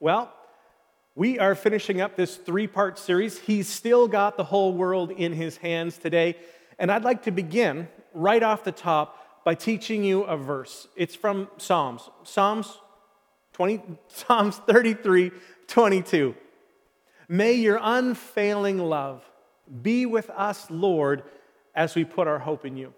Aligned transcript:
Well, 0.00 0.32
we 1.16 1.40
are 1.40 1.56
finishing 1.56 2.00
up 2.00 2.14
this 2.14 2.36
three 2.36 2.68
part 2.68 2.98
series. 2.98 3.38
He's 3.40 3.66
still 3.66 4.06
got 4.06 4.36
the 4.36 4.44
whole 4.44 4.72
world 4.72 5.10
in 5.10 5.32
his 5.32 5.56
hands 5.56 5.98
today. 5.98 6.36
And 6.78 6.92
I'd 6.92 7.02
like 7.02 7.24
to 7.24 7.32
begin 7.32 7.88
right 8.14 8.42
off 8.42 8.62
the 8.62 8.70
top 8.70 9.44
by 9.44 9.56
teaching 9.56 10.04
you 10.04 10.22
a 10.22 10.36
verse. 10.36 10.86
It's 10.94 11.16
from 11.16 11.48
Psalms, 11.56 12.08
Psalms 12.22 12.78
20, 13.54 13.82
Psalms 14.08 14.56
33 14.58 15.32
22. 15.66 16.34
May 17.28 17.54
your 17.54 17.80
unfailing 17.82 18.78
love 18.78 19.28
be 19.82 20.06
with 20.06 20.30
us, 20.30 20.70
Lord, 20.70 21.24
as 21.74 21.96
we 21.96 22.04
put 22.04 22.28
our 22.28 22.38
hope 22.38 22.64
in 22.64 22.76
you. 22.76 22.94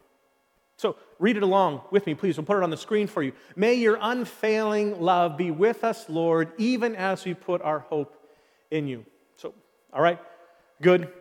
So 0.81 0.97
read 1.19 1.37
it 1.37 1.43
along 1.43 1.83
with 1.91 2.07
me, 2.07 2.15
please. 2.15 2.39
We'll 2.39 2.47
put 2.47 2.57
it 2.57 2.63
on 2.63 2.71
the 2.71 2.77
screen 2.79 3.07
for 3.07 3.23
you. 3.23 3.35
May 3.55 3.75
your 3.75 3.99
unfailing 4.01 4.99
love 4.99 5.37
be 5.37 5.51
with 5.51 5.85
us, 5.85 6.09
Lord, 6.09 6.53
even 6.57 6.97
as 6.97 7.23
we 7.23 7.35
put 7.35 7.61
our 7.61 7.81
hope 7.81 8.17
in 8.71 8.89
you. 8.89 9.05
So, 9.37 9.53
all 9.93 10.01
right, 10.01 10.19
good. 10.81 11.13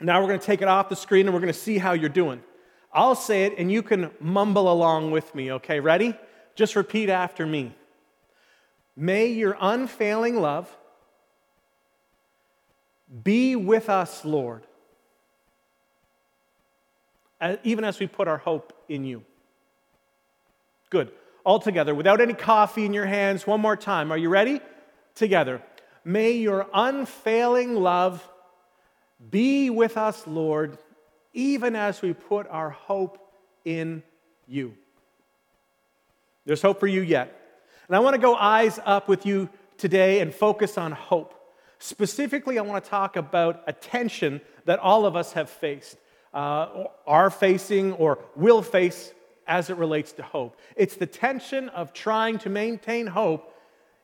Now 0.00 0.22
we're 0.22 0.28
going 0.28 0.40
to 0.40 0.46
take 0.46 0.62
it 0.62 0.68
off 0.68 0.88
the 0.88 0.96
screen 0.96 1.26
and 1.26 1.34
we're 1.34 1.42
going 1.42 1.52
to 1.52 1.58
see 1.58 1.76
how 1.76 1.92
you're 1.92 2.08
doing. 2.08 2.42
I'll 2.90 3.14
say 3.14 3.44
it 3.44 3.58
and 3.58 3.70
you 3.70 3.82
can 3.82 4.12
mumble 4.18 4.72
along 4.72 5.10
with 5.10 5.34
me, 5.34 5.52
okay? 5.52 5.78
Ready? 5.78 6.14
Just 6.54 6.74
repeat 6.74 7.10
after 7.10 7.44
me. 7.44 7.74
May 8.96 9.26
your 9.26 9.58
unfailing 9.60 10.40
love 10.40 10.74
be 13.22 13.56
with 13.56 13.90
us, 13.90 14.24
Lord 14.24 14.62
even 17.64 17.84
as 17.84 17.98
we 17.98 18.06
put 18.06 18.28
our 18.28 18.38
hope 18.38 18.72
in 18.88 19.04
you. 19.04 19.24
Good. 20.90 21.12
All 21.44 21.60
together, 21.60 21.94
without 21.94 22.20
any 22.20 22.34
coffee 22.34 22.84
in 22.84 22.92
your 22.92 23.06
hands, 23.06 23.46
one 23.46 23.60
more 23.60 23.76
time. 23.76 24.10
Are 24.10 24.18
you 24.18 24.28
ready? 24.28 24.60
Together. 25.14 25.62
May 26.04 26.32
your 26.32 26.66
unfailing 26.74 27.76
love 27.76 28.26
be 29.30 29.70
with 29.70 29.96
us, 29.96 30.26
Lord, 30.26 30.78
even 31.32 31.76
as 31.76 32.02
we 32.02 32.12
put 32.12 32.48
our 32.48 32.70
hope 32.70 33.18
in 33.64 34.02
you. 34.46 34.74
There's 36.44 36.62
hope 36.62 36.80
for 36.80 36.86
you 36.86 37.00
yet. 37.00 37.32
And 37.86 37.96
I 37.96 38.00
want 38.00 38.14
to 38.14 38.20
go 38.20 38.34
eyes 38.34 38.80
up 38.84 39.08
with 39.08 39.26
you 39.26 39.48
today 39.78 40.20
and 40.20 40.34
focus 40.34 40.78
on 40.78 40.92
hope. 40.92 41.34
Specifically, 41.78 42.58
I 42.58 42.62
want 42.62 42.82
to 42.82 42.90
talk 42.90 43.16
about 43.16 43.62
a 43.66 43.72
tension 43.72 44.40
that 44.64 44.78
all 44.78 45.06
of 45.06 45.14
us 45.14 45.32
have 45.34 45.50
faced 45.50 45.96
uh, 46.36 46.84
are 47.06 47.30
facing 47.30 47.94
or 47.94 48.18
will 48.36 48.60
face 48.60 49.14
as 49.48 49.70
it 49.70 49.76
relates 49.78 50.12
to 50.12 50.22
hope. 50.22 50.56
It's 50.76 50.94
the 50.94 51.06
tension 51.06 51.70
of 51.70 51.94
trying 51.94 52.38
to 52.40 52.50
maintain 52.50 53.06
hope 53.06 53.54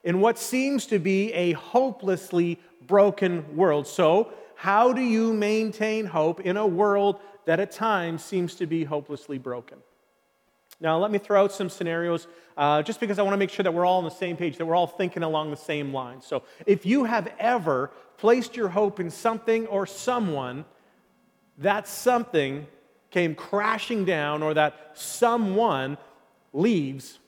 in 0.02 0.18
what 0.18 0.38
seems 0.38 0.86
to 0.86 0.98
be 0.98 1.30
a 1.34 1.52
hopelessly 1.52 2.58
broken 2.86 3.54
world. 3.54 3.86
So, 3.86 4.32
how 4.54 4.92
do 4.92 5.02
you 5.02 5.34
maintain 5.34 6.06
hope 6.06 6.40
in 6.40 6.56
a 6.56 6.66
world 6.66 7.20
that 7.44 7.60
at 7.60 7.70
times 7.70 8.24
seems 8.24 8.54
to 8.56 8.66
be 8.66 8.84
hopelessly 8.84 9.36
broken? 9.36 9.78
Now, 10.80 10.98
let 10.98 11.10
me 11.10 11.18
throw 11.18 11.44
out 11.44 11.52
some 11.52 11.68
scenarios 11.68 12.28
uh, 12.56 12.82
just 12.82 12.98
because 12.98 13.18
I 13.18 13.22
want 13.22 13.34
to 13.34 13.38
make 13.38 13.50
sure 13.50 13.62
that 13.62 13.74
we're 13.74 13.84
all 13.84 13.98
on 13.98 14.04
the 14.04 14.10
same 14.10 14.36
page, 14.38 14.56
that 14.56 14.64
we're 14.64 14.74
all 14.74 14.86
thinking 14.86 15.22
along 15.22 15.50
the 15.50 15.56
same 15.56 15.92
lines. 15.92 16.24
So, 16.24 16.44
if 16.64 16.86
you 16.86 17.04
have 17.04 17.30
ever 17.38 17.90
placed 18.16 18.56
your 18.56 18.68
hope 18.68 19.00
in 19.00 19.10
something 19.10 19.66
or 19.66 19.86
someone 19.86 20.64
that 21.58 21.86
something 21.86 22.66
came 23.10 23.34
crashing 23.34 24.04
down 24.04 24.42
or 24.42 24.54
that 24.54 24.92
someone 24.94 25.98
leaves, 26.52 27.18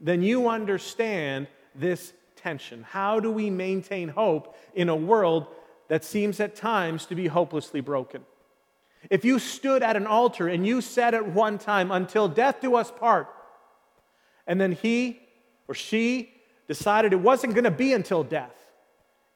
then 0.00 0.22
you 0.22 0.48
understand 0.48 1.46
this 1.74 2.12
tension. 2.36 2.82
How 2.82 3.20
do 3.20 3.30
we 3.30 3.50
maintain 3.50 4.08
hope 4.08 4.56
in 4.74 4.88
a 4.88 4.96
world 4.96 5.46
that 5.88 6.04
seems 6.04 6.40
at 6.40 6.56
times 6.56 7.06
to 7.06 7.14
be 7.14 7.26
hopelessly 7.26 7.80
broken? 7.80 8.22
If 9.10 9.24
you 9.24 9.38
stood 9.38 9.82
at 9.82 9.96
an 9.96 10.06
altar 10.06 10.48
and 10.48 10.66
you 10.66 10.80
said 10.80 11.14
at 11.14 11.26
one 11.26 11.58
time, 11.58 11.90
until 11.90 12.28
death 12.28 12.60
do 12.60 12.76
us 12.76 12.90
part, 12.90 13.28
and 14.46 14.60
then 14.60 14.72
he 14.72 15.20
or 15.68 15.74
she 15.74 16.32
decided 16.68 17.12
it 17.12 17.20
wasn't 17.20 17.54
going 17.54 17.64
to 17.64 17.70
be 17.70 17.92
until 17.92 18.22
death, 18.22 18.54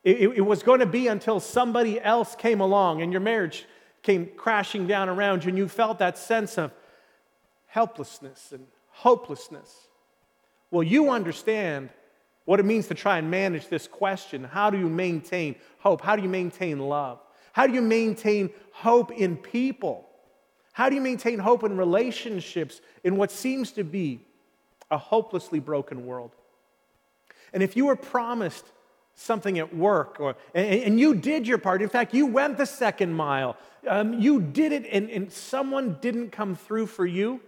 it, 0.05 0.21
it, 0.21 0.41
was 0.41 0.63
going 0.63 0.81
to 0.81 0.87
be 0.87 1.09
until 1.09 1.41
somebody 1.41 2.01
else 2.01 2.37
came 2.37 2.61
along 2.61 3.03
and 3.03 3.11
your 3.11 3.21
marriage 3.21 3.67
came 4.07 4.31
crashing 4.37 4.87
down 4.87 5.09
around 5.09 5.45
you 5.45 5.49
and 5.49 5.59
you 5.59 5.67
felt 5.69 5.99
that 5.99 6.17
sense 6.17 6.57
of 6.57 6.73
helplessness 7.67 8.53
and 8.53 8.65
hopelessness. 8.91 9.89
Well, 10.71 10.85
you 10.85 11.11
understand 11.11 11.91
what 12.45 12.61
it 12.61 12.65
means 12.65 12.87
to 12.87 12.95
try 12.95 13.19
and 13.19 13.29
manage 13.31 13.67
this 13.67 13.89
question. 13.89 14.45
How 14.45 14.71
do 14.71 14.79
you 14.79 14.89
maintain 14.89 15.57
hope? 15.81 16.01
How 16.01 16.15
do 16.15 16.23
you 16.23 16.29
maintain 16.29 16.79
love? 16.79 17.19
How 17.53 17.67
do 17.67 17.75
you 17.75 17.83
maintain 17.83 18.51
hope 18.71 19.11
in 19.11 19.37
people? 19.37 20.09
How 20.73 20.89
do 20.89 20.95
you 20.95 21.01
maintain 21.01 21.41
hope 21.41 21.65
in 21.65 21.77
relationships 21.77 22.81
in 23.03 23.17
what 23.17 23.33
seems 23.33 23.73
to 23.73 23.83
be 23.83 24.21
a 24.89 24.99
hopelessly 24.99 25.59
broken 25.59 26.07
world? 26.07 26.31
And 27.53 27.61
if 27.61 27.77
you 27.77 27.87
were 27.87 27.97
promised 27.97 28.67
something 29.17 29.59
at 29.59 29.75
work 29.75 30.21
or 30.21 30.37
and, 30.55 30.83
and, 30.83 31.01
you 31.01 31.15
did 31.15 31.49
your 31.49 31.59
part. 31.59 31.83
In 31.83 31.89
fact 31.89 32.15
you 32.15 32.27
went 32.27 32.59
the 32.59 32.67
second 32.67 33.13
mile. 33.13 33.57
Um, 33.89 34.21
you 34.21 34.41
did 34.41 34.73
it 34.73 34.87
and, 34.93 35.11
and 35.11 35.33
someone 35.33 35.99
didn't 36.01 36.31
come 36.31 36.55
through 36.55 36.87
for 36.87 37.07
you. 37.07 37.41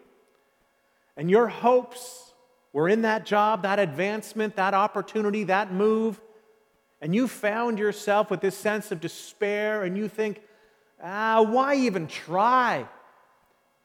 And 1.16 1.30
your 1.30 1.46
hopes 1.48 2.32
were 2.72 2.88
in 2.88 3.02
that 3.02 3.26
job 3.26 3.62
that 3.62 3.78
advancement 3.78 4.56
that 4.56 4.74
opportunity 4.74 5.44
that 5.44 5.72
move. 5.72 6.20
And 7.00 7.14
you 7.14 7.28
found 7.28 7.78
yourself 7.78 8.30
with 8.30 8.40
this 8.40 8.56
sense 8.56 8.90
of 8.90 9.00
despair 9.00 9.84
and 9.84 9.96
you 9.96 10.08
think 10.08 10.40
ah 11.02 11.42
why 11.42 11.76
even 11.76 12.06
try? 12.06 12.88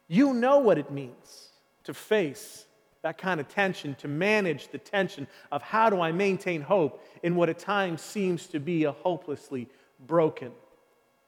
You 0.08 0.34
know 0.34 0.60
what 0.60 0.78
it 0.78 0.90
means 0.90 1.50
to 1.84 1.94
face 1.94 2.66
that 3.04 3.18
kind 3.18 3.40
of 3.40 3.48
tension, 3.50 3.96
to 3.96 4.08
manage 4.08 4.70
the 4.70 4.78
tension 4.78 5.28
of 5.52 5.62
how 5.62 5.90
do 5.90 6.02
I 6.02 6.12
maintain 6.12 6.62
hope 6.62 7.06
in 7.22 7.36
what 7.36 7.50
at 7.50 7.60
times 7.60 8.02
seems 8.02 8.48
to 8.48 8.60
be 8.60 8.86
a 8.86 8.92
hopelessly 8.92 9.70
broken 10.08 10.52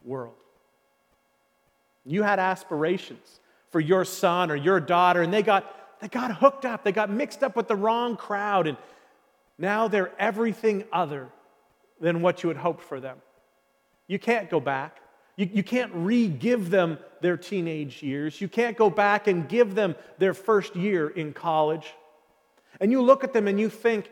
world. 0.04 0.34
You 2.06 2.24
had 2.24 2.40
aspirations 2.40 3.40
for 3.70 3.80
your 3.80 4.06
son 4.06 4.52
or 4.52 4.56
your 4.56 4.80
daughter, 4.80 5.22
and 5.22 5.34
they 5.34 5.44
got, 5.44 6.00
they 6.00 6.08
got 6.08 6.36
hooked 6.38 6.66
up, 6.66 6.84
they 6.84 6.94
got 6.94 7.10
mixed 7.10 7.44
up 7.44 7.56
with 7.56 7.68
the 7.68 7.76
wrong 7.76 8.16
crowd, 8.16 8.68
and 8.68 8.78
now 9.58 9.88
they're 9.88 10.12
everything 10.18 10.86
other 10.94 11.28
than 12.00 12.22
what 12.22 12.42
you 12.42 12.50
had 12.50 12.58
hoped 12.58 12.82
for 12.82 13.00
them. 13.00 13.18
You 14.08 14.20
can't 14.20 14.50
go 14.50 14.60
back. 14.60 15.02
You, 15.36 15.50
you 15.52 15.64
can't 15.64 15.92
re 15.94 16.28
give 16.28 16.70
them 16.70 16.98
their 17.22 17.38
teenage 17.38 18.02
years. 18.02 18.40
You 18.40 18.48
can't 18.48 18.78
go 18.78 18.90
back 18.90 19.28
and 19.28 19.48
give 19.48 19.76
them 19.76 19.96
their 20.18 20.34
first 20.34 20.76
year 20.76 21.10
in 21.10 21.34
college. 21.34 21.94
And 22.80 22.92
you 22.92 23.02
look 23.02 23.24
at 23.24 23.34
them 23.34 23.48
and 23.48 23.60
you 23.60 23.70
think, 23.70 24.10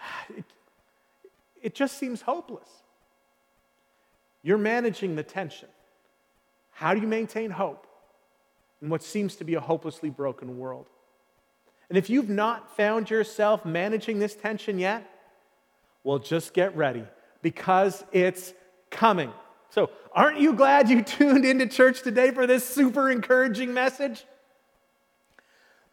ah, 0.00 0.24
it, 0.36 0.44
it 1.62 1.74
just 1.74 1.98
seems 1.98 2.22
hopeless. 2.22 2.68
You're 4.42 4.58
managing 4.58 5.16
the 5.16 5.22
tension. 5.22 5.68
How 6.70 6.94
do 6.94 7.00
you 7.00 7.06
maintain 7.06 7.50
hope 7.50 7.86
in 8.80 8.88
what 8.88 9.02
seems 9.02 9.36
to 9.36 9.44
be 9.44 9.54
a 9.54 9.60
hopelessly 9.60 10.08
broken 10.08 10.58
world? 10.58 10.86
And 11.88 11.98
if 11.98 12.08
you've 12.08 12.30
not 12.30 12.76
found 12.76 13.10
yourself 13.10 13.64
managing 13.64 14.18
this 14.18 14.34
tension 14.34 14.78
yet, 14.78 15.06
well, 16.04 16.18
just 16.18 16.54
get 16.54 16.74
ready 16.76 17.04
because 17.42 18.02
it's 18.12 18.54
coming. 18.90 19.32
So, 19.70 19.90
aren't 20.12 20.40
you 20.40 20.52
glad 20.52 20.90
you 20.90 21.02
tuned 21.04 21.44
into 21.44 21.66
church 21.66 22.02
today 22.02 22.32
for 22.32 22.46
this 22.46 22.68
super 22.68 23.10
encouraging 23.10 23.72
message? 23.72 24.24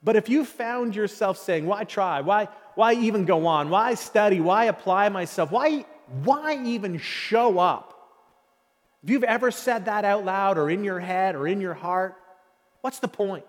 But 0.04 0.16
if 0.16 0.30
you 0.30 0.46
found 0.46 0.96
yourself 0.96 1.38
saying, 1.38 1.66
Why 1.66 1.84
try? 1.84 2.22
Why, 2.22 2.50
why 2.76 2.94
even 2.94 3.26
go 3.26 3.48
on? 3.48 3.70
Why 3.70 3.94
study? 3.94 4.40
Why 4.40 4.66
apply 4.66 5.10
myself? 5.10 5.52
Why, 5.52 5.86
why 6.24 6.62
even 6.66 6.98
show 6.98 7.60
up? 7.60 7.94
If 9.04 9.12
you've 9.12 9.24
ever 9.24 9.52
said 9.52 9.86
that 9.86 10.06
out 10.06 10.26
loud 10.26 10.58
or 10.58 10.70
in 10.70 10.84
your 10.84 11.00
head 11.00 11.36
or 11.36 11.48
in 11.48 11.62
your 11.62 11.74
heart, 11.74 12.16
what's 12.82 13.00
the 13.00 13.08
point? 13.08 13.46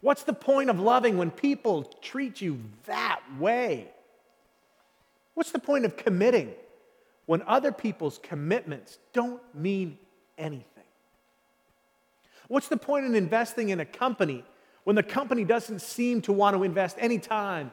What's 0.00 0.22
the 0.22 0.32
point 0.32 0.70
of 0.70 0.78
loving 0.78 1.16
when 1.18 1.30
people 1.30 1.84
treat 2.02 2.40
you 2.40 2.60
that 2.86 3.20
way? 3.38 3.88
What's 5.34 5.50
the 5.50 5.58
point 5.58 5.84
of 5.84 5.96
committing 5.96 6.54
when 7.26 7.42
other 7.42 7.72
people's 7.72 8.18
commitments 8.22 8.98
don't 9.12 9.40
mean 9.54 9.98
anything? 10.36 10.64
What's 12.48 12.68
the 12.68 12.76
point 12.76 13.06
in 13.06 13.14
investing 13.14 13.70
in 13.70 13.80
a 13.80 13.84
company 13.84 14.44
when 14.84 14.96
the 14.96 15.02
company 15.02 15.44
doesn't 15.44 15.80
seem 15.80 16.20
to 16.22 16.32
want 16.32 16.56
to 16.56 16.62
invest 16.62 16.96
any 17.00 17.18
time 17.18 17.70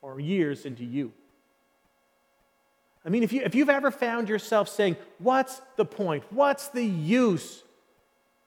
or 0.00 0.18
years 0.18 0.64
into 0.64 0.84
you? 0.84 1.12
I 3.04 3.08
mean, 3.08 3.22
if, 3.22 3.32
you, 3.32 3.42
if 3.42 3.54
you've 3.54 3.68
ever 3.68 3.90
found 3.90 4.28
yourself 4.28 4.68
saying, 4.68 4.96
What's 5.18 5.60
the 5.76 5.84
point? 5.84 6.24
What's 6.30 6.68
the 6.68 6.84
use? 6.84 7.62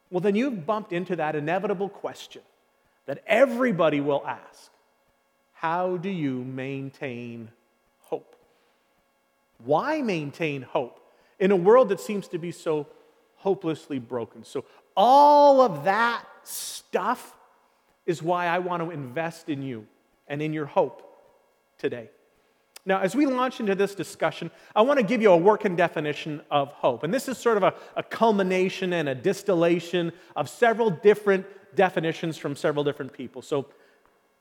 Well, 0.09 0.21
then 0.21 0.35
you've 0.35 0.65
bumped 0.65 0.93
into 0.93 1.15
that 1.17 1.35
inevitable 1.35 1.89
question 1.89 2.41
that 3.05 3.23
everybody 3.27 4.01
will 4.01 4.25
ask 4.25 4.71
How 5.53 5.97
do 5.97 6.09
you 6.09 6.43
maintain. 6.43 7.49
Why 9.63 10.01
maintain 10.01 10.61
hope 10.61 10.99
in 11.39 11.51
a 11.51 11.55
world 11.55 11.89
that 11.89 11.99
seems 11.99 12.27
to 12.29 12.37
be 12.37 12.51
so 12.51 12.87
hopelessly 13.35 13.99
broken? 13.99 14.43
So, 14.43 14.65
all 14.95 15.61
of 15.61 15.83
that 15.85 16.23
stuff 16.43 17.35
is 18.05 18.21
why 18.21 18.47
I 18.47 18.59
want 18.59 18.83
to 18.83 18.91
invest 18.91 19.49
in 19.49 19.61
you 19.61 19.87
and 20.27 20.41
in 20.41 20.53
your 20.53 20.65
hope 20.65 21.01
today. 21.77 22.09
Now, 22.85 22.99
as 22.99 23.15
we 23.15 23.25
launch 23.25 23.59
into 23.59 23.73
this 23.73 23.95
discussion, 23.95 24.51
I 24.75 24.83
want 24.83 24.99
to 24.99 25.05
give 25.05 25.21
you 25.21 25.31
a 25.31 25.37
working 25.37 25.75
definition 25.75 26.41
of 26.51 26.69
hope. 26.69 27.03
And 27.03 27.11
this 27.11 27.27
is 27.27 27.37
sort 27.37 27.57
of 27.57 27.63
a, 27.63 27.73
a, 27.95 28.03
culmination 28.03 28.93
and 28.93 29.09
a 29.09 29.15
distillation 29.15 30.11
of 30.35 30.47
several 30.47 30.91
different 30.91 31.47
definitions 31.75 32.37
from 32.37 32.55
several 32.55 32.83
different 32.83 33.11
people. 33.11 33.41
So, 33.41 33.65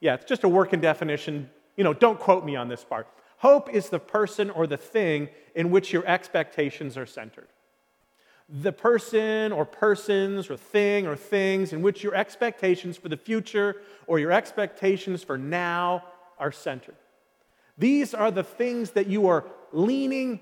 yeah, 0.01 0.15
it's 0.15 0.27
just 0.27 0.45
a 0.45 0.49
working 0.49 0.81
definition. 0.81 1.49
You 1.77 1.85
know, 1.85 1.95
don't 1.95 2.21
quote 2.21 2.45
me 2.45 2.55
on 2.55 2.69
this 2.69 2.85
part. 2.85 3.09
Hope 3.45 3.69
is 3.69 3.91
the 3.91 3.99
person 3.99 4.49
or 4.49 4.67
the 4.67 4.79
thing 4.79 5.29
in 5.55 5.71
which 5.71 5.93
your 5.93 6.07
expectations 6.07 6.97
are 6.97 7.05
centered. 7.05 7.49
The 8.49 8.73
person 8.73 9.53
or 9.53 9.67
persons 9.67 10.49
or 10.49 10.57
thing 10.57 11.07
or 11.07 11.15
things 11.15 11.75
in 11.75 11.83
which 11.83 12.03
your 12.03 12.15
expectations 12.15 12.97
for 12.97 13.11
the 13.11 13.19
future 13.19 13.77
or 14.07 14.19
your 14.19 14.33
expectations 14.33 15.23
for 15.23 15.37
now 15.37 16.05
are 16.39 16.53
centered. 16.53 16.95
These 17.77 18.15
are 18.15 18.31
the 18.31 18.43
things 18.43 18.93
that 18.93 19.09
you 19.09 19.27
are 19.27 19.45
leaning 19.73 20.41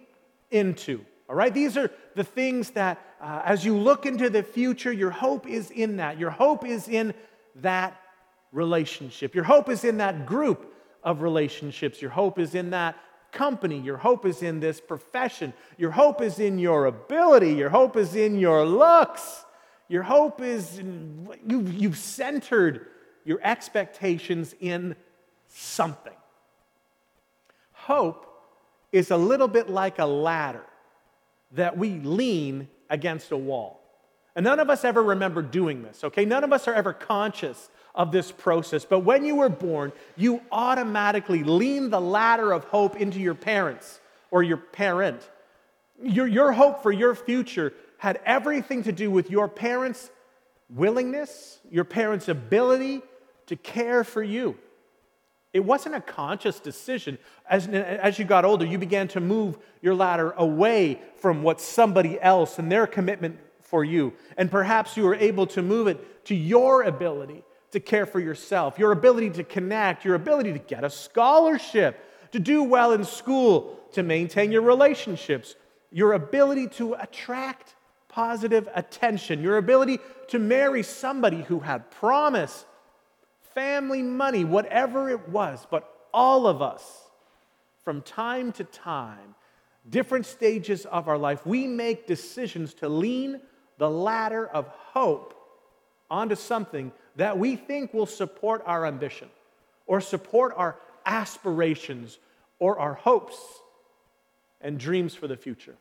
into. 0.53 1.05
All 1.29 1.35
right? 1.35 1.53
These 1.53 1.77
are 1.77 1.91
the 2.15 2.23
things 2.23 2.71
that, 2.71 3.05
uh, 3.21 3.43
as 3.45 3.65
you 3.65 3.77
look 3.77 4.07
into 4.07 4.31
the 4.31 4.45
future, 4.45 4.93
your 4.93 5.11
hope 5.11 5.49
is 5.49 5.73
in 5.73 5.97
that. 5.97 6.21
Your 6.21 6.31
hope 6.31 6.65
is 6.65 6.87
in 6.87 7.15
that 7.57 8.01
relationship. 8.53 9.35
Your 9.35 9.43
hope 9.43 9.69
is 9.69 9.83
in 9.83 9.97
that 9.97 10.25
group 10.25 10.72
of 11.03 11.23
relationships. 11.23 12.01
Your 12.01 12.11
hope 12.11 12.39
is 12.39 12.55
in 12.55 12.71
that 12.71 12.97
company. 13.33 13.81
Your 13.81 13.97
hope 13.97 14.27
is 14.27 14.43
in 14.43 14.61
this 14.61 14.81
profession. 14.81 15.53
Your 15.79 15.91
hope 15.91 16.21
is 16.21 16.39
in 16.39 16.59
your 16.59 16.87
ability. 16.87 17.55
Your 17.55 17.71
hope 17.71 17.97
is 17.97 18.15
in 18.15 18.39
your 18.39 18.65
looks. 18.65 19.45
Your 19.89 20.03
hope 20.03 20.41
is 20.41 20.79
you've, 21.47 21.73
you've 21.73 21.99
centered 21.99 22.87
your 23.25 23.41
expectations 23.43 24.55
in 24.61 24.97
something. 25.49 26.13
Hope 27.73 28.29
is 28.93 29.11
a 29.11 29.17
little 29.17 29.49
bit 29.49 29.69
like 29.69 29.99
a 29.99 30.07
ladder 30.07 30.65
that 31.53 31.77
we 31.77 31.99
lean 32.01 32.69
against 32.89 33.33
a 33.33 33.37
wall. 33.37 33.81
And 34.35 34.45
none 34.45 34.61
of 34.61 34.71
us 34.71 34.85
ever 34.85 35.03
remember 35.03 35.43
doing 35.43 35.83
this, 35.83 36.05
okay? 36.05 36.25
None 36.25 36.45
of 36.45 36.53
us 36.53 36.67
are 36.69 36.75
ever 36.75 36.93
conscious 36.93 37.69
of 37.95 38.13
this 38.13 38.33
process. 38.33 38.85
But 38.85 39.01
when 39.01 39.25
you 39.25 39.37
were 39.37 39.49
born, 39.49 39.93
you 40.17 40.41
automatically 40.51 41.45
lean 41.45 41.91
the 41.91 42.01
ladder 42.01 42.53
of 42.53 42.65
hope 42.65 42.97
into 42.97 43.21
your 43.21 43.35
parents 43.35 44.01
or 44.31 44.43
your 44.43 44.57
parent. 44.57 45.29
Your, 46.03 46.27
your 46.27 46.53
hope 46.53 46.83
for 46.83 46.91
your 46.91 47.15
future 47.15 47.73
had 47.99 48.21
everything 48.25 48.83
to 48.85 48.93
do 48.93 49.11
with 49.11 49.31
your 49.31 49.47
parents' 49.47 50.11
willingness, 50.71 51.61
your 51.71 51.85
parents' 51.85 52.29
ability 52.29 53.03
to 53.47 53.57
care 53.57 54.05
for 54.05 54.23
you. 54.23 54.57
It 55.53 55.65
wasn't 55.65 55.95
a 55.95 56.01
conscious 56.01 56.59
decision. 56.59 57.19
As, 57.49 57.69
as 57.69 58.19
you 58.19 58.25
got 58.25 58.47
older, 58.47 58.65
you 58.65 58.79
began 58.79 59.07
to 59.09 59.21
move 59.21 59.59
your 59.83 59.95
ladder 59.95 60.33
away 60.39 61.01
from 61.17 61.43
what 61.43 61.61
somebody 61.61 62.19
else 62.21 62.59
and 62.59 62.73
their 62.73 62.87
commitment 62.87 63.39
for 63.61 63.85
you. 63.85 64.15
And 64.39 64.51
perhaps 64.51 64.97
you 64.97 65.05
were 65.05 65.15
able 65.15 65.47
to 65.49 65.61
move 65.63 65.89
it 65.89 66.25
to 66.27 66.35
your 66.35 66.83
ability 66.85 67.45
to 67.73 67.81
care 67.81 68.07
for 68.07 68.21
yourself, 68.21 68.79
your 68.79 68.93
ability 68.93 69.31
to 69.31 69.45
connect, 69.45 70.05
your 70.05 70.15
ability 70.15 70.53
to 70.53 70.59
get 70.59 70.85
a 70.85 70.91
scholarship, 70.91 72.31
to 72.33 72.39
do 72.39 72.63
well 72.63 72.93
in 72.93 73.05
school, 73.05 73.79
to 73.93 74.03
maintain 74.03 74.53
your 74.53 74.63
relationships, 74.63 75.57
your 75.91 76.13
ability 76.13 76.69
to 76.69 76.95
attract 76.95 77.75
positive 78.09 78.69
attention, 78.75 79.43
your 79.43 79.57
ability 79.57 79.99
to 80.29 80.39
marry 80.39 80.83
somebody 80.83 81.43
who 81.43 81.61
had 81.61 81.91
promise 81.91 82.65
family, 83.55 84.03
money, 84.03 84.45
whatever 84.45 85.11
it 85.11 85.29
was. 85.29 85.67
But 85.71 85.89
all 86.13 86.47
of 86.47 86.63
us, 86.63 86.83
from 87.85 88.03
time 88.03 88.53
to 88.53 88.65
time, 88.65 89.35
different 89.89 90.27
stages 90.27 90.87
of 90.87 91.09
our 91.09 91.19
life, 91.19 91.45
we 91.47 91.67
make 91.67 92.07
decisions 92.07 92.75
to 92.75 92.89
lean 92.89 93.41
the 93.79 93.91
ladder 93.91 94.47
of 94.47 94.69
hope 94.69 95.35
onto 96.11 96.35
something 96.35 96.93
that 97.17 97.39
we 97.39 97.57
think 97.57 97.93
will 97.93 98.07
support 98.07 98.63
our 98.67 98.87
ambition 98.87 99.29
or 99.87 100.01
support 100.01 100.55
our 100.57 100.77
aspirations 101.05 102.19
or 102.59 102.79
our 102.79 102.95
hopes 102.95 103.37
and 104.61 104.79
dreams 104.79 105.15
for 105.15 105.27
the 105.27 105.37
future. 105.37 105.75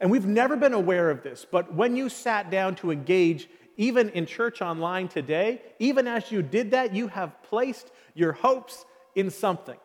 And 0.00 0.10
we've 0.10 0.26
never 0.26 0.56
been 0.56 0.72
aware 0.72 1.10
of 1.10 1.22
this, 1.22 1.46
but 1.48 1.72
when 1.74 1.94
you 1.96 2.08
sat 2.08 2.50
down 2.50 2.74
to 2.76 2.90
engage 2.90 3.48
even 3.76 4.10
in 4.10 4.26
church 4.26 4.60
online 4.60 5.08
today, 5.08 5.62
even 5.78 6.06
as 6.06 6.30
you 6.30 6.42
did 6.42 6.72
that, 6.72 6.94
you 6.94 7.08
have 7.08 7.42
placed 7.44 7.90
your 8.14 8.32
hopes 8.32 8.84
in 9.14 9.30
something. 9.30 9.78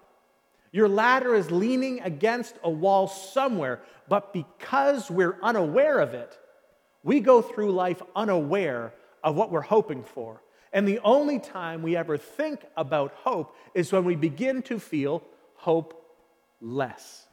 Your 0.72 0.90
ladder 0.90 1.36
is 1.36 1.50
leaning 1.52 2.02
against 2.02 2.56
a 2.64 2.70
wall 2.70 3.08
somewhere, 3.08 3.82
but 4.10 4.34
because 4.34 5.10
we're 5.10 5.38
unaware 5.42 6.00
of 6.00 6.14
it, 6.14 6.38
we 7.04 7.20
go 7.20 7.42
through 7.42 7.72
life 7.72 8.02
unaware 8.16 8.94
of 9.28 9.36
what 9.36 9.52
we're 9.52 9.60
hoping 9.60 10.04
for. 10.04 10.42
And 10.72 10.88
the 10.88 11.00
only 11.00 11.38
time 11.38 11.82
we 11.82 11.98
ever 11.98 12.16
think 12.18 12.62
about 12.78 13.12
hope 13.12 13.54
is 13.74 13.92
when 13.92 14.06
we 14.06 14.16
begin 14.16 14.62
to 14.64 14.80
feel 14.80 15.22
hopeless. 15.56 17.26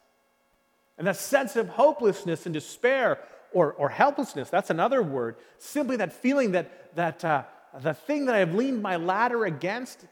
And 0.98 1.06
that 1.06 1.16
sense 1.16 1.54
of 1.54 1.68
hopelessness 1.68 2.46
and 2.46 2.52
despair 2.52 3.20
or, 3.52 3.74
or 3.74 3.88
helplessness, 3.90 4.50
that's 4.50 4.70
another 4.70 5.04
word. 5.04 5.36
Simply 5.58 5.94
that 5.98 6.12
feeling 6.12 6.50
that, 6.52 6.96
that 6.96 7.24
uh, 7.24 7.44
the 7.80 7.94
thing 7.94 8.26
that 8.26 8.34
I've 8.34 8.54
leaned 8.54 8.82
my 8.82 8.96
ladder 8.96 9.44
against 9.44 10.04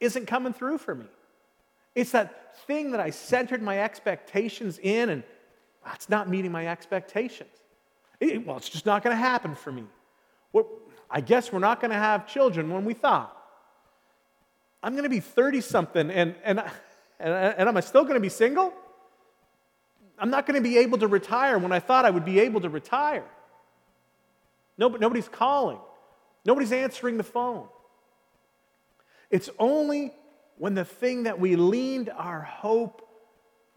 isn't 0.00 0.26
coming 0.26 0.52
through 0.52 0.78
for 0.78 0.96
me. 0.96 1.06
It's 1.94 2.10
that 2.10 2.58
thing 2.66 2.90
that 2.90 2.98
I 2.98 3.10
centered 3.10 3.62
my 3.62 3.78
expectations 3.78 4.80
in, 4.82 5.10
and 5.10 5.22
it's 5.94 6.08
not 6.08 6.28
meeting 6.28 6.50
my 6.50 6.66
expectations. 6.66 7.50
It, 8.18 8.44
well, 8.44 8.56
it's 8.56 8.68
just 8.68 8.84
not 8.84 9.04
going 9.04 9.14
to 9.14 9.22
happen 9.22 9.54
for 9.54 9.70
me. 9.70 9.84
Well, 10.52 10.66
I 11.10 11.20
guess 11.20 11.52
we're 11.52 11.58
not 11.58 11.80
going 11.80 11.90
to 11.90 11.96
have 11.96 12.26
children 12.26 12.70
when 12.70 12.84
we 12.84 12.94
thought. 12.94 13.36
I'm 14.82 14.92
going 14.92 15.04
to 15.04 15.10
be 15.10 15.20
30 15.20 15.60
something, 15.60 16.10
and, 16.10 16.34
and, 16.44 16.60
and, 17.18 17.34
and 17.34 17.68
am 17.68 17.76
I 17.76 17.80
still 17.80 18.02
going 18.02 18.14
to 18.14 18.20
be 18.20 18.28
single? 18.28 18.72
I'm 20.18 20.30
not 20.30 20.46
going 20.46 20.62
to 20.62 20.66
be 20.66 20.78
able 20.78 20.98
to 20.98 21.08
retire 21.08 21.58
when 21.58 21.72
I 21.72 21.80
thought 21.80 22.04
I 22.04 22.10
would 22.10 22.24
be 22.24 22.40
able 22.40 22.60
to 22.60 22.68
retire. 22.68 23.24
nobody's 24.78 25.28
calling, 25.28 25.78
nobody's 26.44 26.72
answering 26.72 27.16
the 27.16 27.24
phone. 27.24 27.66
It's 29.30 29.50
only 29.58 30.12
when 30.58 30.74
the 30.74 30.84
thing 30.84 31.24
that 31.24 31.40
we 31.40 31.56
leaned 31.56 32.10
our 32.10 32.42
hope, 32.42 33.06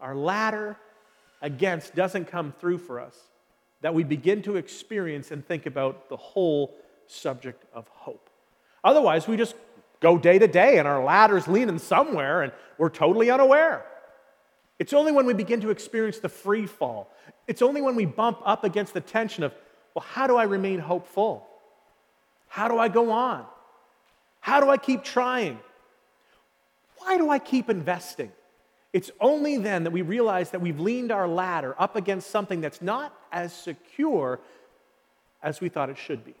our 0.00 0.14
ladder 0.14 0.76
against 1.40 1.94
doesn't 1.94 2.26
come 2.26 2.52
through 2.60 2.78
for 2.78 3.00
us 3.00 3.16
that 3.84 3.94
we 3.94 4.02
begin 4.02 4.40
to 4.40 4.56
experience 4.56 5.30
and 5.30 5.46
think 5.46 5.66
about 5.66 6.08
the 6.08 6.16
whole 6.16 6.74
subject 7.06 7.64
of 7.72 7.88
hope. 7.88 8.28
Otherwise, 8.82 9.26
we 9.26 9.36
just 9.36 9.54
go 10.00 10.18
day 10.18 10.38
to 10.38 10.46
day 10.46 10.78
and 10.78 10.86
our 10.86 11.02
ladder's 11.02 11.48
leaning 11.48 11.78
somewhere 11.78 12.42
and 12.42 12.52
we're 12.76 12.90
totally 12.90 13.30
unaware. 13.30 13.84
It's 14.78 14.92
only 14.92 15.12
when 15.12 15.24
we 15.26 15.34
begin 15.34 15.60
to 15.62 15.70
experience 15.70 16.18
the 16.18 16.28
free 16.28 16.66
fall, 16.66 17.10
it's 17.46 17.62
only 17.62 17.82
when 17.82 17.94
we 17.94 18.04
bump 18.04 18.40
up 18.44 18.64
against 18.64 18.94
the 18.94 19.00
tension 19.00 19.44
of, 19.44 19.54
well, 19.94 20.04
how 20.04 20.26
do 20.26 20.36
I 20.36 20.44
remain 20.44 20.78
hopeful? 20.78 21.46
How 22.48 22.68
do 22.68 22.78
I 22.78 22.88
go 22.88 23.10
on? 23.10 23.44
How 24.40 24.60
do 24.60 24.68
I 24.70 24.76
keep 24.76 25.04
trying? 25.04 25.58
Why 26.98 27.18
do 27.18 27.30
I 27.30 27.38
keep 27.38 27.68
investing? 27.68 28.32
It's 28.92 29.10
only 29.20 29.58
then 29.58 29.84
that 29.84 29.90
we 29.90 30.02
realize 30.02 30.50
that 30.50 30.60
we've 30.60 30.78
leaned 30.78 31.10
our 31.10 31.26
ladder 31.26 31.74
up 31.78 31.96
against 31.96 32.30
something 32.30 32.60
that's 32.60 32.80
not 32.80 33.12
as 33.32 33.52
secure 33.52 34.38
as 35.42 35.60
we 35.60 35.68
thought 35.68 35.90
it 35.90 35.98
should 35.98 36.24
be. 36.24 36.34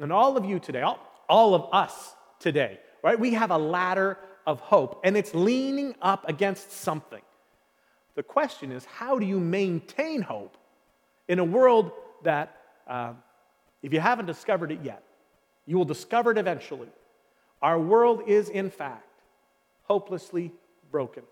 And 0.00 0.12
all 0.12 0.36
of 0.36 0.44
you 0.44 0.58
today, 0.58 0.82
all, 0.82 0.98
all 1.28 1.54
of 1.54 1.68
us 1.72 2.14
today, 2.38 2.78
right? 3.02 3.18
We 3.18 3.34
have 3.34 3.50
a 3.50 3.58
ladder 3.58 4.18
of 4.46 4.60
hope, 4.60 5.00
and 5.04 5.16
it's 5.16 5.34
leaning 5.34 5.94
up 6.00 6.28
against 6.28 6.72
something. 6.72 7.22
The 8.14 8.22
question 8.22 8.72
is, 8.72 8.84
how 8.84 9.18
do 9.18 9.26
you 9.26 9.38
maintain 9.38 10.22
hope 10.22 10.56
in 11.28 11.38
a 11.38 11.44
world 11.44 11.92
that, 12.24 12.56
uh, 12.86 13.12
if 13.82 13.92
you 13.92 14.00
haven't 14.00 14.26
discovered 14.26 14.72
it 14.72 14.80
yet, 14.82 15.02
you 15.66 15.76
will 15.76 15.84
discover 15.84 16.30
it 16.30 16.38
eventually? 16.38 16.88
Our 17.60 17.78
world 17.78 18.22
is, 18.26 18.48
in 18.48 18.70
fact, 18.70 19.04
hopelessly 19.84 20.52
broken. 20.90 21.24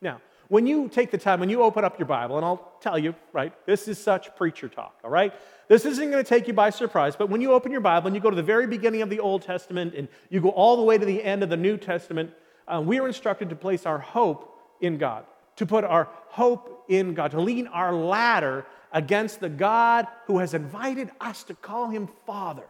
Now, 0.00 0.20
when 0.48 0.66
you 0.66 0.88
take 0.88 1.10
the 1.10 1.18
time, 1.18 1.40
when 1.40 1.50
you 1.50 1.62
open 1.62 1.84
up 1.84 1.98
your 1.98 2.06
Bible, 2.06 2.36
and 2.36 2.44
I'll 2.44 2.72
tell 2.80 2.98
you, 2.98 3.14
right, 3.32 3.52
this 3.66 3.86
is 3.86 3.98
such 3.98 4.34
preacher 4.34 4.68
talk, 4.68 4.98
all 5.04 5.10
right? 5.10 5.32
This 5.68 5.84
isn't 5.84 6.10
going 6.10 6.24
to 6.24 6.28
take 6.28 6.48
you 6.48 6.54
by 6.54 6.70
surprise, 6.70 7.16
but 7.16 7.28
when 7.28 7.42
you 7.42 7.52
open 7.52 7.70
your 7.70 7.82
Bible 7.82 8.06
and 8.06 8.16
you 8.16 8.22
go 8.22 8.30
to 8.30 8.36
the 8.36 8.42
very 8.42 8.66
beginning 8.66 9.02
of 9.02 9.10
the 9.10 9.20
Old 9.20 9.42
Testament 9.42 9.94
and 9.94 10.08
you 10.30 10.40
go 10.40 10.48
all 10.48 10.76
the 10.76 10.82
way 10.82 10.96
to 10.96 11.04
the 11.04 11.22
end 11.22 11.42
of 11.42 11.50
the 11.50 11.56
New 11.56 11.76
Testament, 11.76 12.30
uh, 12.66 12.82
we 12.84 12.98
are 12.98 13.06
instructed 13.06 13.50
to 13.50 13.56
place 13.56 13.84
our 13.84 13.98
hope 13.98 14.58
in 14.80 14.96
God, 14.96 15.24
to 15.56 15.66
put 15.66 15.84
our 15.84 16.08
hope 16.28 16.84
in 16.88 17.12
God, 17.12 17.32
to 17.32 17.40
lean 17.40 17.66
our 17.66 17.94
ladder 17.94 18.64
against 18.90 19.40
the 19.40 19.50
God 19.50 20.06
who 20.26 20.38
has 20.38 20.54
invited 20.54 21.10
us 21.20 21.42
to 21.44 21.54
call 21.54 21.90
him 21.90 22.08
Father, 22.24 22.64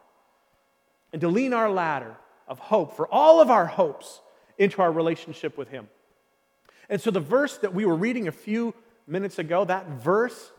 and 1.12 1.20
to 1.20 1.28
lean 1.28 1.52
our 1.52 1.70
ladder 1.70 2.16
of 2.48 2.58
hope 2.58 2.96
for 2.96 3.06
all 3.06 3.40
of 3.40 3.50
our 3.50 3.66
hopes 3.66 4.20
into 4.58 4.82
our 4.82 4.90
relationship 4.90 5.56
with 5.56 5.68
him. 5.68 5.88
And 6.88 7.00
so 7.00 7.10
the 7.10 7.20
verse 7.20 7.58
that 7.58 7.74
we 7.74 7.84
were 7.84 7.96
reading 7.96 8.28
a 8.28 8.32
few 8.32 8.74
minutes 9.06 9.38
ago, 9.38 9.64
that 9.64 9.88
verse, 9.88 10.50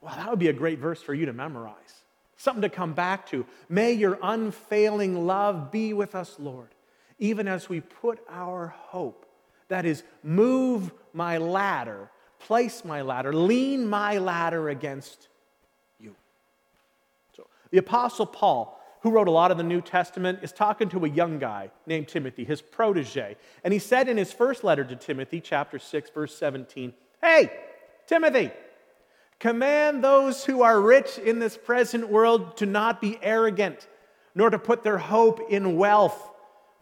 well, 0.00 0.14
that 0.16 0.28
would 0.30 0.38
be 0.38 0.48
a 0.48 0.52
great 0.52 0.78
verse 0.78 1.00
for 1.00 1.14
you 1.14 1.26
to 1.26 1.32
memorize. 1.32 1.74
Something 2.36 2.62
to 2.62 2.68
come 2.68 2.92
back 2.94 3.26
to. 3.30 3.46
May 3.68 3.92
your 3.92 4.18
unfailing 4.22 5.26
love 5.26 5.70
be 5.70 5.92
with 5.92 6.14
us, 6.14 6.36
Lord, 6.38 6.68
even 7.18 7.48
as 7.48 7.68
we 7.68 7.80
put 7.80 8.20
our 8.28 8.68
hope. 8.68 9.26
That 9.68 9.84
is, 9.84 10.02
move 10.22 10.92
my 11.12 11.38
ladder, 11.38 12.10
place 12.38 12.84
my 12.84 13.02
ladder, 13.02 13.32
lean 13.32 13.86
my 13.86 14.18
ladder 14.18 14.68
against 14.68 15.28
you. 15.98 16.14
So 17.36 17.46
the 17.70 17.78
Apostle 17.78 18.26
Paul 18.26 18.77
who 19.02 19.10
wrote 19.10 19.28
a 19.28 19.32
lot 19.32 19.50
of 19.50 19.56
the 19.56 19.62
New 19.62 19.80
Testament, 19.80 20.40
is 20.42 20.52
talking 20.52 20.88
to 20.90 21.04
a 21.04 21.08
young 21.08 21.38
guy 21.38 21.70
named 21.86 22.08
Timothy, 22.08 22.44
his 22.44 22.60
protege. 22.60 23.36
And 23.62 23.72
he 23.72 23.78
said 23.78 24.08
in 24.08 24.16
his 24.16 24.32
first 24.32 24.64
letter 24.64 24.84
to 24.84 24.96
Timothy, 24.96 25.40
chapter 25.40 25.78
6, 25.78 26.10
verse 26.10 26.36
17, 26.36 26.92
Hey, 27.22 27.50
Timothy, 28.06 28.50
command 29.38 30.02
those 30.02 30.44
who 30.44 30.62
are 30.62 30.80
rich 30.80 31.18
in 31.18 31.38
this 31.38 31.56
present 31.56 32.08
world 32.08 32.56
to 32.56 32.66
not 32.66 33.00
be 33.00 33.18
arrogant, 33.22 33.86
nor 34.34 34.50
to 34.50 34.58
put 34.58 34.82
their 34.82 34.98
hope 34.98 35.40
in 35.50 35.76
wealth, 35.76 36.30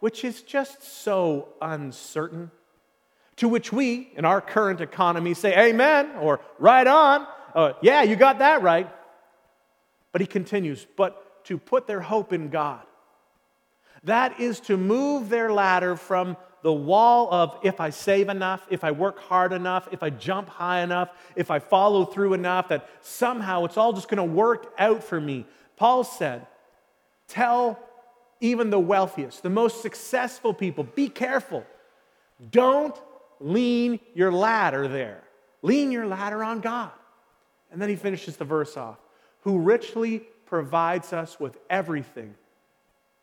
which 0.01 0.25
is 0.25 0.43
just 0.43 0.83
so 0.83 1.49
uncertain. 1.61 2.51
To 3.37 3.49
which 3.49 3.73
we, 3.73 4.11
in 4.17 4.25
our 4.25 4.41
current 4.41 4.81
economy, 4.81 5.35
say 5.35 5.69
amen 5.69 6.13
or 6.21 6.41
right 6.59 6.87
on. 6.87 7.27
Uh, 7.55 7.73
yeah, 7.83 8.03
you 8.03 8.17
got 8.17 8.39
that 8.39 8.63
right. 8.63 8.91
But 10.13 10.23
he 10.23 10.27
continues, 10.27 10.87
but 10.97 11.23
to 11.47 11.59
put 11.59 11.87
their 11.87 12.01
hope 12.01 12.33
in 12.33 12.49
God. 12.49 12.83
That 14.05 14.39
is 14.41 14.61
to 14.61 14.77
move 14.77 15.29
their 15.29 15.53
ladder 15.53 15.97
from 15.97 16.37
the 16.63 16.73
wall 16.73 17.33
of 17.33 17.59
if 17.63 17.81
I 17.81 17.91
save 17.91 18.29
enough, 18.29 18.67
if 18.71 18.85
I 18.85 18.91
work 18.91 19.21
hard 19.21 19.53
enough, 19.53 19.89
if 19.93 20.03
I 20.03 20.11
jump 20.11 20.49
high 20.49 20.81
enough, 20.81 21.11
if 21.35 21.51
I 21.51 21.59
follow 21.59 22.05
through 22.05 22.35
enough, 22.35 22.69
that 22.69 22.89
somehow 23.01 23.65
it's 23.65 23.77
all 23.77 23.93
just 23.93 24.09
going 24.09 24.19
to 24.19 24.35
work 24.35 24.73
out 24.79 25.03
for 25.03 25.21
me. 25.21 25.47
Paul 25.77 26.05
said, 26.05 26.47
Tell 27.29 27.79
even 28.41 28.71
the 28.71 28.79
wealthiest, 28.79 29.43
the 29.43 29.51
most 29.51 29.83
successful 29.83 30.53
people, 30.55 30.85
be 30.85 31.09
careful. 31.09 31.65
Don't 32.51 32.97
lean 33.41 34.01
your 34.15 34.33
ladder 34.33 34.89
there. 34.89 35.23
Lean 35.63 35.91
your 35.91 36.07
ladder 36.07 36.45
on 36.45 36.61
God. 36.61 36.91
And 37.73 37.81
then 37.81 37.89
he 37.89 37.97
finishes 37.97 38.37
the 38.37 38.45
verse 38.45 38.77
off 38.77 38.99
who 39.41 39.59
richly 39.59 40.23
provides 40.47 41.13
us 41.13 41.39
with 41.39 41.59
everything 41.69 42.35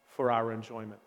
for 0.10 0.32
our 0.32 0.52
enjoyment. 0.52 1.00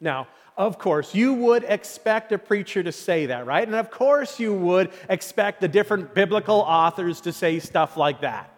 Now, 0.00 0.28
of 0.56 0.78
course, 0.78 1.14
you 1.14 1.34
would 1.34 1.64
expect 1.64 2.32
a 2.32 2.38
preacher 2.38 2.82
to 2.82 2.92
say 2.92 3.26
that, 3.26 3.46
right? 3.46 3.66
And 3.66 3.76
of 3.76 3.90
course, 3.90 4.40
you 4.40 4.54
would 4.54 4.90
expect 5.08 5.60
the 5.60 5.68
different 5.68 6.14
biblical 6.14 6.56
authors 6.56 7.20
to 7.22 7.32
say 7.32 7.58
stuff 7.58 7.96
like 7.96 8.22
that. 8.22 8.52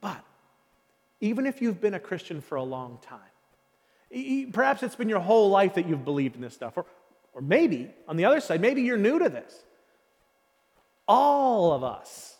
But 0.00 0.20
even 1.20 1.46
if 1.46 1.62
you've 1.62 1.80
been 1.80 1.94
a 1.94 2.00
Christian 2.00 2.40
for 2.40 2.56
a 2.56 2.62
long 2.62 2.98
time, 3.02 4.52
perhaps 4.52 4.82
it's 4.82 4.96
been 4.96 5.08
your 5.08 5.20
whole 5.20 5.50
life 5.50 5.74
that 5.74 5.88
you've 5.88 6.04
believed 6.04 6.34
in 6.34 6.42
this 6.42 6.54
stuff, 6.54 6.76
or, 6.76 6.86
or 7.34 7.40
maybe, 7.40 7.90
on 8.08 8.16
the 8.16 8.24
other 8.24 8.40
side, 8.40 8.60
maybe 8.60 8.82
you're 8.82 8.96
new 8.96 9.18
to 9.18 9.28
this. 9.28 9.62
All 11.06 11.72
of 11.72 11.84
us 11.84 12.36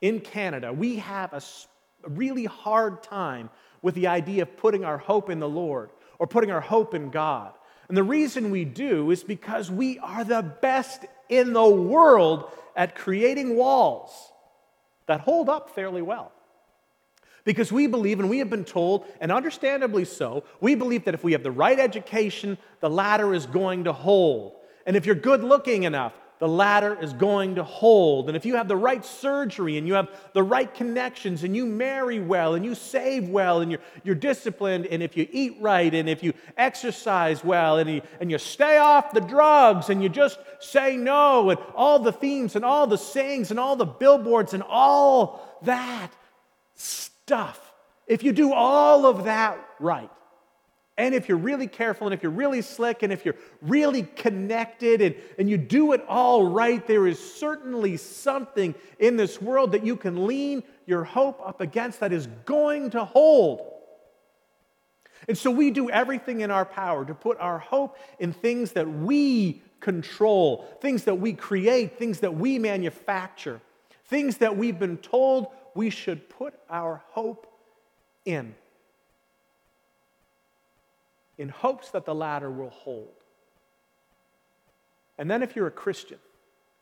in 0.00 0.20
Canada, 0.20 0.72
we 0.72 0.96
have 0.96 1.32
a 1.32 1.40
really 2.06 2.44
hard 2.44 3.02
time 3.02 3.50
with 3.82 3.94
the 3.94 4.06
idea 4.06 4.42
of 4.42 4.56
putting 4.56 4.84
our 4.84 4.98
hope 4.98 5.30
in 5.30 5.40
the 5.40 5.48
Lord 5.48 5.90
or 6.18 6.26
putting 6.26 6.50
our 6.50 6.60
hope 6.60 6.94
in 6.94 7.10
God. 7.10 7.52
And 7.88 7.96
the 7.96 8.02
reason 8.02 8.50
we 8.50 8.64
do 8.64 9.10
is 9.10 9.22
because 9.22 9.70
we 9.70 9.98
are 10.00 10.24
the 10.24 10.42
best 10.42 11.04
in 11.28 11.52
the 11.52 11.68
world 11.68 12.50
at 12.74 12.94
creating 12.94 13.56
walls 13.56 14.10
that 15.06 15.20
hold 15.20 15.48
up 15.48 15.70
fairly 15.70 16.02
well. 16.02 16.32
Because 17.44 17.70
we 17.70 17.86
believe, 17.86 18.18
and 18.18 18.28
we 18.28 18.40
have 18.40 18.50
been 18.50 18.64
told, 18.64 19.06
and 19.20 19.30
understandably 19.30 20.04
so, 20.04 20.42
we 20.60 20.74
believe 20.74 21.04
that 21.04 21.14
if 21.14 21.22
we 21.22 21.30
have 21.30 21.44
the 21.44 21.50
right 21.52 21.78
education, 21.78 22.58
the 22.80 22.90
ladder 22.90 23.32
is 23.32 23.46
going 23.46 23.84
to 23.84 23.92
hold. 23.92 24.56
And 24.84 24.96
if 24.96 25.06
you're 25.06 25.14
good 25.14 25.44
looking 25.44 25.84
enough, 25.84 26.12
the 26.38 26.48
ladder 26.48 26.98
is 27.00 27.12
going 27.12 27.54
to 27.54 27.64
hold. 27.64 28.28
And 28.28 28.36
if 28.36 28.44
you 28.44 28.56
have 28.56 28.68
the 28.68 28.76
right 28.76 29.04
surgery 29.04 29.78
and 29.78 29.86
you 29.86 29.94
have 29.94 30.08
the 30.34 30.42
right 30.42 30.72
connections 30.72 31.44
and 31.44 31.56
you 31.56 31.64
marry 31.64 32.20
well 32.20 32.54
and 32.54 32.64
you 32.64 32.74
save 32.74 33.28
well 33.28 33.60
and 33.60 33.70
you're, 33.70 33.80
you're 34.04 34.14
disciplined 34.14 34.86
and 34.86 35.02
if 35.02 35.16
you 35.16 35.26
eat 35.30 35.56
right 35.60 35.94
and 35.94 36.08
if 36.08 36.22
you 36.22 36.34
exercise 36.56 37.42
well 37.42 37.78
and 37.78 37.88
you, 37.88 38.02
and 38.20 38.30
you 38.30 38.38
stay 38.38 38.76
off 38.76 39.12
the 39.12 39.20
drugs 39.20 39.88
and 39.88 40.02
you 40.02 40.08
just 40.08 40.38
say 40.60 40.96
no 40.96 41.50
and 41.50 41.60
all 41.74 41.98
the 41.98 42.12
themes 42.12 42.54
and 42.54 42.64
all 42.64 42.86
the 42.86 42.98
sayings 42.98 43.50
and 43.50 43.58
all 43.58 43.76
the 43.76 43.86
billboards 43.86 44.52
and 44.52 44.62
all 44.62 45.58
that 45.62 46.10
stuff, 46.74 47.72
if 48.06 48.22
you 48.22 48.32
do 48.32 48.52
all 48.52 49.06
of 49.06 49.24
that 49.24 49.58
right, 49.80 50.10
and 50.98 51.14
if 51.14 51.28
you're 51.28 51.36
really 51.36 51.66
careful 51.66 52.06
and 52.06 52.14
if 52.14 52.22
you're 52.22 52.32
really 52.32 52.62
slick 52.62 53.02
and 53.02 53.12
if 53.12 53.24
you're 53.24 53.36
really 53.60 54.02
connected 54.02 55.02
and, 55.02 55.14
and 55.38 55.48
you 55.48 55.58
do 55.58 55.92
it 55.92 56.02
all 56.08 56.46
right, 56.46 56.86
there 56.86 57.06
is 57.06 57.18
certainly 57.18 57.98
something 57.98 58.74
in 58.98 59.16
this 59.16 59.40
world 59.40 59.72
that 59.72 59.84
you 59.84 59.96
can 59.96 60.26
lean 60.26 60.62
your 60.86 61.04
hope 61.04 61.40
up 61.46 61.60
against 61.60 62.00
that 62.00 62.12
is 62.12 62.28
going 62.46 62.90
to 62.90 63.04
hold. 63.04 63.72
And 65.28 65.36
so 65.36 65.50
we 65.50 65.70
do 65.70 65.90
everything 65.90 66.40
in 66.40 66.50
our 66.50 66.64
power 66.64 67.04
to 67.04 67.14
put 67.14 67.38
our 67.40 67.58
hope 67.58 67.98
in 68.18 68.32
things 68.32 68.72
that 68.72 68.88
we 68.88 69.60
control, 69.80 70.66
things 70.80 71.04
that 71.04 71.16
we 71.16 71.34
create, 71.34 71.98
things 71.98 72.20
that 72.20 72.34
we 72.34 72.58
manufacture, 72.58 73.60
things 74.06 74.38
that 74.38 74.56
we've 74.56 74.78
been 74.78 74.96
told 74.96 75.48
we 75.74 75.90
should 75.90 76.30
put 76.30 76.54
our 76.70 77.02
hope 77.10 77.46
in 78.24 78.54
in 81.38 81.48
hopes 81.48 81.90
that 81.90 82.04
the 82.04 82.14
ladder 82.14 82.50
will 82.50 82.70
hold. 82.70 83.12
And 85.18 85.30
then, 85.30 85.42
if 85.42 85.56
you're 85.56 85.66
a 85.66 85.72
Christian, 85.72 86.18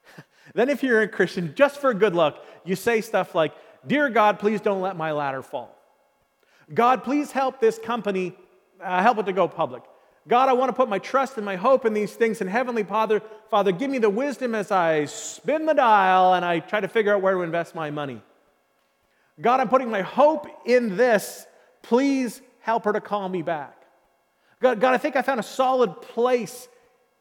then 0.54 0.68
if 0.68 0.82
you're 0.82 1.02
a 1.02 1.08
Christian, 1.08 1.54
just 1.54 1.80
for 1.80 1.94
good 1.94 2.14
luck, 2.14 2.44
you 2.64 2.76
say 2.76 3.00
stuff 3.00 3.34
like, 3.34 3.52
Dear 3.86 4.08
God, 4.08 4.38
please 4.38 4.60
don't 4.60 4.80
let 4.80 4.96
my 4.96 5.12
ladder 5.12 5.42
fall. 5.42 5.76
God, 6.72 7.04
please 7.04 7.30
help 7.30 7.60
this 7.60 7.78
company, 7.78 8.34
uh, 8.82 9.02
help 9.02 9.18
it 9.18 9.26
to 9.26 9.32
go 9.32 9.46
public. 9.46 9.82
God, 10.26 10.48
I 10.48 10.54
want 10.54 10.70
to 10.70 10.72
put 10.72 10.88
my 10.88 10.98
trust 10.98 11.36
and 11.36 11.44
my 11.44 11.56
hope 11.56 11.84
in 11.84 11.92
these 11.92 12.14
things. 12.14 12.40
And 12.40 12.48
Heavenly 12.48 12.82
Father, 12.82 13.20
Father, 13.50 13.72
give 13.72 13.90
me 13.90 13.98
the 13.98 14.08
wisdom 14.08 14.54
as 14.54 14.70
I 14.70 15.04
spin 15.04 15.66
the 15.66 15.74
dial 15.74 16.32
and 16.34 16.44
I 16.44 16.60
try 16.60 16.80
to 16.80 16.88
figure 16.88 17.14
out 17.14 17.20
where 17.20 17.34
to 17.34 17.42
invest 17.42 17.74
my 17.74 17.90
money. 17.90 18.22
God, 19.40 19.60
I'm 19.60 19.68
putting 19.68 19.90
my 19.90 20.00
hope 20.00 20.46
in 20.64 20.96
this. 20.96 21.46
Please 21.82 22.40
help 22.60 22.84
her 22.84 22.92
to 22.94 23.00
call 23.00 23.28
me 23.28 23.42
back. 23.42 23.73
God, 24.64 24.80
God, 24.80 24.94
I 24.94 24.96
think 24.96 25.14
I 25.14 25.20
found 25.20 25.38
a 25.38 25.42
solid 25.42 26.00
place 26.00 26.68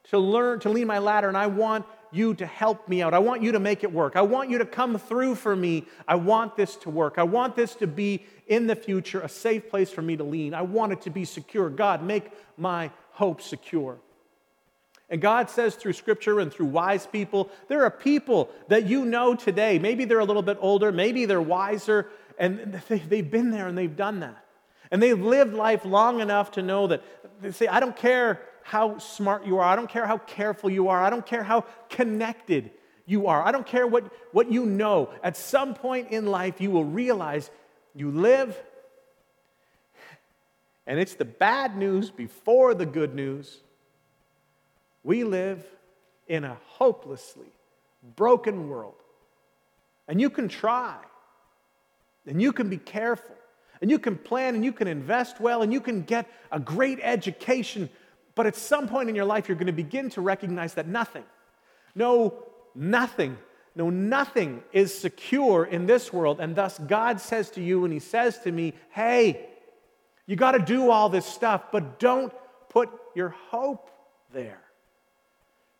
to 0.05 0.17
learn, 0.17 0.61
to 0.61 0.69
lean 0.69 0.87
my 0.87 0.99
ladder, 0.99 1.27
and 1.27 1.35
I 1.35 1.47
want 1.47 1.85
you 2.09 2.33
to 2.35 2.45
help 2.45 2.87
me 2.87 3.01
out. 3.01 3.13
I 3.13 3.19
want 3.19 3.41
you 3.43 3.51
to 3.51 3.59
make 3.59 3.83
it 3.83 3.91
work. 3.91 4.15
I 4.15 4.21
want 4.21 4.49
you 4.49 4.59
to 4.59 4.65
come 4.65 4.97
through 4.97 5.35
for 5.35 5.53
me. 5.53 5.85
I 6.07 6.15
want 6.15 6.55
this 6.55 6.77
to 6.77 6.89
work. 6.89 7.15
I 7.17 7.23
want 7.23 7.57
this 7.57 7.75
to 7.75 7.85
be 7.85 8.23
in 8.47 8.65
the 8.65 8.77
future 8.77 9.19
a 9.19 9.27
safe 9.27 9.69
place 9.69 9.91
for 9.91 10.01
me 10.01 10.15
to 10.15 10.23
lean. 10.23 10.53
I 10.53 10.61
want 10.61 10.93
it 10.93 11.01
to 11.01 11.09
be 11.09 11.25
secure. 11.25 11.69
God, 11.69 12.01
make 12.01 12.31
my 12.55 12.91
hope 13.11 13.41
secure. 13.41 13.97
And 15.09 15.19
God 15.19 15.49
says 15.49 15.75
through 15.75 15.93
scripture 15.93 16.39
and 16.39 16.49
through 16.49 16.67
wise 16.67 17.05
people, 17.05 17.49
there 17.67 17.83
are 17.83 17.91
people 17.91 18.51
that 18.69 18.85
you 18.85 19.03
know 19.03 19.35
today. 19.35 19.79
Maybe 19.79 20.05
they're 20.05 20.19
a 20.19 20.25
little 20.25 20.43
bit 20.43 20.59
older, 20.61 20.93
maybe 20.93 21.25
they're 21.25 21.41
wiser, 21.41 22.07
and 22.39 22.81
they've 22.87 23.29
been 23.29 23.51
there 23.51 23.67
and 23.67 23.77
they've 23.77 23.97
done 23.97 24.21
that. 24.21 24.42
And 24.93 25.01
they've 25.01 25.19
lived 25.19 25.55
life 25.55 25.85
long 25.85 26.21
enough 26.21 26.51
to 26.51 26.61
know 26.61 26.85
that 26.85 27.01
they 27.41 27.51
say, 27.51 27.65
I 27.65 27.79
don't 27.79 27.97
care 27.97 28.39
how 28.61 28.99
smart 28.99 29.43
you 29.43 29.57
are, 29.57 29.63
I 29.63 29.75
don't 29.75 29.89
care 29.89 30.05
how 30.05 30.19
careful 30.19 30.69
you 30.69 30.89
are, 30.89 31.03
I 31.03 31.09
don't 31.09 31.25
care 31.25 31.41
how 31.41 31.65
connected 31.89 32.69
you 33.07 33.25
are, 33.25 33.41
I 33.43 33.51
don't 33.51 33.65
care 33.65 33.87
what, 33.87 34.13
what 34.33 34.51
you 34.51 34.67
know. 34.67 35.09
At 35.23 35.35
some 35.35 35.73
point 35.73 36.11
in 36.11 36.27
life, 36.27 36.61
you 36.61 36.69
will 36.69 36.85
realize 36.85 37.49
you 37.95 38.11
live, 38.11 38.55
and 40.85 40.99
it's 40.99 41.15
the 41.15 41.25
bad 41.25 41.75
news 41.75 42.11
before 42.11 42.75
the 42.75 42.85
good 42.85 43.15
news. 43.15 43.61
We 45.03 45.23
live 45.23 45.65
in 46.27 46.43
a 46.43 46.55
hopelessly 46.67 47.51
broken 48.15 48.69
world. 48.69 48.93
And 50.07 50.21
you 50.21 50.29
can 50.29 50.49
try, 50.49 50.97
and 52.27 52.39
you 52.39 52.53
can 52.53 52.69
be 52.69 52.77
careful, 52.77 53.35
and 53.83 53.91
you 53.91 53.99
can 53.99 54.17
plan 54.17 54.55
and 54.55 54.63
you 54.63 54.71
can 54.71 54.87
invest 54.87 55.41
well 55.41 55.61
and 55.61 55.73
you 55.73 55.81
can 55.81 56.03
get 56.03 56.25
a 56.53 56.59
great 56.59 56.99
education. 57.03 57.89
But 58.33 58.47
at 58.47 58.55
some 58.55 58.87
point 58.87 59.09
in 59.09 59.15
your 59.15 59.25
life, 59.25 59.49
you're 59.49 59.57
going 59.57 59.67
to 59.67 59.73
begin 59.73 60.09
to 60.11 60.21
recognize 60.21 60.75
that 60.75 60.87
nothing, 60.87 61.25
No, 61.93 62.45
nothing. 62.73 63.37
No, 63.75 63.89
nothing 63.89 64.63
is 64.71 64.97
secure 64.97 65.65
in 65.65 65.85
this 65.85 66.13
world. 66.13 66.39
And 66.39 66.55
thus, 66.55 66.79
God 66.79 67.19
says 67.19 67.49
to 67.51 67.61
you, 67.61 67.83
and 67.83 67.91
He 67.91 67.99
says 67.99 68.37
to 68.43 68.51
me, 68.53 68.73
hey, 68.91 69.47
you 70.27 70.37
got 70.37 70.53
to 70.53 70.59
do 70.59 70.89
all 70.89 71.09
this 71.09 71.25
stuff, 71.25 71.63
but 71.69 71.99
don't 71.99 72.31
put 72.69 72.89
your 73.15 73.35
hope 73.49 73.89
there. 74.31 74.61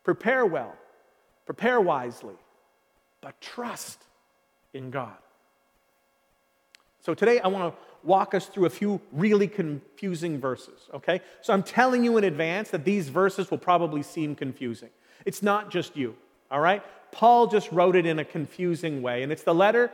Prepare 0.02 0.44
well, 0.44 0.76
prepare 1.46 1.80
wisely, 1.80 2.36
but 3.22 3.40
trust 3.40 4.04
in 4.74 4.90
God. 4.90 5.16
So 7.00 7.14
today 7.14 7.38
I 7.38 7.48
want 7.48 7.72
to 7.72 7.93
walk 8.04 8.34
us 8.34 8.46
through 8.46 8.66
a 8.66 8.70
few 8.70 9.00
really 9.12 9.48
confusing 9.48 10.40
verses, 10.40 10.88
okay? 10.92 11.20
So 11.42 11.52
I'm 11.52 11.62
telling 11.62 12.04
you 12.04 12.16
in 12.18 12.24
advance 12.24 12.70
that 12.70 12.84
these 12.84 13.08
verses 13.08 13.50
will 13.50 13.58
probably 13.58 14.02
seem 14.02 14.34
confusing. 14.34 14.90
It's 15.24 15.42
not 15.42 15.70
just 15.70 15.96
you, 15.96 16.16
all 16.50 16.60
right? 16.60 16.82
Paul 17.12 17.46
just 17.46 17.70
wrote 17.72 17.96
it 17.96 18.06
in 18.06 18.18
a 18.18 18.24
confusing 18.24 19.02
way, 19.02 19.22
and 19.22 19.32
it's 19.32 19.42
the 19.42 19.54
letter 19.54 19.90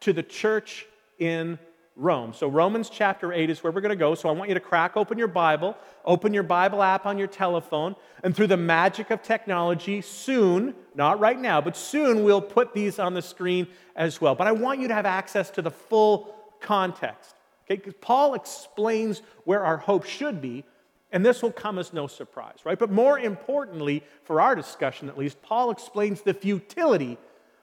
to 0.00 0.12
the 0.12 0.22
church 0.22 0.86
in 1.18 1.58
Rome. 1.96 2.32
So, 2.32 2.46
Romans 2.46 2.90
chapter 2.90 3.32
8 3.32 3.50
is 3.50 3.64
where 3.64 3.72
we're 3.72 3.80
going 3.80 3.90
to 3.90 3.96
go. 3.96 4.14
So, 4.14 4.28
I 4.28 4.32
want 4.32 4.48
you 4.48 4.54
to 4.54 4.60
crack 4.60 4.96
open 4.96 5.18
your 5.18 5.26
Bible, 5.26 5.76
open 6.04 6.32
your 6.32 6.44
Bible 6.44 6.80
app 6.80 7.06
on 7.06 7.18
your 7.18 7.26
telephone, 7.26 7.96
and 8.22 8.36
through 8.36 8.46
the 8.46 8.56
magic 8.56 9.10
of 9.10 9.20
technology, 9.20 10.00
soon, 10.00 10.74
not 10.94 11.18
right 11.18 11.38
now, 11.38 11.60
but 11.60 11.76
soon, 11.76 12.22
we'll 12.22 12.40
put 12.40 12.72
these 12.72 13.00
on 13.00 13.14
the 13.14 13.22
screen 13.22 13.66
as 13.96 14.20
well. 14.20 14.36
But 14.36 14.46
I 14.46 14.52
want 14.52 14.78
you 14.78 14.86
to 14.88 14.94
have 14.94 15.06
access 15.06 15.50
to 15.50 15.62
the 15.62 15.72
full 15.72 16.32
context. 16.60 17.34
Okay? 17.68 17.76
Because 17.76 17.94
Paul 18.00 18.34
explains 18.34 19.22
where 19.44 19.64
our 19.64 19.76
hope 19.76 20.06
should 20.06 20.40
be, 20.40 20.64
and 21.12 21.24
this 21.24 21.42
will 21.42 21.52
come 21.52 21.78
as 21.78 21.92
no 21.92 22.06
surprise, 22.06 22.60
right? 22.64 22.78
But 22.78 22.90
more 22.90 23.18
importantly, 23.18 24.02
for 24.24 24.40
our 24.40 24.54
discussion 24.54 25.08
at 25.08 25.18
least, 25.18 25.40
Paul 25.42 25.70
explains 25.70 26.22
the 26.22 26.34
futility 26.34 27.18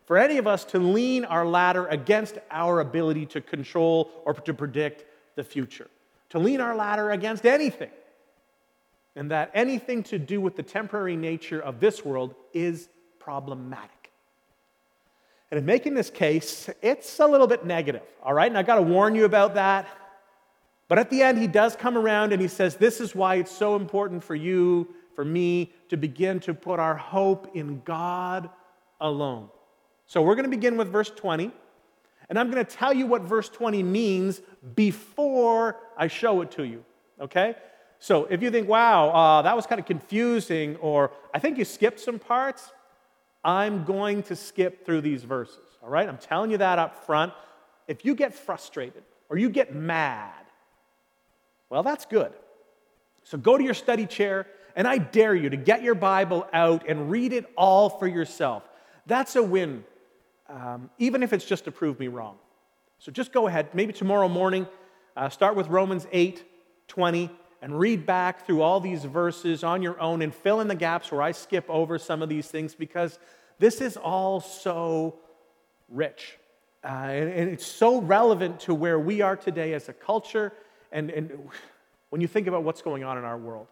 for 0.06 0.18
any 0.18 0.38
of 0.38 0.46
us 0.46 0.64
to 0.66 0.80
lean 0.80 1.26
our 1.26 1.46
ladder 1.46 1.88
against 1.88 2.38
our 2.52 2.80
ability 2.80 3.26
to 3.28 3.42
control 3.42 4.12
or 4.26 4.34
to 4.34 4.54
predict 4.54 5.06
the 5.36 5.44
future, 5.44 5.88
to 6.30 6.40
lean 6.40 6.62
our 6.62 6.76
ladder 6.76 7.12
against 7.12 7.46
anything. 7.46 7.90
And 9.16 9.32
that 9.32 9.50
anything 9.54 10.04
to 10.04 10.20
do 10.20 10.42
with 10.42 10.56
the 10.56 10.64
temporary 10.64 11.16
nature 11.16 11.62
of 11.62 11.80
this 11.80 12.04
world 12.06 12.36
is 12.54 12.90
problematic. 13.18 13.95
And 15.52 15.60
in 15.60 15.66
making 15.66 15.94
this 15.94 16.10
case, 16.10 16.70
it's 16.82 17.20
a 17.20 17.28
little 17.28 17.48
bit 17.48 17.66
negative, 17.66 18.02
all 18.24 18.34
right? 18.34 18.48
And 18.50 18.58
I've 18.58 18.66
got 18.66 18.76
to 18.76 18.82
warn 18.82 19.16
you 19.16 19.26
about 19.26 19.56
that. 19.56 19.88
But 20.88 21.00
at 21.00 21.10
the 21.10 21.22
end, 21.22 21.38
he 21.38 21.48
does 21.48 21.76
come 21.76 21.98
around 21.98 22.34
and 22.34 22.42
he 22.42 22.48
says, 22.48 22.76
This 22.76 23.00
is 23.00 23.16
why 23.16 23.36
it's 23.36 23.52
so 23.52 23.76
important 23.76 24.24
for 24.24 24.36
you, 24.36 24.94
for 25.16 25.26
me, 25.26 25.74
to 25.90 25.98
begin 25.98 26.40
to 26.42 26.54
put 26.54 26.80
our 26.80 26.96
hope 26.96 27.56
in 27.56 27.82
God 27.86 28.50
alone. 29.00 29.50
So 30.06 30.22
we're 30.22 30.36
going 30.36 30.50
to 30.50 30.56
begin 30.56 30.78
with 30.78 30.92
verse 30.92 31.10
20, 31.10 31.52
and 32.30 32.40
I'm 32.40 32.52
going 32.52 32.64
to 32.64 32.72
tell 32.72 32.94
you 32.94 33.08
what 33.08 33.24
verse 33.24 33.50
20 33.50 33.82
means 33.82 34.42
before 34.76 35.78
I 35.98 36.08
show 36.08 36.42
it 36.42 36.52
to 36.52 36.64
you, 36.64 36.86
okay? 37.20 37.56
So 38.00 38.26
if 38.26 38.44
you 38.44 38.52
think, 38.52 38.68
wow, 38.68 39.10
uh, 39.10 39.42
that 39.42 39.56
was 39.56 39.66
kind 39.66 39.80
of 39.80 39.88
confusing, 39.88 40.76
or 40.78 41.12
I 41.34 41.40
think 41.40 41.58
you 41.58 41.66
skipped 41.66 42.00
some 42.00 42.20
parts, 42.20 42.72
I'm 43.46 43.86
going 43.86 44.24
to 44.24 44.36
skip 44.36 44.86
through 44.86 45.02
these 45.02 45.24
verses, 45.24 45.64
all 45.82 45.90
right? 45.90 46.10
I'm 46.10 46.18
telling 46.18 46.52
you 46.52 46.58
that 46.58 46.80
up 46.80 47.06
front. 47.06 47.32
If 47.88 48.04
you 48.04 48.16
get 48.16 48.34
frustrated 48.34 49.04
or 49.30 49.38
you 49.38 49.50
get 49.50 49.74
mad, 49.74 50.34
well, 51.70 51.84
that's 51.84 52.06
good. 52.06 52.34
So 53.24 53.38
go 53.38 53.58
to 53.58 53.64
your 53.64 53.74
study 53.74 54.06
chair, 54.06 54.48
and 54.76 54.88
I 54.88 54.98
dare 54.98 55.34
you 55.34 55.50
to 55.50 55.58
get 55.58 55.84
your 55.84 55.96
Bible 55.96 56.48
out 56.52 56.90
and 56.90 57.10
read 57.10 57.32
it 57.32 57.46
all 57.56 57.90
for 57.90 58.08
yourself. 58.08 58.64
That's 59.06 59.36
a 59.36 59.44
win 59.44 59.86
um, 60.50 60.90
even 60.98 61.24
if 61.24 61.34
it's 61.34 61.46
just 61.46 61.66
to 61.66 61.72
prove 61.72 62.00
me 62.00 62.08
wrong. 62.08 62.38
So 63.00 63.12
just 63.12 63.32
go 63.32 63.48
ahead, 63.48 63.74
maybe 63.74 63.94
tomorrow 63.94 64.28
morning, 64.28 64.68
uh, 65.16 65.30
start 65.30 65.56
with 65.56 65.68
Romans 65.68 66.08
8 66.12 66.44
20 66.88 67.32
and 67.66 67.80
read 67.80 68.06
back 68.06 68.46
through 68.46 68.62
all 68.62 68.80
these 68.80 69.04
verses 69.06 69.64
on 69.64 69.82
your 69.82 70.00
own 70.00 70.22
and 70.22 70.36
fill 70.36 70.62
in 70.62 70.68
the 70.68 70.76
gaps 70.76 71.12
where 71.12 71.24
I 71.24 71.32
skip 71.32 71.66
over 71.68 71.98
some 71.98 72.22
of 72.22 72.30
these 72.30 72.46
things 72.46 72.76
because 72.76 73.18
this 73.58 73.82
is 73.82 73.98
all 73.98 74.40
so 74.40 75.18
rich. 75.90 76.38
Uh, 76.84 76.90
and, 76.90 77.32
and, 77.32 77.50
it's 77.50 77.66
so 77.66 78.02
relevant 78.02 78.60
to 78.60 78.76
where 78.76 79.00
we 79.00 79.22
are 79.22 79.36
today 79.36 79.74
as 79.74 79.90
a 79.90 79.94
culture 79.94 80.54
and, 80.92 81.10
and 81.10 81.32
when 82.12 82.22
you 82.22 82.28
think 82.28 82.46
about 82.46 82.62
what's 82.62 82.84
going 82.84 83.04
on 83.04 83.18
in 83.18 83.24
our 83.24 83.38
world. 83.38 83.66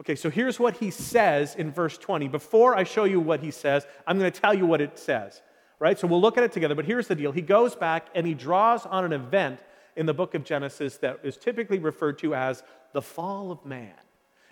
Okay, 0.00 0.16
so 0.16 0.28
here's 0.28 0.58
what 0.58 0.78
he 0.78 0.90
says 0.90 1.54
in 1.54 1.70
verse 1.70 1.96
20. 1.96 2.26
Before 2.26 2.76
I 2.76 2.82
show 2.82 3.04
you 3.04 3.20
what 3.20 3.38
he 3.38 3.52
says, 3.52 3.86
I'm 4.08 4.18
going 4.18 4.32
to 4.32 4.40
tell 4.40 4.54
you 4.54 4.66
what 4.66 4.80
it 4.80 4.98
says 4.98 5.40
right? 5.80 5.98
So 5.98 6.06
we'll 6.06 6.20
look 6.20 6.38
at 6.38 6.44
it 6.44 6.52
together. 6.52 6.74
But 6.74 6.86
here's 6.86 7.08
the 7.08 7.14
deal 7.14 7.30
He 7.32 7.42
goes 7.42 7.74
back 7.74 8.06
and 8.14 8.26
he 8.26 8.32
draws 8.32 8.86
on 8.86 9.04
an 9.04 9.12
event 9.12 9.60
in 9.96 10.06
the 10.06 10.14
book 10.14 10.34
of 10.34 10.44
Genesis 10.44 10.96
that 10.98 11.20
is 11.22 11.36
typically 11.36 11.78
referred 11.78 12.18
to 12.18 12.34
as 12.34 12.62
the 12.92 13.02
fall 13.02 13.50
of 13.50 13.64
man. 13.64 13.92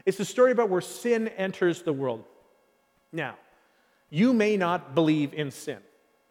It's 0.05 0.19
the 0.19 0.25
story 0.25 0.53
about 0.53 0.69
where 0.69 0.81
sin 0.81 1.29
enters 1.29 1.83
the 1.83 1.93
world. 1.93 2.25
Now, 3.13 3.37
you 4.11 4.33
may 4.33 4.57
not 4.57 4.95
believe 4.95 5.33
in 5.35 5.51
sin. 5.51 5.79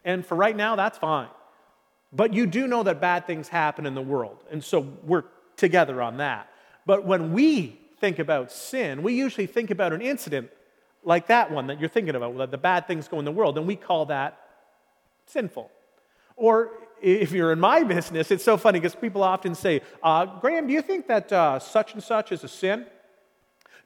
And 0.04 0.24
for 0.24 0.34
right 0.34 0.56
now, 0.56 0.76
that's 0.76 0.98
fine. 0.98 1.28
But 2.12 2.34
you 2.34 2.46
do 2.46 2.66
know 2.66 2.82
that 2.82 3.00
bad 3.00 3.26
things 3.26 3.48
happen 3.48 3.86
in 3.86 3.94
the 3.94 4.02
world. 4.02 4.44
And 4.50 4.62
so 4.62 4.86
we're 5.04 5.24
together 5.56 6.02
on 6.02 6.18
that. 6.18 6.48
But 6.84 7.04
when 7.04 7.32
we 7.32 7.78
think 7.98 8.18
about 8.18 8.52
sin, 8.52 9.02
we 9.02 9.14
usually 9.14 9.46
think 9.46 9.70
about 9.70 9.92
an 9.92 10.02
incident 10.02 10.50
like 11.04 11.28
that 11.28 11.50
one 11.50 11.66
that 11.68 11.80
you're 11.80 11.88
thinking 11.88 12.14
about, 12.14 12.34
where 12.34 12.46
the 12.46 12.58
bad 12.58 12.86
things 12.86 13.08
go 13.08 13.18
in 13.18 13.24
the 13.24 13.32
world, 13.32 13.58
and 13.58 13.66
we 13.66 13.76
call 13.76 14.06
that 14.06 14.38
sinful. 15.26 15.70
Or 16.36 16.70
if 17.02 17.32
you're 17.32 17.52
in 17.52 17.60
my 17.60 17.82
business, 17.82 18.30
it's 18.30 18.44
so 18.44 18.56
funny 18.56 18.78
because 18.78 18.94
people 18.94 19.22
often 19.22 19.54
say, 19.54 19.82
uh, 20.02 20.24
Graham, 20.40 20.66
do 20.66 20.72
you 20.72 20.82
think 20.82 21.08
that 21.08 21.32
uh, 21.32 21.58
such 21.58 21.94
and 21.94 22.02
such 22.02 22.32
is 22.32 22.44
a 22.44 22.48
sin? 22.48 22.86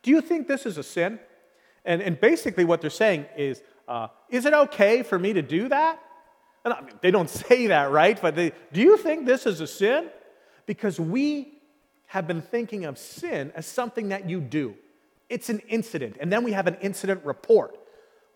Do 0.03 0.11
you 0.11 0.21
think 0.21 0.47
this 0.47 0.67
is 0.67 0.79
a 0.79 0.83
sin? 0.83 1.19
And, 1.85 2.03
and 2.03 2.21
basically, 2.21 2.65
what 2.65 2.81
they're 2.81 2.91
saying 2.91 3.27
is, 3.37 3.63
uh, 3.89 4.09
is 4.29 4.45
it 4.45 4.53
okay 4.53 5.03
for 5.03 5.19
me 5.19 5.33
to 5.33 5.43
do 5.43 5.69
that? 5.69 6.01
And 6.65 6.75
I 6.75 6.81
mean, 6.83 6.95
they 7.01 7.11
don't 7.11 7.31
say 7.49 7.69
that, 7.69 7.91
right? 7.91 8.21
But 8.21 8.35
they, 8.35 8.53
do 8.73 8.81
you 8.81 8.97
think 8.97 9.25
this 9.25 9.47
is 9.47 9.61
a 9.61 9.67
sin? 9.67 10.11
Because 10.67 11.01
we 11.01 11.55
have 12.07 12.27
been 12.27 12.43
thinking 12.43 12.85
of 12.85 12.99
sin 12.99 13.53
as 13.55 13.67
something 13.67 14.09
that 14.09 14.29
you 14.29 14.41
do. 14.41 14.77
It's 15.29 15.49
an 15.49 15.61
incident. 15.69 16.17
And 16.21 16.33
then 16.33 16.45
we 16.45 16.53
have 16.53 16.67
an 16.67 16.77
incident 16.81 17.25
report. 17.25 17.77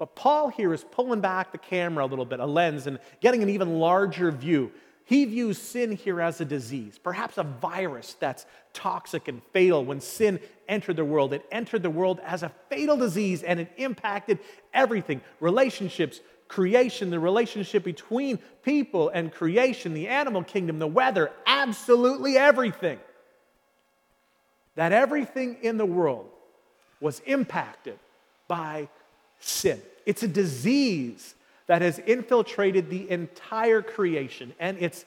But 0.01 0.15
Paul 0.15 0.49
here 0.49 0.73
is 0.73 0.83
pulling 0.83 1.21
back 1.21 1.53
the 1.53 1.59
camera 1.59 2.07
a 2.07 2.09
little 2.09 2.25
bit, 2.25 2.41
a 2.41 2.47
lens, 2.47 2.87
and 2.87 2.99
getting 3.21 3.43
an 3.43 3.51
even 3.51 3.79
larger 3.79 4.33
view. 4.33 4.73
He 5.05 5.27
views 5.27 5.59
sin 5.59 5.93
here 5.93 6.23
as 6.23 6.41
a 6.41 6.47
disease, 6.47 6.99
perhaps 6.99 7.37
a 7.37 7.43
virus 7.43 8.17
that's 8.19 8.47
toxic 8.73 9.29
and 9.29 9.43
fatal. 9.53 9.85
When 9.85 10.01
sin 10.01 10.41
entered 10.69 10.97
the 10.97 11.05
world, 11.05 11.35
it 11.35 11.45
entered 11.53 11.83
the 11.83 11.91
world 11.91 12.19
as 12.25 12.43
a 12.43 12.51
fatal 12.71 12.97
disease 12.97 13.43
and 13.43 13.61
it 13.61 13.71
impacted 13.77 14.39
everything 14.73 15.21
relationships, 15.39 16.21
creation, 16.49 17.11
the 17.11 17.21
relationship 17.21 17.85
between 17.85 18.39
people 18.63 19.11
and 19.11 19.31
creation, 19.31 19.93
the 19.93 20.09
animal 20.09 20.43
kingdom, 20.43 20.79
the 20.79 20.87
weather, 20.87 21.31
absolutely 21.45 22.39
everything. 22.39 22.99
That 24.77 24.93
everything 24.93 25.59
in 25.61 25.77
the 25.77 25.85
world 25.85 26.31
was 27.03 27.21
impacted 27.27 27.99
by 28.49 28.89
sin. 29.41 29.83
It's 30.11 30.25
a 30.25 30.29
disease 30.29 31.37
that 31.69 31.83
has 31.83 32.01
infiltrated 32.01 32.91
the 32.91 33.09
entire 33.09 33.81
creation, 33.81 34.53
and 34.59 34.77
it's 34.81 35.05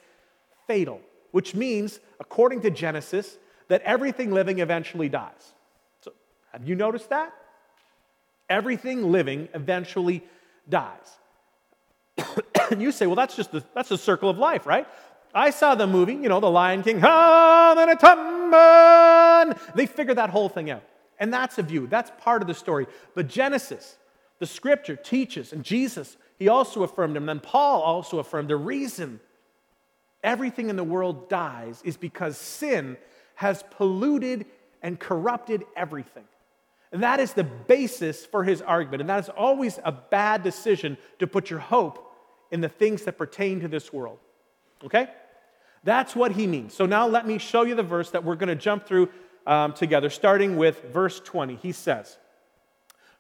fatal, 0.66 1.02
which 1.32 1.54
means, 1.54 2.00
according 2.22 2.62
to 2.62 2.72
Genesis, 2.72 3.38
that 3.68 3.82
everything 3.82 4.32
living 4.32 4.60
eventually 4.60 5.10
dies. 5.10 5.54
So, 6.06 6.14
have 6.54 6.66
you 6.66 6.76
noticed 6.76 7.10
that? 7.10 7.34
Everything 8.50 9.12
living 9.12 9.50
eventually 9.54 10.24
dies. 10.70 11.18
and 12.72 12.82
you 12.82 12.94
say, 12.94 13.06
well, 13.06 13.18
that's 13.18 13.36
just 13.36 13.52
the, 13.52 13.62
that's 13.76 13.90
the 13.90 13.98
circle 13.98 14.30
of 14.30 14.38
life, 14.38 14.66
right? 14.66 14.88
I 15.36 15.50
saw 15.50 15.76
the 15.76 15.86
movie, 15.86 16.14
you 16.14 16.30
know, 16.30 16.40
The 16.40 16.50
Lion 16.50 16.82
King. 16.82 17.02
They 19.76 19.86
figured 19.86 20.18
that 20.18 20.30
whole 20.30 20.48
thing 20.48 20.70
out. 20.70 20.84
And 21.20 21.34
that's 21.34 21.58
a 21.58 21.62
view, 21.62 21.88
that's 21.88 22.10
part 22.22 22.42
of 22.42 22.48
the 22.48 22.54
story. 22.54 22.88
But 23.16 23.28
Genesis, 23.28 23.98
the 24.44 24.48
scripture 24.48 24.98
teaches, 24.98 25.54
and 25.54 25.64
Jesus, 25.64 26.18
he 26.38 26.50
also 26.50 26.84
affirmed 26.84 27.16
him, 27.16 27.24
and 27.24 27.30
then 27.30 27.40
Paul 27.40 27.82
also 27.82 28.20
affirmed 28.20 28.50
the 28.50 28.58
reason 28.58 29.22
everything 30.22 30.70
in 30.70 30.76
the 30.76 30.84
world 30.84 31.30
dies 31.30 31.82
is 31.86 31.96
because 31.96 32.38
sin 32.38 32.98
has 33.36 33.64
polluted 33.72 34.46
and 34.82 35.00
corrupted 35.00 35.64
everything. 35.78 36.26
And 36.92 37.04
that 37.04 37.22
is 37.22 37.32
the 37.32 37.46
basis 37.46 38.26
for 38.26 38.44
his 38.44 38.62
argument. 38.62 39.00
And 39.00 39.10
that 39.10 39.22
is 39.22 39.30
always 39.30 39.80
a 39.86 39.94
bad 39.94 40.44
decision 40.44 40.98
to 41.20 41.26
put 41.26 41.50
your 41.50 41.60
hope 41.60 42.14
in 42.52 42.60
the 42.60 42.68
things 42.68 43.04
that 43.04 43.18
pertain 43.18 43.62
to 43.62 43.70
this 43.70 43.94
world. 43.94 44.20
Okay? 44.84 45.08
That's 45.86 46.18
what 46.18 46.34
he 46.34 46.48
means. 46.48 46.74
So 46.74 46.86
now 46.86 47.08
let 47.08 47.26
me 47.26 47.38
show 47.38 47.62
you 47.62 47.76
the 47.76 47.82
verse 47.82 48.12
that 48.12 48.26
we're 48.26 48.36
going 48.36 48.50
to 48.50 48.56
jump 48.56 48.88
through 48.88 49.08
um, 49.48 49.72
together, 49.72 50.10
starting 50.10 50.58
with 50.58 50.84
verse 50.92 51.22
20. 51.22 51.56
He 51.56 51.72
says, 51.72 52.18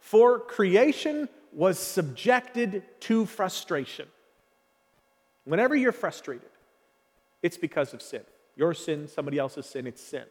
for 0.03 0.37
creation 0.37 1.29
was 1.53 1.79
subjected 1.79 2.83
to 2.99 3.25
frustration. 3.25 4.05
Whenever 5.45 5.77
you're 5.77 5.93
frustrated, 5.93 6.49
it's 7.41 7.57
because 7.57 7.93
of 7.93 8.01
sin. 8.01 8.19
Your 8.57 8.73
sin, 8.73 9.07
somebody 9.07 9.39
else's 9.39 9.65
sin, 9.65 9.87
it's 9.87 10.03
sin. 10.03 10.25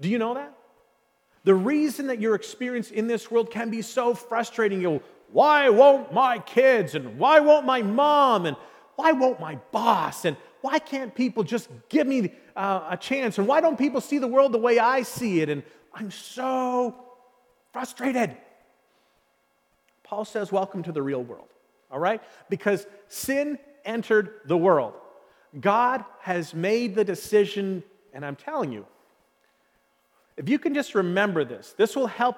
Do 0.00 0.08
you 0.08 0.18
know 0.18 0.34
that? 0.34 0.56
The 1.42 1.54
reason 1.54 2.06
that 2.06 2.20
your 2.20 2.36
experience 2.36 2.92
in 2.92 3.08
this 3.08 3.28
world 3.28 3.50
can 3.50 3.70
be 3.70 3.82
so 3.82 4.14
frustrating, 4.14 4.80
you'll, 4.80 5.02
why 5.32 5.68
won't 5.68 6.12
my 6.14 6.38
kids 6.38 6.94
and 6.94 7.18
why 7.18 7.40
won't 7.40 7.66
my 7.66 7.82
mom 7.82 8.46
and 8.46 8.56
why 8.94 9.10
won't 9.10 9.40
my 9.40 9.56
boss 9.72 10.26
and 10.26 10.36
why 10.60 10.78
can't 10.78 11.12
people 11.12 11.42
just 11.42 11.68
give 11.88 12.06
me 12.06 12.32
uh, 12.54 12.86
a 12.90 12.96
chance 12.96 13.36
and 13.38 13.48
why 13.48 13.60
don't 13.60 13.76
people 13.76 14.00
see 14.00 14.18
the 14.18 14.28
world 14.28 14.52
the 14.52 14.58
way 14.58 14.78
I 14.78 15.02
see 15.02 15.40
it 15.40 15.48
and 15.48 15.64
I'm 15.92 16.12
so 16.12 16.94
frustrated. 17.72 18.36
Paul 20.08 20.24
says, 20.24 20.50
Welcome 20.50 20.82
to 20.84 20.92
the 20.92 21.02
real 21.02 21.22
world, 21.22 21.48
all 21.90 21.98
right? 21.98 22.22
Because 22.48 22.86
sin 23.08 23.58
entered 23.84 24.40
the 24.46 24.56
world. 24.56 24.94
God 25.60 26.02
has 26.20 26.54
made 26.54 26.94
the 26.94 27.04
decision, 27.04 27.82
and 28.14 28.24
I'm 28.24 28.36
telling 28.36 28.72
you, 28.72 28.86
if 30.38 30.48
you 30.48 30.58
can 30.58 30.72
just 30.72 30.94
remember 30.94 31.44
this, 31.44 31.74
this 31.76 31.94
will 31.94 32.06
help 32.06 32.36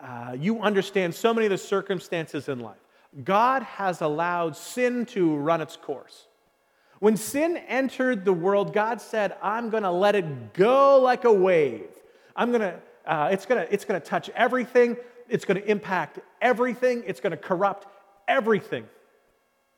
uh, 0.00 0.36
you 0.38 0.60
understand 0.60 1.14
so 1.14 1.32
many 1.32 1.46
of 1.46 1.50
the 1.50 1.58
circumstances 1.58 2.48
in 2.48 2.60
life. 2.60 2.76
God 3.24 3.62
has 3.62 4.02
allowed 4.02 4.54
sin 4.54 5.06
to 5.06 5.34
run 5.36 5.62
its 5.62 5.76
course. 5.76 6.26
When 6.98 7.16
sin 7.16 7.56
entered 7.68 8.26
the 8.26 8.34
world, 8.34 8.74
God 8.74 9.00
said, 9.00 9.34
I'm 9.42 9.70
going 9.70 9.82
to 9.82 9.90
let 9.90 10.14
it 10.14 10.52
go 10.52 11.00
like 11.00 11.24
a 11.24 11.32
wave. 11.32 11.88
I'm 12.34 12.50
going 12.50 12.60
to, 12.60 12.80
uh, 13.06 13.30
it's 13.32 13.46
going 13.46 13.64
to, 13.64 13.72
it's 13.72 13.86
going 13.86 13.98
to 13.98 14.06
touch 14.06 14.28
everything. 14.30 14.98
It's 15.28 15.44
going 15.44 15.60
to 15.60 15.70
impact 15.70 16.18
everything. 16.40 17.02
It's 17.06 17.20
going 17.20 17.32
to 17.32 17.36
corrupt 17.36 17.86
everything. 18.28 18.86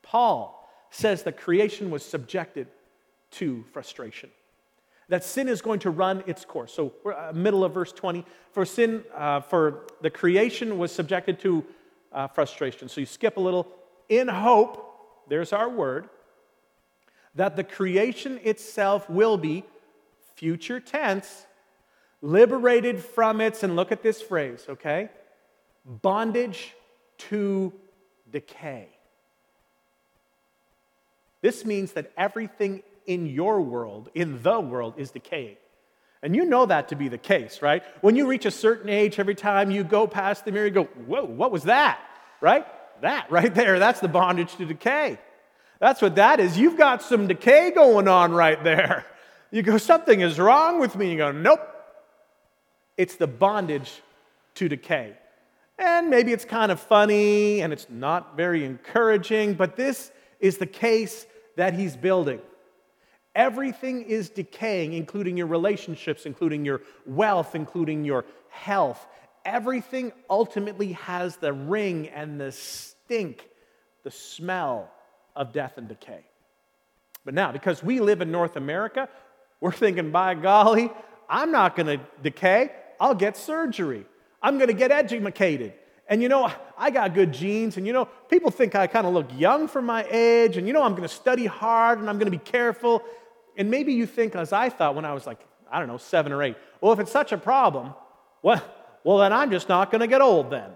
Paul 0.02 0.68
says 0.90 1.22
that 1.24 1.38
creation 1.38 1.90
was 1.90 2.04
subjected 2.04 2.68
to 3.32 3.64
frustration 3.72 4.30
that 5.08 5.24
sin 5.24 5.48
is 5.48 5.62
going 5.62 5.80
to 5.80 5.90
run 5.90 6.22
its 6.26 6.44
course. 6.44 6.72
So, 6.72 6.92
we're 7.02 7.14
uh, 7.14 7.32
middle 7.32 7.64
of 7.64 7.72
verse 7.72 7.92
20. 7.92 8.24
For 8.52 8.64
sin, 8.64 9.02
uh, 9.14 9.40
for 9.40 9.86
the 10.00 10.10
creation 10.10 10.78
was 10.78 10.92
subjected 10.92 11.40
to 11.40 11.64
uh, 12.12 12.28
frustration. 12.28 12.88
So 12.88 13.00
you 13.00 13.06
skip 13.06 13.36
a 13.36 13.40
little. 13.40 13.68
In 14.08 14.28
hope, 14.28 14.84
there's 15.28 15.52
our 15.52 15.68
word, 15.68 16.08
that 17.34 17.56
the 17.56 17.64
creation 17.64 18.40
itself 18.42 19.08
will 19.08 19.36
be, 19.36 19.64
future 20.34 20.80
tense, 20.80 21.46
liberated 22.22 23.02
from 23.02 23.40
its, 23.40 23.62
and 23.62 23.76
look 23.76 23.92
at 23.92 24.02
this 24.02 24.20
phrase, 24.20 24.64
okay? 24.68 25.10
Bondage 25.88 26.74
to 27.16 27.72
decay. 28.30 28.88
This 31.40 31.64
means 31.64 31.92
that 31.92 32.12
everything 32.16 32.82
in 33.06 33.26
your 33.26 33.60
world, 33.60 34.10
in 34.14 34.42
the 34.42 34.60
world, 34.60 34.94
is 34.98 35.10
decaying. 35.10 35.56
And 36.22 36.34
you 36.34 36.44
know 36.44 36.66
that 36.66 36.88
to 36.88 36.96
be 36.96 37.08
the 37.08 37.18
case, 37.18 37.62
right? 37.62 37.82
When 38.00 38.16
you 38.16 38.26
reach 38.26 38.44
a 38.44 38.50
certain 38.50 38.90
age, 38.90 39.18
every 39.18 39.34
time 39.34 39.70
you 39.70 39.84
go 39.84 40.06
past 40.06 40.44
the 40.44 40.52
mirror, 40.52 40.66
you 40.66 40.72
go, 40.72 40.84
Whoa, 40.84 41.24
what 41.24 41.52
was 41.52 41.64
that? 41.64 42.00
Right? 42.40 42.66
That 43.00 43.30
right 43.30 43.54
there, 43.54 43.78
that's 43.78 44.00
the 44.00 44.08
bondage 44.08 44.54
to 44.56 44.66
decay. 44.66 45.18
That's 45.80 46.02
what 46.02 46.16
that 46.16 46.40
is. 46.40 46.58
You've 46.58 46.76
got 46.76 47.02
some 47.02 47.28
decay 47.28 47.70
going 47.70 48.08
on 48.08 48.32
right 48.32 48.62
there. 48.62 49.06
You 49.50 49.62
go, 49.62 49.78
Something 49.78 50.20
is 50.20 50.38
wrong 50.38 50.80
with 50.80 50.94
me. 50.96 51.12
You 51.12 51.16
go, 51.16 51.32
Nope. 51.32 51.60
It's 52.98 53.14
the 53.14 53.28
bondage 53.28 54.02
to 54.56 54.68
decay. 54.68 55.16
And 55.78 56.10
maybe 56.10 56.32
it's 56.32 56.44
kind 56.44 56.72
of 56.72 56.80
funny 56.80 57.60
and 57.60 57.72
it's 57.72 57.86
not 57.88 58.36
very 58.36 58.64
encouraging, 58.64 59.54
but 59.54 59.76
this 59.76 60.10
is 60.40 60.58
the 60.58 60.66
case 60.66 61.26
that 61.56 61.74
he's 61.74 61.96
building. 61.96 62.40
Everything 63.34 64.02
is 64.02 64.30
decaying, 64.30 64.94
including 64.94 65.36
your 65.36 65.46
relationships, 65.46 66.26
including 66.26 66.64
your 66.64 66.80
wealth, 67.06 67.54
including 67.54 68.04
your 68.04 68.24
health. 68.48 69.06
Everything 69.44 70.12
ultimately 70.28 70.92
has 70.92 71.36
the 71.36 71.52
ring 71.52 72.08
and 72.08 72.40
the 72.40 72.50
stink, 72.50 73.48
the 74.02 74.10
smell 74.10 74.90
of 75.36 75.52
death 75.52 75.78
and 75.78 75.86
decay. 75.86 76.24
But 77.24 77.34
now, 77.34 77.52
because 77.52 77.82
we 77.82 78.00
live 78.00 78.20
in 78.20 78.32
North 78.32 78.56
America, 78.56 79.08
we're 79.60 79.72
thinking, 79.72 80.10
by 80.10 80.34
golly, 80.34 80.90
I'm 81.28 81.52
not 81.52 81.76
going 81.76 81.98
to 81.98 82.04
decay. 82.22 82.72
I'll 82.98 83.14
get 83.14 83.36
surgery. 83.36 84.06
I'm 84.42 84.56
going 84.58 84.68
to 84.68 84.74
get 84.74 84.90
educated. 84.90 85.72
And 86.08 86.22
you 86.22 86.28
know, 86.28 86.50
I 86.76 86.90
got 86.90 87.12
good 87.12 87.32
genes, 87.32 87.76
and 87.76 87.86
you 87.86 87.92
know, 87.92 88.06
people 88.30 88.50
think 88.50 88.74
I 88.74 88.86
kind 88.86 89.06
of 89.06 89.12
look 89.12 89.28
young 89.36 89.68
for 89.68 89.82
my 89.82 90.06
age, 90.10 90.56
and 90.56 90.66
you 90.66 90.72
know, 90.72 90.82
I'm 90.82 90.92
going 90.92 91.02
to 91.02 91.14
study 91.14 91.44
hard 91.44 91.98
and 91.98 92.08
I'm 92.08 92.18
going 92.18 92.30
to 92.30 92.36
be 92.36 92.38
careful. 92.38 93.02
And 93.56 93.70
maybe 93.70 93.92
you 93.92 94.06
think, 94.06 94.34
as 94.34 94.52
I 94.52 94.70
thought 94.70 94.94
when 94.94 95.04
I 95.04 95.12
was 95.12 95.26
like, 95.26 95.40
I 95.70 95.78
don't 95.78 95.88
know, 95.88 95.98
seven 95.98 96.32
or 96.32 96.42
eight, 96.42 96.56
well, 96.80 96.92
if 96.92 96.98
it's 96.98 97.12
such 97.12 97.32
a 97.32 97.38
problem, 97.38 97.92
well, 98.42 98.62
well 99.04 99.18
then 99.18 99.32
I'm 99.32 99.50
just 99.50 99.68
not 99.68 99.90
going 99.90 100.00
to 100.00 100.06
get 100.06 100.22
old 100.22 100.50
then. 100.50 100.70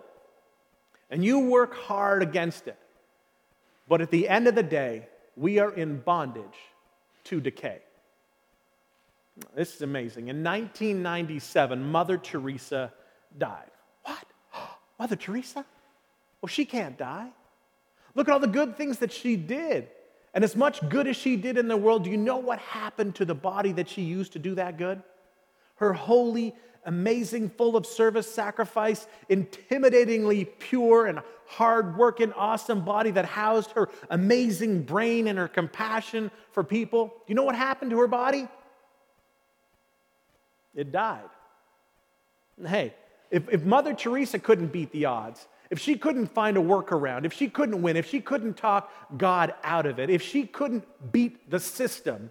And 1.08 1.24
you 1.24 1.38
work 1.38 1.74
hard 1.74 2.22
against 2.22 2.66
it. 2.66 2.76
But 3.88 4.00
at 4.00 4.10
the 4.10 4.28
end 4.28 4.48
of 4.48 4.54
the 4.54 4.62
day, 4.62 5.06
we 5.36 5.58
are 5.58 5.72
in 5.72 5.98
bondage 5.98 6.44
to 7.24 7.40
decay. 7.40 7.78
This 9.54 9.74
is 9.76 9.82
amazing. 9.82 10.28
In 10.28 10.42
1997, 10.42 11.90
Mother 11.90 12.18
Teresa 12.18 12.92
died. 13.38 13.70
What? 14.04 14.24
Mother 14.98 15.16
Teresa? 15.16 15.64
Well, 16.40 16.48
she 16.48 16.64
can't 16.64 16.98
die. 16.98 17.30
Look 18.14 18.28
at 18.28 18.32
all 18.32 18.40
the 18.40 18.46
good 18.46 18.76
things 18.76 18.98
that 18.98 19.12
she 19.12 19.36
did. 19.36 19.88
And 20.34 20.44
as 20.44 20.56
much 20.56 20.86
good 20.88 21.06
as 21.06 21.16
she 21.16 21.36
did 21.36 21.58
in 21.58 21.68
the 21.68 21.76
world, 21.76 22.04
do 22.04 22.10
you 22.10 22.16
know 22.16 22.38
what 22.38 22.58
happened 22.58 23.14
to 23.16 23.24
the 23.24 23.34
body 23.34 23.72
that 23.72 23.88
she 23.88 24.02
used 24.02 24.32
to 24.32 24.38
do 24.38 24.54
that 24.54 24.78
good? 24.78 25.02
Her 25.76 25.92
holy, 25.92 26.54
amazing, 26.84 27.50
full 27.50 27.76
of 27.76 27.86
service, 27.86 28.32
sacrifice, 28.32 29.06
intimidatingly 29.28 30.48
pure 30.58 31.06
and 31.06 31.20
hard-working, 31.46 32.32
awesome 32.32 32.84
body 32.84 33.10
that 33.10 33.26
housed 33.26 33.72
her 33.72 33.90
amazing 34.08 34.82
brain 34.84 35.26
and 35.26 35.38
her 35.38 35.48
compassion 35.48 36.30
for 36.52 36.64
people. 36.64 37.06
Do 37.06 37.12
you 37.28 37.34
know 37.34 37.42
what 37.42 37.54
happened 37.54 37.90
to 37.90 37.98
her 37.98 38.08
body? 38.08 38.48
It 40.74 40.92
died. 40.92 41.28
Hey, 42.66 42.94
if, 43.32 43.48
if 43.48 43.64
Mother 43.64 43.94
Teresa 43.94 44.38
couldn't 44.38 44.72
beat 44.72 44.92
the 44.92 45.06
odds, 45.06 45.48
if 45.70 45.78
she 45.78 45.96
couldn't 45.96 46.26
find 46.26 46.58
a 46.58 46.60
workaround, 46.60 47.24
if 47.24 47.32
she 47.32 47.48
couldn't 47.48 47.80
win, 47.80 47.96
if 47.96 48.06
she 48.06 48.20
couldn't 48.20 48.58
talk 48.58 48.92
God 49.16 49.54
out 49.64 49.86
of 49.86 49.98
it, 49.98 50.10
if 50.10 50.20
she 50.20 50.46
couldn't 50.46 50.84
beat 51.12 51.50
the 51.50 51.58
system, 51.58 52.30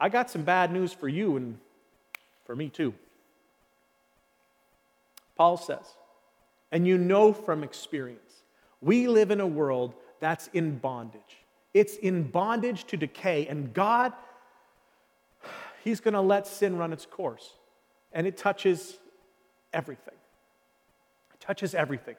I 0.00 0.08
got 0.08 0.30
some 0.30 0.42
bad 0.42 0.72
news 0.72 0.94
for 0.94 1.08
you 1.08 1.36
and 1.36 1.58
for 2.46 2.56
me 2.56 2.70
too. 2.70 2.94
Paul 5.36 5.58
says, 5.58 5.84
and 6.72 6.86
you 6.86 6.96
know 6.96 7.34
from 7.34 7.62
experience, 7.62 8.42
we 8.80 9.08
live 9.08 9.30
in 9.30 9.40
a 9.42 9.46
world 9.46 9.92
that's 10.20 10.48
in 10.54 10.78
bondage. 10.78 11.20
It's 11.74 11.96
in 11.96 12.22
bondage 12.22 12.84
to 12.86 12.96
decay, 12.96 13.46
and 13.46 13.74
God, 13.74 14.14
He's 15.84 16.00
going 16.00 16.14
to 16.14 16.20
let 16.22 16.46
sin 16.46 16.78
run 16.78 16.94
its 16.94 17.04
course, 17.04 17.52
and 18.12 18.26
it 18.26 18.38
touches 18.38 18.96
everything 19.72 20.14
touches 21.42 21.74
everything. 21.74 22.16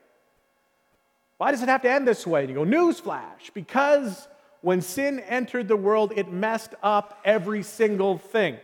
Why 1.38 1.52
does 1.52 1.64
it 1.64 1.70
have 1.70 1.82
to 1.82 1.92
end 1.92 2.08
this 2.08 2.28
way? 2.28 2.42
And 2.42 2.50
you 2.50 2.56
go, 2.56 2.64
newsflash, 2.64 3.54
because 3.54 4.28
when 4.62 4.82
sin 4.82 5.20
entered 5.22 5.68
the 5.68 5.76
world, 5.76 6.14
it 6.16 6.32
messed 6.32 6.76
up 6.84 7.20
every 7.26 7.64
single 7.64 8.18
thing. 8.18 8.58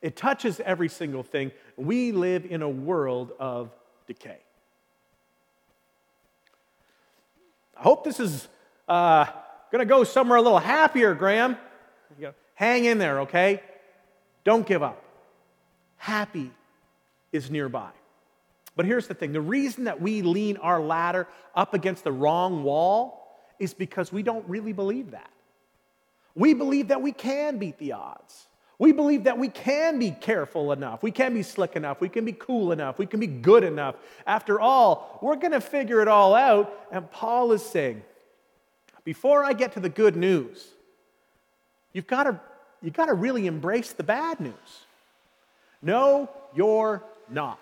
It 0.00 0.16
touches 0.16 0.60
every 0.60 0.88
single 0.88 1.22
thing. 1.22 1.52
We 1.76 2.12
live 2.12 2.46
in 2.46 2.62
a 2.62 2.68
world 2.68 3.32
of 3.38 3.70
decay. 4.06 4.38
I 7.76 7.82
hope 7.82 8.04
this 8.04 8.20
is 8.20 8.48
uh, 8.88 9.26
going 9.70 9.80
to 9.80 9.84
go 9.84 10.04
somewhere 10.04 10.38
a 10.38 10.42
little 10.42 10.58
happier, 10.58 11.14
Graham. 11.14 11.56
Hang 12.54 12.84
in 12.84 12.98
there, 12.98 13.20
okay? 13.20 13.62
Don't 14.44 14.66
give 14.66 14.82
up. 14.82 15.02
Happy 15.96 16.50
is 17.32 17.50
nearby. 17.50 17.90
But 18.76 18.86
here's 18.86 19.06
the 19.06 19.14
thing 19.14 19.32
the 19.32 19.40
reason 19.40 19.84
that 19.84 20.00
we 20.00 20.22
lean 20.22 20.56
our 20.58 20.80
ladder 20.80 21.28
up 21.54 21.74
against 21.74 22.04
the 22.04 22.12
wrong 22.12 22.62
wall 22.62 23.38
is 23.58 23.74
because 23.74 24.12
we 24.12 24.22
don't 24.22 24.48
really 24.48 24.72
believe 24.72 25.10
that. 25.10 25.30
We 26.34 26.54
believe 26.54 26.88
that 26.88 27.02
we 27.02 27.12
can 27.12 27.58
beat 27.58 27.78
the 27.78 27.92
odds. 27.92 28.46
We 28.78 28.92
believe 28.92 29.24
that 29.24 29.36
we 29.36 29.48
can 29.48 29.98
be 29.98 30.10
careful 30.10 30.72
enough. 30.72 31.02
We 31.02 31.10
can 31.10 31.34
be 31.34 31.42
slick 31.42 31.76
enough. 31.76 32.00
We 32.00 32.08
can 32.08 32.24
be 32.24 32.32
cool 32.32 32.72
enough. 32.72 32.98
We 32.98 33.04
can 33.04 33.20
be 33.20 33.26
good 33.26 33.62
enough. 33.62 33.96
After 34.26 34.58
all, 34.58 35.18
we're 35.20 35.36
going 35.36 35.52
to 35.52 35.60
figure 35.60 36.00
it 36.00 36.08
all 36.08 36.34
out. 36.34 36.88
And 36.90 37.10
Paul 37.10 37.52
is 37.52 37.62
saying, 37.62 38.02
before 39.04 39.44
I 39.44 39.52
get 39.52 39.72
to 39.72 39.80
the 39.80 39.90
good 39.90 40.16
news, 40.16 40.66
you've 41.92 42.06
got 42.06 42.22
to, 42.22 42.40
you've 42.80 42.94
got 42.94 43.06
to 43.06 43.14
really 43.14 43.46
embrace 43.46 43.92
the 43.92 44.02
bad 44.02 44.40
news. 44.40 44.54
No, 45.82 46.30
you're 46.54 47.02
not. 47.32 47.60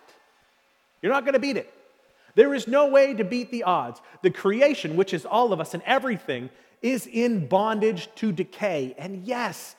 You're 1.03 1.13
not 1.13 1.25
going 1.25 1.35
to 1.35 1.41
beat 1.41 1.57
it. 1.57 1.73
There 2.35 2.55
is 2.55 2.69
no 2.69 2.89
way 2.89 3.15
to 3.15 3.25
beat 3.25 3.51
the 3.51 3.65
odds. 3.65 4.01
The 4.23 4.31
creation, 4.31 4.97
which 4.97 5.13
is 5.13 5.25
all 5.27 5.53
of 5.53 5.61
us 5.61 5.75
and 5.75 5.83
everything, 5.85 6.51
is 6.83 7.07
in 7.07 7.49
bondage 7.49 8.09
to 8.17 8.33
decay. 8.33 8.95
And 8.99 9.25
yes, 9.25 9.75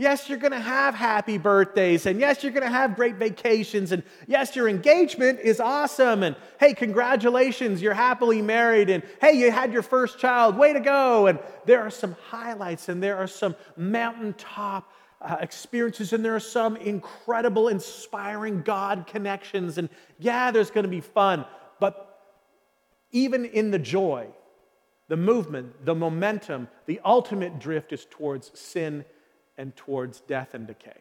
Yes, 0.00 0.30
you're 0.30 0.38
going 0.38 0.52
to 0.52 0.58
have 0.58 0.94
happy 0.94 1.36
birthdays, 1.36 2.06
and 2.06 2.18
yes, 2.18 2.42
you're 2.42 2.52
going 2.52 2.66
to 2.66 2.70
have 2.70 2.96
great 2.96 3.16
vacations, 3.16 3.92
and 3.92 4.02
yes, 4.26 4.56
your 4.56 4.66
engagement 4.66 5.40
is 5.40 5.60
awesome, 5.60 6.22
and 6.22 6.36
hey, 6.58 6.72
congratulations, 6.72 7.82
you're 7.82 7.92
happily 7.92 8.40
married, 8.40 8.88
and 8.88 9.02
hey, 9.20 9.34
you 9.34 9.50
had 9.50 9.74
your 9.74 9.82
first 9.82 10.18
child, 10.18 10.56
way 10.56 10.72
to 10.72 10.80
go. 10.80 11.26
And 11.26 11.38
there 11.66 11.82
are 11.82 11.90
some 11.90 12.16
highlights, 12.30 12.88
and 12.88 13.02
there 13.02 13.18
are 13.18 13.26
some 13.26 13.54
mountaintop 13.76 14.90
uh, 15.20 15.36
experiences, 15.40 16.12
and 16.12 16.24
there 16.24 16.34
are 16.34 16.40
some 16.40 16.76
incredible, 16.76 17.68
inspiring 17.68 18.62
God 18.62 19.06
connections, 19.06 19.78
and 19.78 19.88
yeah, 20.18 20.50
there's 20.50 20.70
going 20.70 20.84
to 20.84 20.90
be 20.90 21.00
fun, 21.00 21.44
but 21.78 22.20
even 23.12 23.44
in 23.44 23.70
the 23.70 23.78
joy, 23.78 24.28
the 25.08 25.16
movement, 25.16 25.84
the 25.84 25.94
momentum, 25.94 26.68
the 26.86 27.00
ultimate 27.04 27.58
drift 27.58 27.92
is 27.92 28.06
towards 28.10 28.58
sin 28.58 29.04
and 29.58 29.74
towards 29.76 30.20
death 30.20 30.54
and 30.54 30.66
decay. 30.66 30.96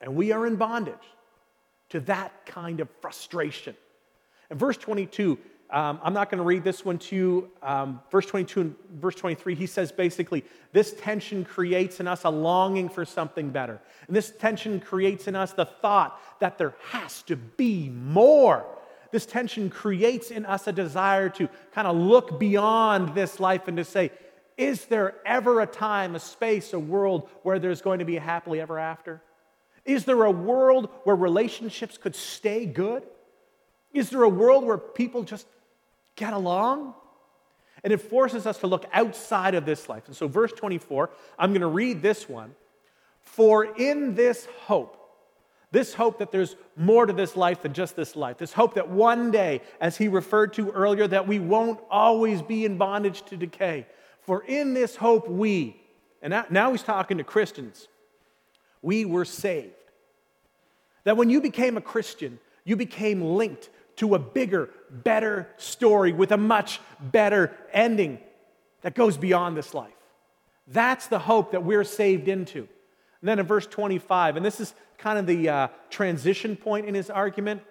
And 0.00 0.16
we 0.16 0.32
are 0.32 0.46
in 0.46 0.56
bondage 0.56 0.94
to 1.90 2.00
that 2.00 2.46
kind 2.46 2.80
of 2.80 2.88
frustration. 3.00 3.76
In 4.50 4.58
verse 4.58 4.76
22, 4.76 5.38
um, 5.70 5.98
I'm 6.02 6.12
not 6.12 6.30
going 6.30 6.38
to 6.38 6.44
read 6.44 6.62
this 6.62 6.84
one 6.84 6.98
to 6.98 7.16
you. 7.16 7.50
Um, 7.62 8.00
verse 8.10 8.26
22 8.26 8.60
and 8.60 8.76
verse 8.94 9.16
23, 9.16 9.54
he 9.54 9.66
says 9.66 9.90
basically, 9.90 10.44
this 10.72 10.94
tension 10.94 11.44
creates 11.44 11.98
in 11.98 12.06
us 12.06 12.24
a 12.24 12.30
longing 12.30 12.88
for 12.88 13.04
something 13.04 13.50
better. 13.50 13.80
And 14.06 14.14
this 14.14 14.30
tension 14.30 14.78
creates 14.78 15.26
in 15.26 15.34
us 15.34 15.52
the 15.52 15.64
thought 15.64 16.20
that 16.40 16.56
there 16.58 16.74
has 16.90 17.22
to 17.22 17.36
be 17.36 17.88
more. 17.88 18.64
This 19.10 19.26
tension 19.26 19.70
creates 19.70 20.30
in 20.30 20.46
us 20.46 20.66
a 20.66 20.72
desire 20.72 21.28
to 21.30 21.48
kind 21.72 21.88
of 21.88 21.96
look 21.96 22.38
beyond 22.38 23.14
this 23.14 23.40
life 23.40 23.66
and 23.66 23.76
to 23.76 23.84
say, 23.84 24.12
is 24.56 24.86
there 24.86 25.16
ever 25.26 25.60
a 25.60 25.66
time, 25.66 26.14
a 26.14 26.20
space, 26.20 26.72
a 26.72 26.78
world 26.78 27.28
where 27.42 27.58
there's 27.58 27.82
going 27.82 27.98
to 27.98 28.04
be 28.04 28.16
a 28.16 28.20
happily 28.20 28.60
ever 28.60 28.78
after? 28.78 29.20
Is 29.84 30.04
there 30.04 30.24
a 30.24 30.30
world 30.30 30.90
where 31.04 31.16
relationships 31.16 31.98
could 31.98 32.16
stay 32.16 32.66
good? 32.66 33.02
Is 33.92 34.10
there 34.10 34.22
a 34.22 34.28
world 34.28 34.64
where 34.64 34.78
people 34.78 35.22
just 35.22 35.46
get 36.16 36.32
along? 36.32 36.94
And 37.84 37.92
it 37.92 37.98
forces 37.98 38.46
us 38.46 38.58
to 38.58 38.66
look 38.66 38.86
outside 38.92 39.54
of 39.54 39.64
this 39.64 39.88
life. 39.88 40.06
And 40.06 40.16
so, 40.16 40.26
verse 40.26 40.52
24, 40.52 41.10
I'm 41.38 41.50
going 41.50 41.60
to 41.60 41.66
read 41.68 42.02
this 42.02 42.28
one. 42.28 42.54
For 43.20 43.64
in 43.64 44.14
this 44.14 44.46
hope, 44.64 44.96
this 45.72 45.94
hope 45.94 46.18
that 46.20 46.32
there's 46.32 46.56
more 46.76 47.06
to 47.06 47.12
this 47.12 47.36
life 47.36 47.62
than 47.62 47.72
just 47.72 47.96
this 47.96 48.16
life, 48.16 48.38
this 48.38 48.52
hope 48.52 48.74
that 48.74 48.88
one 48.88 49.30
day, 49.30 49.60
as 49.80 49.96
he 49.96 50.08
referred 50.08 50.52
to 50.54 50.70
earlier, 50.70 51.06
that 51.06 51.28
we 51.28 51.38
won't 51.38 51.80
always 51.90 52.40
be 52.40 52.64
in 52.64 52.78
bondage 52.78 53.22
to 53.26 53.36
decay, 53.36 53.86
for 54.22 54.42
in 54.44 54.74
this 54.74 54.96
hope 54.96 55.28
we, 55.28 55.80
and 56.22 56.34
now 56.50 56.70
he's 56.70 56.82
talking 56.82 57.18
to 57.18 57.24
Christians, 57.24 57.88
we 58.80 59.04
were 59.04 59.24
saved. 59.24 59.74
That 61.04 61.16
when 61.16 61.30
you 61.30 61.40
became 61.40 61.76
a 61.76 61.80
Christian, 61.80 62.38
you 62.64 62.76
became 62.76 63.20
linked 63.20 63.68
to 63.96 64.14
a 64.14 64.18
bigger, 64.18 64.70
better 64.90 65.48
story 65.56 66.12
with 66.12 66.32
a 66.32 66.36
much 66.36 66.80
better 67.00 67.56
ending 67.72 68.18
that 68.82 68.94
goes 68.94 69.16
beyond 69.16 69.56
this 69.56 69.74
life. 69.74 69.92
That's 70.68 71.06
the 71.06 71.18
hope 71.18 71.52
that 71.52 71.64
we're 71.64 71.84
saved 71.84 72.28
into. 72.28 72.68
And 73.20 73.28
then 73.28 73.38
in 73.38 73.46
verse 73.46 73.66
25, 73.66 74.36
and 74.36 74.44
this 74.44 74.60
is 74.60 74.74
kind 74.98 75.18
of 75.18 75.26
the 75.26 75.48
uh, 75.48 75.68
transition 75.90 76.56
point 76.56 76.86
in 76.86 76.94
his 76.94 77.10
argument. 77.10 77.62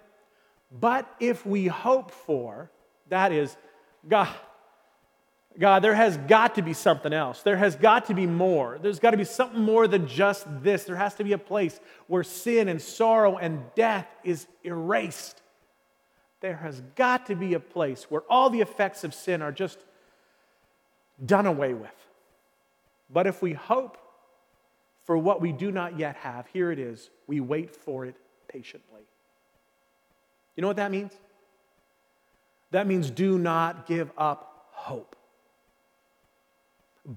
But 0.70 1.08
if 1.20 1.46
we 1.46 1.66
hope 1.66 2.10
for, 2.10 2.70
that 3.08 3.32
is, 3.32 3.56
God, 4.08 4.28
God, 5.58 5.80
there 5.80 5.94
has 5.94 6.16
got 6.16 6.56
to 6.56 6.62
be 6.62 6.72
something 6.72 7.12
else. 7.12 7.42
There 7.42 7.56
has 7.56 7.76
got 7.76 8.06
to 8.06 8.14
be 8.14 8.26
more. 8.26 8.78
There's 8.80 8.98
got 8.98 9.12
to 9.12 9.16
be 9.16 9.24
something 9.24 9.60
more 9.60 9.88
than 9.88 10.06
just 10.06 10.46
this. 10.62 10.84
There 10.84 10.96
has 10.96 11.14
to 11.14 11.24
be 11.24 11.32
a 11.32 11.38
place 11.38 11.80
where 12.08 12.22
sin 12.22 12.68
and 12.68 12.80
sorrow 12.80 13.38
and 13.38 13.62
death 13.74 14.06
is 14.22 14.46
erased. 14.64 15.40
There 16.46 16.54
has 16.58 16.80
got 16.94 17.26
to 17.26 17.34
be 17.34 17.54
a 17.54 17.58
place 17.58 18.04
where 18.08 18.22
all 18.30 18.50
the 18.50 18.60
effects 18.60 19.02
of 19.02 19.12
sin 19.12 19.42
are 19.42 19.50
just 19.50 19.80
done 21.24 21.44
away 21.44 21.74
with. 21.74 22.06
But 23.12 23.26
if 23.26 23.42
we 23.42 23.52
hope 23.52 23.98
for 25.06 25.18
what 25.18 25.40
we 25.40 25.50
do 25.50 25.72
not 25.72 25.98
yet 25.98 26.14
have, 26.18 26.46
here 26.52 26.70
it 26.70 26.78
is. 26.78 27.10
We 27.26 27.40
wait 27.40 27.74
for 27.74 28.06
it 28.06 28.14
patiently. 28.46 29.00
You 30.54 30.60
know 30.60 30.68
what 30.68 30.76
that 30.76 30.92
means? 30.92 31.14
That 32.70 32.86
means 32.86 33.10
do 33.10 33.40
not 33.40 33.88
give 33.88 34.12
up 34.16 34.68
hope. 34.70 35.16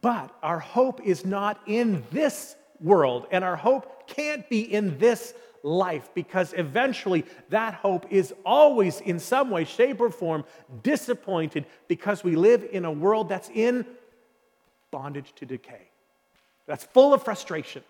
But 0.01 0.35
our 0.41 0.59
hope 0.59 1.01
is 1.05 1.23
not 1.23 1.61
in 1.67 2.03
this 2.09 2.55
world, 2.81 3.27
and 3.29 3.43
our 3.43 3.57
hope 3.57 4.07
can't 4.07 4.49
be 4.49 4.61
in 4.61 4.97
this 4.97 5.35
life 5.63 6.09
because 6.13 6.53
eventually 6.57 7.25
that 7.49 7.73
hope 7.73 8.05
is 8.11 8.33
always, 8.45 9.01
in 9.01 9.19
some 9.19 9.49
way, 9.49 9.65
shape, 9.65 10.01
or 10.01 10.09
form, 10.09 10.45
disappointed 10.83 11.65
because 11.87 12.23
we 12.23 12.35
live 12.35 12.65
in 12.71 12.85
a 12.85 12.91
world 12.91 13.29
that's 13.29 13.49
in 13.49 13.85
bondage 14.91 15.33
to 15.35 15.45
decay, 15.45 15.89
that's 16.65 16.83
full 16.85 17.13
of 17.13 17.23
frustration. 17.23 17.83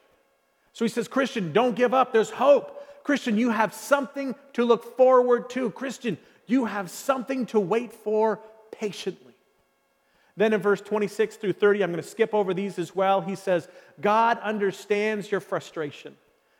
So 0.73 0.85
he 0.85 0.89
says, 0.89 1.07
Christian, 1.07 1.51
don't 1.51 1.75
give 1.75 1.93
up. 1.93 2.13
There's 2.13 2.29
hope. 2.29 2.75
Christian, 3.03 3.37
you 3.37 3.49
have 3.49 3.73
something 3.73 4.35
to 4.53 4.63
look 4.63 4.95
forward 4.95 5.49
to. 5.51 5.71
Christian, 5.71 6.17
you 6.45 6.65
have 6.65 6.89
something 6.89 7.45
to 7.47 7.59
wait 7.59 7.91
for 7.91 8.39
patiently. 8.71 9.33
Then 10.37 10.53
in 10.53 10.61
verse 10.61 10.79
26 10.79 11.35
through 11.35 11.53
30, 11.53 11.83
I'm 11.83 11.91
going 11.91 12.01
to 12.01 12.07
skip 12.07 12.33
over 12.33 12.53
these 12.53 12.79
as 12.79 12.95
well. 12.95 13.19
He 13.19 13.35
says, 13.35 13.67
God 13.99 14.39
understands 14.39 15.29
your 15.29 15.41
frustration, 15.41 16.15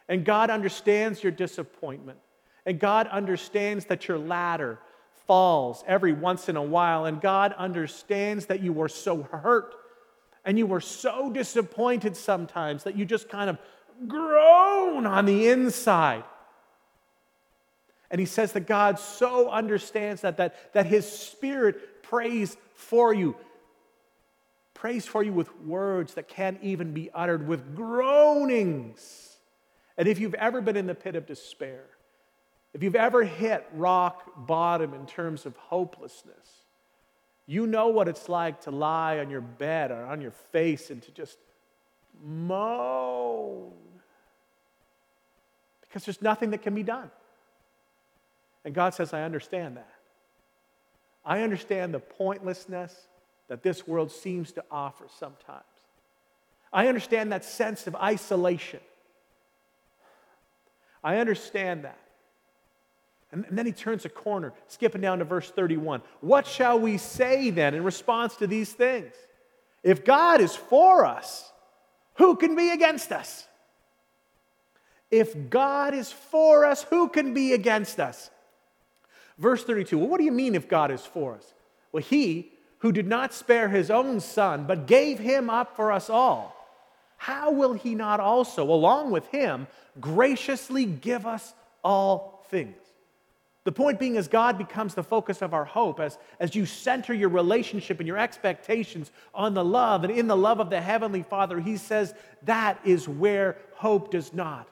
and 0.09 0.25
God 0.25 0.49
understands 0.49 1.23
your 1.23 1.31
disappointment, 1.31 2.19
and 2.65 2.79
God 2.79 3.07
understands 3.07 3.85
that 3.85 4.09
your 4.09 4.17
ladder 4.17 4.79
falls 5.27 5.83
every 5.87 6.11
once 6.11 6.49
in 6.49 6.57
a 6.57 6.61
while, 6.61 7.05
and 7.05 7.21
God 7.21 7.53
understands 7.53 8.47
that 8.47 8.61
you 8.61 8.73
were 8.73 8.89
so 8.89 9.23
hurt 9.23 9.75
and 10.43 10.57
you 10.57 10.65
were 10.65 10.81
so 10.81 11.29
disappointed 11.31 12.17
sometimes 12.17 12.83
that 12.83 12.97
you 12.97 13.05
just 13.05 13.29
kind 13.29 13.49
of 13.49 13.57
groan 14.07 15.05
on 15.05 15.25
the 15.25 15.49
inside. 15.49 16.23
And 18.09 18.19
he 18.19 18.25
says 18.25 18.53
that 18.53 18.61
God 18.61 18.97
so 18.97 19.49
understands 19.49 20.21
that, 20.21 20.37
that, 20.37 20.73
that 20.73 20.87
his 20.87 21.07
spirit 21.07 22.01
prays 22.01 22.57
for 22.73 23.13
you 23.13 23.35
prays 24.79 25.05
for 25.05 25.21
you 25.21 25.33
with 25.33 25.53
words 25.63 26.13
that 26.13 26.29
can't 26.29 26.57
even 26.63 26.93
be 26.93 27.09
uttered, 27.13 27.45
with 27.45 27.75
groanings. 27.75 29.28
And 29.99 30.07
if 30.07 30.17
you've 30.17 30.33
ever 30.35 30.61
been 30.61 30.77
in 30.77 30.87
the 30.87 30.95
pit 30.95 31.17
of 31.17 31.27
despair, 31.27 31.83
if 32.73 32.81
you've 32.81 32.95
ever 32.95 33.23
hit 33.23 33.67
rock 33.73 34.47
bottom 34.47 34.93
in 34.93 35.05
terms 35.05 35.45
of 35.45 35.57
hopelessness, 35.57 36.63
you 37.45 37.67
know 37.67 37.89
what 37.89 38.07
it's 38.07 38.29
like 38.29 38.61
to 38.61 38.71
lie 38.71 39.19
on 39.19 39.29
your 39.29 39.41
bed 39.41 39.91
or 39.91 40.05
on 40.05 40.21
your 40.21 40.31
face 40.31 40.89
and 40.89 41.01
to 41.03 41.11
just 41.11 41.37
moan 42.23 43.71
because 45.81 46.05
there's 46.05 46.21
nothing 46.21 46.51
that 46.51 46.61
can 46.61 46.75
be 46.75 46.83
done. 46.83 47.11
And 48.63 48.73
God 48.73 48.93
says, 48.93 49.13
I 49.13 49.23
understand 49.23 49.75
that. 49.75 49.91
I 51.25 51.41
understand 51.41 51.93
the 51.93 51.99
pointlessness 51.99 52.95
that 53.49 53.63
this 53.63 53.85
world 53.85 54.11
seems 54.11 54.53
to 54.53 54.63
offer 54.71 55.07
sometimes. 55.19 55.63
I 56.71 56.87
understand 56.87 57.33
that 57.33 57.43
sense 57.43 57.85
of 57.85 57.95
isolation. 57.95 58.79
I 61.03 61.17
understand 61.17 61.85
that. 61.85 61.99
And, 63.31 63.45
then 63.51 63.65
he 63.65 63.71
turns 63.71 64.05
a 64.05 64.09
corner, 64.09 64.53
skipping 64.67 65.01
down 65.01 65.19
to 65.19 65.25
verse 65.25 65.49
31. 65.49 66.01
What 66.21 66.47
shall 66.47 66.79
we 66.79 66.97
say 66.97 67.51
then 67.51 67.73
in 67.75 67.83
response 67.83 68.35
to 68.37 68.47
these 68.47 68.73
things? 68.73 69.13
If 69.83 70.03
God 70.03 70.41
is 70.41 70.55
for 70.55 71.05
us, 71.05 71.51
who 72.15 72.35
can 72.35 72.55
be 72.55 72.71
against 72.71 73.11
us? 73.11 73.47
If 75.11 75.49
God 75.49 75.93
is 75.93 76.11
for 76.11 76.65
us, 76.65 76.83
who 76.83 77.09
can 77.09 77.33
be 77.33 77.53
against 77.53 77.99
us? 77.99 78.29
Verse 79.37 79.63
32. 79.63 79.97
Well, 79.97 80.07
what 80.07 80.17
do 80.17 80.25
you 80.25 80.31
mean 80.31 80.53
if 80.53 80.67
God 80.67 80.91
is 80.91 81.05
for 81.05 81.35
us? 81.35 81.53
Well, 81.91 82.03
he 82.03 82.51
who 82.79 82.91
did 82.91 83.07
not 83.07 83.33
spare 83.33 83.69
his 83.69 83.89
own 83.89 84.19
son, 84.19 84.65
but 84.65 84.85
gave 84.85 85.19
him 85.19 85.49
up 85.49 85.75
for 85.75 85.91
us 85.91 86.09
all, 86.09 86.55
how 87.19 87.51
will 87.51 87.73
he 87.73 87.93
not 87.93 88.19
also, 88.19 88.63
along 88.63 89.11
with 89.11 89.27
him, 89.27 89.67
graciously 89.99 90.85
give 90.85 91.27
us 91.27 91.53
all 91.83 92.45
things? 92.49 92.75
The 93.65 93.71
point 93.71 93.99
being, 93.99 94.17
as 94.17 94.27
God 94.27 94.57
becomes 94.57 94.95
the 94.95 95.03
focus 95.03 95.41
of 95.41 95.53
our 95.53 95.65
hope, 95.65 95.99
as, 95.99 96.17
as 96.39 96.55
you 96.55 96.65
center 96.65 97.13
your 97.13 97.29
relationship 97.29 97.99
and 97.99 98.07
your 98.07 98.17
expectations 98.17 99.11
on 99.33 99.53
the 99.53 99.63
love 99.63 100.03
and 100.03 100.11
in 100.11 100.27
the 100.27 100.35
love 100.35 100.59
of 100.59 100.71
the 100.71 100.81
Heavenly 100.81 101.21
Father, 101.21 101.59
He 101.59 101.77
says 101.77 102.15
that 102.43 102.79
is 102.83 103.07
where 103.07 103.57
hope 103.75 104.11
does 104.11 104.33
not, 104.33 104.67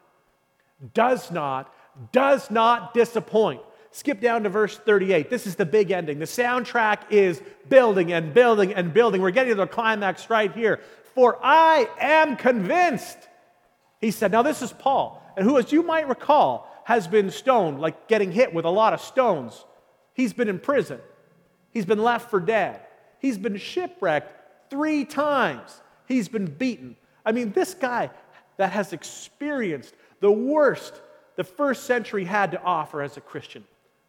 does 0.96 1.30
not, 1.30 1.72
does 2.12 2.50
not 2.50 2.94
disappoint 2.94 3.62
Skip 3.98 4.22
down 4.22 4.44
to 4.44 4.50
verse 4.50 4.78
38. 4.78 5.28
This 5.28 5.48
is 5.48 5.56
the 5.56 5.66
big 5.66 5.90
ending. 5.90 6.20
The 6.20 6.26
soundtrack 6.26 7.10
is 7.10 7.42
building 7.68 8.14
and 8.14 8.32
building 8.32 8.72
and 8.74 8.94
building. 8.94 9.24
We're 9.24 9.32
getting 9.32 9.54
to 9.54 9.56
the 9.56 9.66
climax 9.66 10.30
right 10.30 10.52
here. 10.54 10.82
For 11.18 11.40
I 11.42 11.90
am 12.00 12.36
convinced, 12.36 13.18
he 14.00 14.12
said. 14.12 14.32
Now, 14.32 14.44
this 14.44 14.62
is 14.62 14.72
Paul, 14.72 15.20
and 15.36 15.44
who, 15.44 15.58
as 15.58 15.72
you 15.72 15.82
might 15.82 16.08
recall, 16.08 16.72
has 16.84 17.08
been 17.08 17.32
stoned, 17.32 17.80
like 17.80 18.08
getting 18.08 18.32
hit 18.32 18.54
with 18.54 18.66
a 18.66 18.70
lot 18.70 18.94
of 18.94 19.02
stones. 19.02 19.66
He's 20.14 20.32
been 20.32 20.48
in 20.48 20.60
prison, 20.60 21.00
he's 21.72 21.88
been 21.88 22.04
left 22.04 22.30
for 22.30 22.40
dead, 22.40 22.82
he's 23.18 23.40
been 23.40 23.58
shipwrecked 23.58 24.70
three 24.70 25.06
times, 25.06 25.82
he's 26.08 26.30
been 26.30 26.46
beaten. 26.46 26.96
I 27.26 27.32
mean, 27.32 27.52
this 27.52 27.74
guy 27.74 28.12
that 28.58 28.72
has 28.74 28.94
experienced 28.94 29.96
the 30.20 30.32
worst 30.32 31.02
the 31.36 31.44
first 31.44 31.86
century 31.86 32.26
had 32.26 32.52
to 32.52 32.62
offer 32.62 33.02
as 33.02 33.18
a 33.18 33.22
Christian. 33.22 33.64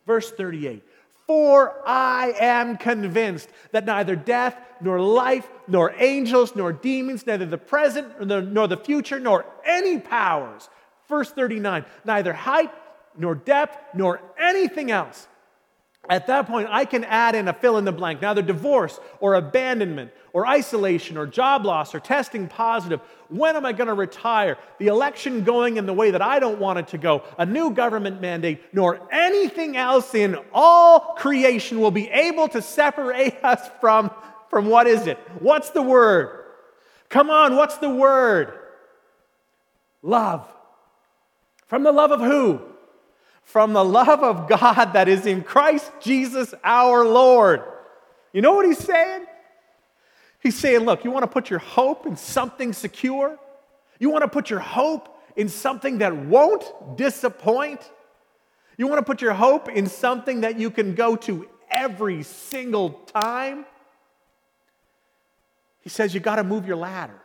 Verse 0.07 0.31
38 0.31 0.85
For 1.29 1.81
I 1.87 2.33
am 2.41 2.79
convinced 2.79 3.51
that 3.73 3.85
neither 3.85 4.17
death, 4.17 4.57
nor 4.81 4.99
life, 4.99 5.47
nor 5.69 5.95
angels, 5.99 6.57
nor 6.57 6.73
demons, 6.73 7.27
neither 7.27 7.45
the 7.45 7.59
present, 7.59 8.19
nor 8.27 8.67
the 8.67 8.79
future, 8.79 9.21
nor 9.21 9.45
any 9.65 10.01
powers. 10.01 10.71
Verse 11.07 11.31
39 11.31 11.85
Neither 12.05 12.33
height, 12.33 12.73
nor 13.17 13.35
depth, 13.35 13.79
nor 13.95 14.23
anything 14.39 14.91
else 14.91 15.29
at 16.09 16.27
that 16.29 16.47
point, 16.47 16.69
I 16.71 16.87
can 16.87 17.05
add 17.05 17.35
in 17.35 17.49
a 17.49 17.53
fill 17.53 17.77
in 17.77 17.85
the 17.85 17.93
blank. 17.93 18.23
Now, 18.23 18.33
the 18.33 18.43
divorce 18.43 18.99
or 19.21 19.35
abandonment 19.35 20.11
or 20.33 20.47
isolation 20.47 21.19
or 21.19 21.27
job 21.27 21.67
loss 21.67 21.95
or 21.95 22.01
testing 22.01 22.49
positive. 22.49 23.01
When 23.29 23.57
am 23.57 23.67
I 23.67 23.73
going 23.73 23.89
to 23.89 23.95
retire? 23.95 24.57
The 24.79 24.87
election 24.87 25.45
going 25.45 25.77
in 25.77 25.85
the 25.85 25.93
way 25.93 26.11
that 26.11 26.23
I 26.23 26.39
don't 26.39 26.59
want 26.59 26.79
it 26.79 26.89
to 26.89 26.99
go. 26.99 27.25
A 27.37 27.45
new 27.45 27.73
government 27.73 28.23
mandate, 28.23 28.63
nor 28.73 29.01
anything 29.13 29.77
else 29.77 30.15
in 30.15 30.39
all 30.53 31.15
creation 31.19 31.79
will 31.79 31.91
be 31.91 32.09
able 32.09 32.49
to 32.49 32.63
separate 32.63 33.37
us 33.45 33.69
from, 33.81 34.11
from 34.49 34.67
what 34.67 34.87
is 34.87 35.07
it? 35.07 35.19
What's 35.41 35.71
the 35.71 35.83
word? 35.83 36.45
Come 37.11 37.29
on, 37.29 37.55
what's 37.55 37.77
the 37.77 37.91
word? 37.91 38.53
Love. 40.03 40.49
From 41.67 41.83
the 41.83 41.93
love 41.93 42.13
of 42.13 42.21
who? 42.21 42.63
From 43.49 43.73
the 43.73 43.83
love 43.83 44.23
of 44.23 44.47
God 44.47 44.93
that 44.93 45.09
is 45.09 45.25
in 45.25 45.43
Christ 45.43 45.91
Jesus 46.03 46.53
our 46.63 47.07
Lord. 47.07 47.63
You 48.35 48.43
know 48.43 48.53
what 48.53 48.67
he's 48.67 48.77
saying? 48.77 49.25
He's 50.41 50.55
saying, 50.55 50.81
look, 50.81 51.03
you 51.03 51.11
want 51.11 51.23
to 51.23 51.31
put 51.31 51.49
your 51.49 51.59
hope 51.59 52.05
in 52.05 52.15
something 52.15 52.75
secure? 52.75 53.39
You 53.99 54.11
want 54.11 54.21
to 54.21 54.29
put 54.29 54.51
your 54.51 54.59
hope 54.59 55.19
in 55.35 55.49
something 55.49 55.99
that 55.99 56.15
won't 56.15 56.99
disappoint? 56.99 57.81
You 58.77 58.87
want 58.87 58.99
to 58.99 59.03
put 59.03 59.23
your 59.23 59.33
hope 59.33 59.71
in 59.71 59.87
something 59.87 60.43
that 60.43 60.59
you 60.59 60.71
can 60.71 60.95
go 60.95 61.17
to 61.17 61.49
every 61.71 62.25
single 62.25 62.91
time? 62.91 63.65
He 65.81 65.89
says, 65.89 66.13
you 66.13 66.21
got 66.21 66.37
to 66.37 66.45
move 66.45 66.67
your 66.67 66.77
ladder. 66.77 67.19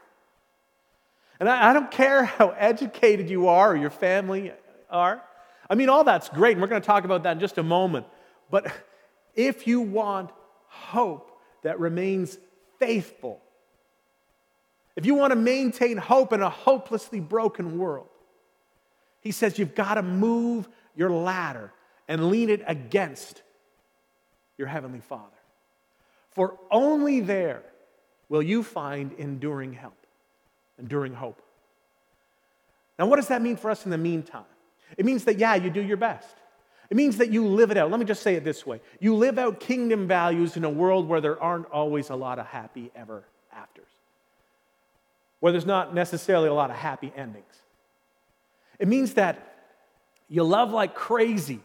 And 1.42 1.50
I, 1.50 1.72
I 1.72 1.74
don't 1.74 1.92
care 1.92 2.24
how 2.24 2.50
educated 2.58 3.30
you 3.30 3.50
are 3.50 3.74
or 3.74 3.76
your 3.76 3.90
family 3.90 4.54
are. 4.90 5.22
I 5.70 5.76
mean, 5.76 5.90
all 5.90 6.04
that's 6.04 6.30
great, 6.30 6.54
and 6.54 6.62
we're 6.62 6.68
going 6.68 6.82
to 6.82 6.86
talk 6.86 7.06
about 7.06 7.24
that 7.24 7.34
in 7.34 7.40
just 7.40 7.58
a 7.58 7.64
moment. 7.64 8.06
But 8.50 8.72
if 9.36 9.68
you 9.68 9.82
want 9.82 10.32
hope 10.68 11.40
that 11.64 11.80
remains 11.80 12.38
faithful, 12.80 13.42
if 14.96 15.06
you 15.06 15.16
want 15.16 15.32
to 15.32 15.36
maintain 15.36 15.98
hope 15.98 16.34
in 16.34 16.42
a 16.42 16.50
hopelessly 16.50 17.20
broken 17.20 17.78
world, 17.80 18.08
he 19.22 19.32
says 19.32 19.58
you've 19.58 19.76
got 19.76 19.96
to 19.96 20.04
move 20.04 20.68
your 20.96 21.10
ladder 21.10 21.72
and 22.08 22.30
lean 22.30 22.50
it 22.50 22.62
against 22.68 23.42
your 24.58 24.68
Heavenly 24.68 25.00
Father. 25.00 25.30
For 26.32 26.58
only 26.70 27.22
there 27.22 27.64
will 28.30 28.44
you 28.44 28.64
find 28.64 29.14
enduring 29.14 29.74
help, 29.74 30.06
enduring 30.78 31.14
hope. 31.14 31.42
Now, 33.00 33.08
what 33.08 33.16
does 33.16 33.30
that 33.30 33.42
mean 33.42 33.56
for 33.56 33.72
us 33.72 33.86
in 33.86 33.92
the 33.92 33.98
meantime? 33.98 34.44
It 34.98 35.06
means 35.06 35.26
that, 35.26 35.40
yeah, 35.40 35.56
you 35.56 35.70
do 35.70 35.82
your 35.82 35.98
best. 35.98 36.36
It 36.90 36.98
means 36.98 37.18
that 37.18 37.32
you 37.32 37.48
live 37.48 37.72
it 37.72 37.78
out. 37.78 37.90
Let 37.90 38.00
me 38.00 38.06
just 38.06 38.22
say 38.22 38.36
it 38.36 38.44
this 38.44 38.66
way 38.66 38.80
you 39.00 39.16
live 39.16 39.40
out 39.40 39.60
kingdom 39.60 40.08
values 40.08 40.58
in 40.58 40.64
a 40.64 40.70
world 40.70 41.08
where 41.08 41.22
there 41.22 41.42
aren't 41.42 41.66
always 41.72 42.10
a 42.10 42.16
lot 42.16 42.40
of 42.40 42.46
happy 42.46 42.92
ever 42.96 43.24
afters, 43.52 43.88
where 45.40 45.52
there's 45.52 45.66
not 45.66 45.96
necessarily 45.96 46.50
a 46.50 46.54
lot 46.54 46.70
of 46.70 46.76
happy 46.76 47.12
endings. 47.16 47.62
It 48.80 48.88
means 48.88 49.16
that 49.16 49.56
you 50.30 50.44
love 50.44 50.72
like 50.72 50.94
crazy, 50.94 51.62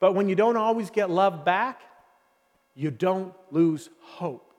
but 0.00 0.14
when 0.14 0.28
you 0.28 0.34
don't 0.34 0.56
always 0.56 0.90
get 0.90 1.10
love 1.10 1.44
back, 1.44 1.80
you 2.74 2.90
don't 2.90 3.34
lose 3.50 3.90
hope. 4.00 4.52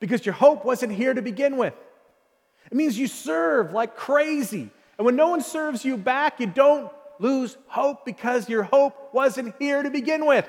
Because 0.00 0.26
your 0.26 0.34
hope 0.34 0.64
wasn't 0.64 0.92
here 0.92 1.14
to 1.14 1.22
begin 1.22 1.56
with. 1.56 1.74
It 2.70 2.76
means 2.76 2.98
you 2.98 3.06
serve 3.06 3.72
like 3.72 3.96
crazy 3.96 4.70
and 5.02 5.06
when 5.06 5.16
no 5.16 5.30
one 5.30 5.40
serves 5.40 5.84
you 5.84 5.96
back, 5.96 6.38
you 6.38 6.46
don't 6.46 6.88
lose 7.18 7.56
hope 7.66 8.04
because 8.04 8.48
your 8.48 8.62
hope 8.62 9.12
wasn't 9.12 9.52
here 9.58 9.82
to 9.82 9.90
begin 9.90 10.26
with. 10.26 10.44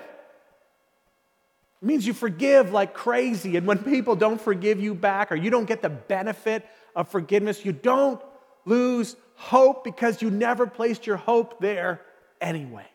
It 1.82 1.86
means 1.86 2.06
you 2.06 2.13
forgive 2.13 2.72
like 2.72 2.94
crazy. 2.94 3.58
And 3.58 3.66
when 3.66 3.80
people 3.80 4.16
don't 4.16 4.39
forgive 4.39 4.80
you 4.80 4.94
back 4.94 5.32
or 5.32 5.36
you 5.36 5.50
don't 5.50 5.66
get 5.66 5.82
the 5.82 5.89
benefit 5.89 6.68
of 6.96 7.10
forgiveness, 7.10 7.66
you 7.66 7.72
don't 7.72 8.22
lose 8.66 9.16
hope 9.34 9.84
because 9.84 10.22
you 10.22 10.30
never 10.30 10.68
placed 10.68 11.08
your 11.08 11.18
hope 11.18 11.60
there 11.60 12.02
anyway. 12.39 12.86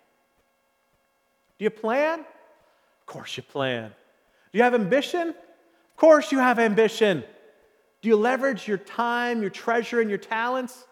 Do 1.58 1.64
you 1.64 1.70
plan? 1.70 2.20
Of 2.20 3.06
course 3.06 3.36
you 3.36 3.42
plan. 3.42 3.92
Do 4.52 4.58
you 4.58 4.62
have 4.62 4.76
ambition? 4.76 5.30
Of 5.30 5.96
course 5.96 6.30
you 6.30 6.38
have 6.38 6.60
ambition. 6.60 7.24
Do 8.00 8.08
you 8.08 8.14
leverage 8.14 8.68
your 8.68 8.78
time, 8.78 9.40
your 9.40 9.50
treasure, 9.50 10.00
and 10.00 10.08
your 10.08 10.20
talents? 10.20 10.84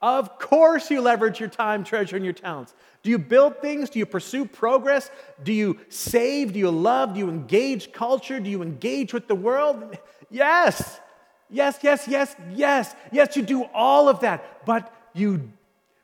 Of 0.00 0.38
course, 0.38 0.90
you 0.90 1.00
leverage 1.00 1.40
your 1.40 1.48
time, 1.48 1.82
treasure, 1.82 2.16
and 2.16 2.24
your 2.24 2.34
talents. 2.34 2.74
Do 3.02 3.10
you 3.10 3.18
build 3.18 3.60
things? 3.60 3.90
Do 3.90 3.98
you 3.98 4.06
pursue 4.06 4.44
progress? 4.44 5.10
Do 5.42 5.52
you 5.52 5.78
save? 5.88 6.52
Do 6.52 6.58
you 6.58 6.70
love? 6.70 7.14
Do 7.14 7.18
you 7.18 7.28
engage 7.28 7.92
culture? 7.92 8.38
Do 8.38 8.48
you 8.48 8.62
engage 8.62 9.12
with 9.12 9.26
the 9.26 9.34
world? 9.34 9.96
Yes. 10.30 11.00
Yes, 11.48 11.78
yes, 11.82 12.06
yes, 12.06 12.36
yes. 12.50 12.94
Yes, 13.10 13.34
you 13.34 13.42
do 13.42 13.64
all 13.72 14.10
of 14.10 14.20
that. 14.20 14.66
But 14.66 14.92
you 15.14 15.50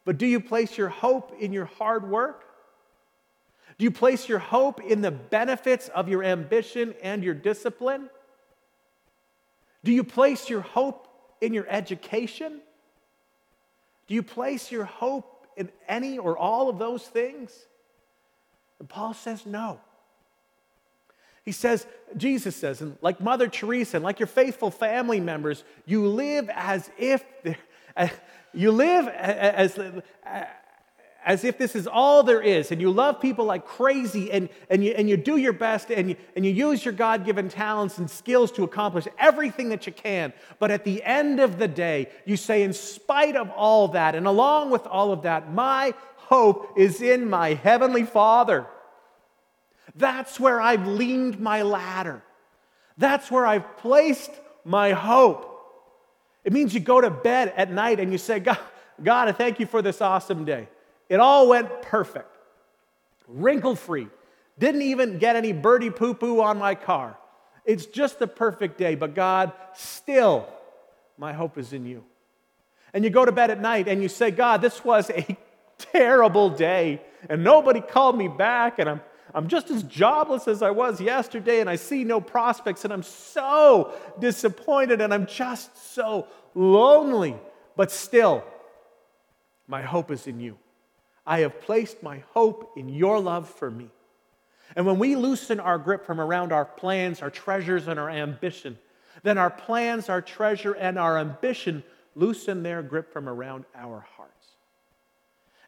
but 0.04 0.18
do 0.18 0.26
you 0.26 0.40
place 0.40 0.76
your 0.76 0.88
hope 0.88 1.34
in 1.40 1.52
your 1.52 1.64
hard 1.64 2.08
work? 2.08 2.44
Do 3.78 3.84
you 3.84 3.90
place 3.90 4.28
your 4.28 4.38
hope 4.38 4.82
in 4.82 5.00
the 5.00 5.10
benefits 5.10 5.88
of 5.88 6.08
your 6.08 6.22
ambition 6.22 6.94
and 7.02 7.24
your 7.24 7.34
discipline? 7.34 8.08
Do 9.82 9.92
you 9.92 10.04
place 10.04 10.48
your 10.48 10.60
hope 10.60 11.08
in 11.40 11.52
your 11.52 11.66
education? 11.68 12.60
Do 14.06 14.14
you 14.14 14.22
place 14.22 14.70
your 14.70 14.84
hope 14.84 15.46
in 15.56 15.70
any 15.88 16.18
or 16.18 16.36
all 16.36 16.68
of 16.68 16.78
those 16.78 17.02
things? 17.02 17.52
And 18.78 18.88
Paul 18.88 19.14
says, 19.14 19.46
no. 19.46 19.80
He 21.44 21.52
says, 21.52 21.86
Jesus 22.16 22.56
says, 22.56 22.80
and 22.80 22.96
like 23.02 23.20
Mother 23.20 23.48
Teresa 23.48 23.98
and 23.98 24.04
like 24.04 24.18
your 24.18 24.26
faithful 24.26 24.70
family 24.70 25.20
members, 25.20 25.62
you 25.84 26.06
live 26.08 26.48
as 26.52 26.90
if 26.98 27.22
you 28.54 28.72
live 28.72 29.08
as, 29.08 29.78
as 30.24 30.46
if 31.26 31.56
this 31.56 31.74
is 31.74 31.86
all 31.86 32.22
there 32.22 32.42
is, 32.42 32.70
and 32.70 32.80
you 32.80 32.90
love 32.90 33.20
people 33.20 33.46
like 33.46 33.66
crazy, 33.66 34.30
and, 34.30 34.48
and, 34.68 34.84
you, 34.84 34.92
and 34.92 35.08
you 35.08 35.16
do 35.16 35.36
your 35.36 35.54
best, 35.54 35.90
and 35.90 36.10
you, 36.10 36.16
and 36.36 36.44
you 36.44 36.52
use 36.52 36.84
your 36.84 36.92
God 36.92 37.24
given 37.24 37.48
talents 37.48 37.98
and 37.98 38.10
skills 38.10 38.52
to 38.52 38.62
accomplish 38.62 39.08
everything 39.18 39.70
that 39.70 39.86
you 39.86 39.92
can. 39.92 40.34
But 40.58 40.70
at 40.70 40.84
the 40.84 41.02
end 41.02 41.40
of 41.40 41.58
the 41.58 41.68
day, 41.68 42.08
you 42.26 42.36
say, 42.36 42.62
in 42.62 42.74
spite 42.74 43.36
of 43.36 43.50
all 43.50 43.88
that, 43.88 44.14
and 44.14 44.26
along 44.26 44.70
with 44.70 44.86
all 44.86 45.12
of 45.12 45.22
that, 45.22 45.50
my 45.52 45.94
hope 46.16 46.74
is 46.76 47.00
in 47.00 47.28
my 47.28 47.54
Heavenly 47.54 48.04
Father. 48.04 48.66
That's 49.94 50.38
where 50.38 50.60
I've 50.60 50.86
leaned 50.86 51.40
my 51.40 51.62
ladder. 51.62 52.22
That's 52.98 53.30
where 53.30 53.46
I've 53.46 53.76
placed 53.78 54.30
my 54.64 54.92
hope. 54.92 55.50
It 56.44 56.52
means 56.52 56.74
you 56.74 56.80
go 56.80 57.00
to 57.00 57.10
bed 57.10 57.52
at 57.56 57.70
night 57.70 57.98
and 58.00 58.12
you 58.12 58.18
say, 58.18 58.40
God, 58.40 58.58
God, 59.02 59.28
I 59.28 59.32
thank 59.32 59.58
you 59.58 59.66
for 59.66 59.82
this 59.82 60.00
awesome 60.00 60.44
day. 60.44 60.68
It 61.08 61.20
all 61.20 61.48
went 61.48 61.82
perfect, 61.82 62.36
wrinkle 63.28 63.76
free. 63.76 64.08
Didn't 64.58 64.82
even 64.82 65.18
get 65.18 65.36
any 65.36 65.52
birdie 65.52 65.90
poo 65.90 66.14
poo 66.14 66.40
on 66.40 66.58
my 66.58 66.74
car. 66.74 67.16
It's 67.64 67.86
just 67.86 68.18
the 68.18 68.26
perfect 68.26 68.78
day, 68.78 68.94
but 68.94 69.14
God, 69.14 69.52
still, 69.74 70.48
my 71.16 71.32
hope 71.32 71.58
is 71.58 71.72
in 71.72 71.86
you. 71.86 72.04
And 72.92 73.02
you 73.04 73.10
go 73.10 73.24
to 73.24 73.32
bed 73.32 73.50
at 73.50 73.60
night 73.60 73.88
and 73.88 74.02
you 74.02 74.08
say, 74.08 74.30
God, 74.30 74.60
this 74.60 74.84
was 74.84 75.10
a 75.10 75.36
terrible 75.78 76.50
day, 76.50 77.02
and 77.28 77.42
nobody 77.42 77.80
called 77.80 78.16
me 78.16 78.28
back, 78.28 78.78
and 78.78 78.88
I'm, 78.88 79.00
I'm 79.34 79.48
just 79.48 79.70
as 79.70 79.82
jobless 79.82 80.46
as 80.46 80.62
I 80.62 80.70
was 80.70 81.00
yesterday, 81.00 81.60
and 81.60 81.68
I 81.68 81.76
see 81.76 82.04
no 82.04 82.20
prospects, 82.20 82.84
and 82.84 82.92
I'm 82.92 83.02
so 83.02 83.92
disappointed, 84.20 85.00
and 85.00 85.12
I'm 85.12 85.26
just 85.26 85.94
so 85.94 86.28
lonely. 86.54 87.36
But 87.76 87.90
still, 87.90 88.44
my 89.66 89.82
hope 89.82 90.10
is 90.12 90.26
in 90.26 90.38
you. 90.38 90.56
I 91.26 91.40
have 91.40 91.60
placed 91.60 92.02
my 92.02 92.22
hope 92.32 92.72
in 92.76 92.88
your 92.88 93.18
love 93.20 93.48
for 93.48 93.70
me. 93.70 93.90
And 94.76 94.86
when 94.86 94.98
we 94.98 95.16
loosen 95.16 95.60
our 95.60 95.78
grip 95.78 96.04
from 96.04 96.20
around 96.20 96.52
our 96.52 96.64
plans, 96.64 97.22
our 97.22 97.30
treasures, 97.30 97.88
and 97.88 97.98
our 97.98 98.10
ambition, 98.10 98.78
then 99.22 99.38
our 99.38 99.50
plans, 99.50 100.08
our 100.08 100.20
treasure, 100.20 100.72
and 100.72 100.98
our 100.98 101.18
ambition 101.18 101.82
loosen 102.14 102.62
their 102.62 102.82
grip 102.82 103.12
from 103.12 103.28
around 103.28 103.64
our 103.74 104.06
hearts. 104.16 104.34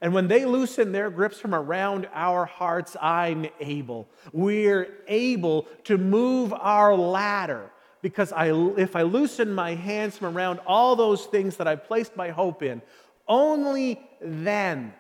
And 0.01 0.13
when 0.13 0.29
they 0.29 0.45
loosen 0.45 0.93
their 0.93 1.09
grips 1.11 1.39
from 1.39 1.55
around 1.55 2.07
our 2.13 2.45
hearts, 2.45 2.97
I'm 3.01 3.47
able. 3.61 4.09
We're 4.33 4.89
able 5.09 5.63
to 5.85 5.97
move 5.97 6.53
our 6.53 6.95
ladder 6.95 7.71
because 8.03 8.31
I, 8.31 8.53
if 8.77 8.95
I 8.95 9.03
loosen 9.03 9.53
my 9.53 9.75
hands 9.75 10.19
from 10.19 10.37
around 10.37 10.61
all 10.67 10.97
those 10.97 11.25
things 11.27 11.57
that 11.57 11.67
I've 11.67 11.85
placed 11.85 12.15
my 12.15 12.29
hope 12.29 12.63
in, 12.63 12.83
only 13.27 14.01
then 14.21 14.93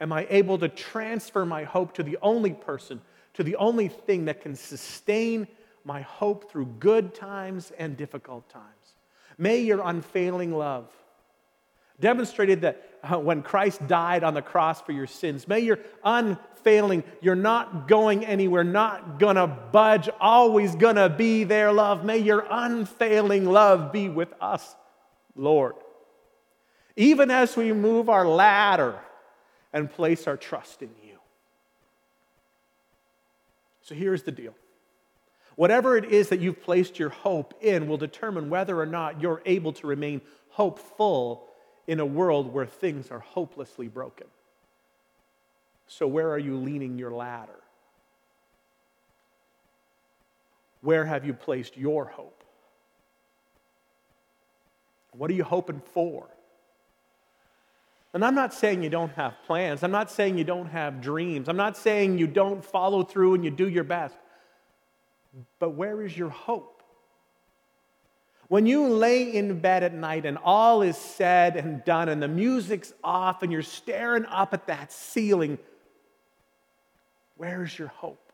am 0.00 0.12
I 0.12 0.26
able 0.30 0.58
to 0.58 0.68
transfer 0.68 1.44
my 1.44 1.64
hope 1.64 1.94
to 1.94 2.02
the 2.02 2.18
only 2.22 2.52
person, 2.52 3.00
to 3.34 3.42
the 3.42 3.56
only 3.56 3.88
thing 3.88 4.24
that 4.24 4.40
can 4.40 4.56
sustain 4.56 5.46
my 5.84 6.00
hope 6.02 6.50
through 6.50 6.66
good 6.78 7.14
times 7.14 7.72
and 7.78 7.96
difficult 7.96 8.48
times. 8.48 8.64
May 9.38 9.60
your 9.60 9.80
unfailing 9.82 10.52
love, 10.52 10.90
demonstrated 12.00 12.62
that 12.62 12.88
uh, 13.02 13.18
when 13.18 13.42
Christ 13.42 13.86
died 13.86 14.24
on 14.24 14.34
the 14.34 14.42
cross 14.42 14.80
for 14.80 14.92
your 14.92 15.06
sins, 15.06 15.46
may 15.46 15.60
your 15.60 15.78
unfailing, 16.04 17.04
you're 17.20 17.34
not 17.34 17.88
going 17.88 18.24
anywhere, 18.24 18.64
not 18.64 19.18
gonna 19.18 19.46
budge, 19.46 20.08
always 20.20 20.74
gonna 20.74 21.08
be 21.08 21.44
there 21.44 21.72
love. 21.72 22.04
May 22.04 22.18
your 22.18 22.46
unfailing 22.50 23.46
love 23.46 23.92
be 23.92 24.08
with 24.08 24.32
us, 24.40 24.74
Lord. 25.34 25.74
Even 26.96 27.30
as 27.30 27.56
we 27.56 27.72
move 27.72 28.08
our 28.08 28.26
ladder 28.26 28.98
and 29.72 29.90
place 29.90 30.26
our 30.26 30.36
trust 30.36 30.82
in 30.82 30.90
you. 31.04 31.18
So 33.82 33.94
here's 33.94 34.22
the 34.22 34.32
deal. 34.32 34.54
Whatever 35.56 35.96
it 35.96 36.06
is 36.06 36.28
that 36.28 36.40
you've 36.40 36.62
placed 36.62 36.98
your 36.98 37.10
hope 37.10 37.54
in 37.60 37.88
will 37.88 37.96
determine 37.96 38.50
whether 38.50 38.78
or 38.78 38.86
not 38.86 39.20
you're 39.20 39.42
able 39.44 39.72
to 39.74 39.86
remain 39.86 40.20
hopeful 40.50 41.46
in 41.86 42.00
a 42.00 42.06
world 42.06 42.52
where 42.52 42.66
things 42.66 43.10
are 43.10 43.18
hopelessly 43.18 43.88
broken. 43.88 44.26
So, 45.86 46.06
where 46.06 46.30
are 46.30 46.38
you 46.38 46.56
leaning 46.56 46.98
your 46.98 47.10
ladder? 47.10 47.58
Where 50.82 51.04
have 51.04 51.26
you 51.26 51.34
placed 51.34 51.76
your 51.76 52.04
hope? 52.06 52.44
What 55.12 55.30
are 55.30 55.34
you 55.34 55.44
hoping 55.44 55.82
for? 55.92 56.28
And 58.12 58.24
I'm 58.24 58.34
not 58.34 58.52
saying 58.52 58.82
you 58.82 58.90
don't 58.90 59.12
have 59.12 59.34
plans. 59.46 59.82
I'm 59.82 59.92
not 59.92 60.10
saying 60.10 60.36
you 60.36 60.44
don't 60.44 60.68
have 60.68 61.00
dreams. 61.00 61.48
I'm 61.48 61.56
not 61.56 61.76
saying 61.76 62.18
you 62.18 62.26
don't 62.26 62.64
follow 62.64 63.04
through 63.04 63.34
and 63.34 63.44
you 63.44 63.50
do 63.50 63.68
your 63.68 63.84
best. 63.84 64.16
But 65.60 65.70
where 65.70 66.02
is 66.02 66.16
your 66.16 66.30
hope? 66.30 66.82
When 68.48 68.66
you 68.66 68.88
lay 68.88 69.32
in 69.32 69.60
bed 69.60 69.84
at 69.84 69.94
night 69.94 70.26
and 70.26 70.36
all 70.42 70.82
is 70.82 70.96
said 70.96 71.56
and 71.56 71.84
done 71.84 72.08
and 72.08 72.20
the 72.20 72.26
music's 72.26 72.92
off 73.04 73.44
and 73.44 73.52
you're 73.52 73.62
staring 73.62 74.26
up 74.26 74.52
at 74.54 74.66
that 74.66 74.90
ceiling, 74.90 75.56
where's 77.36 77.78
your 77.78 77.88
hope? 77.88 78.32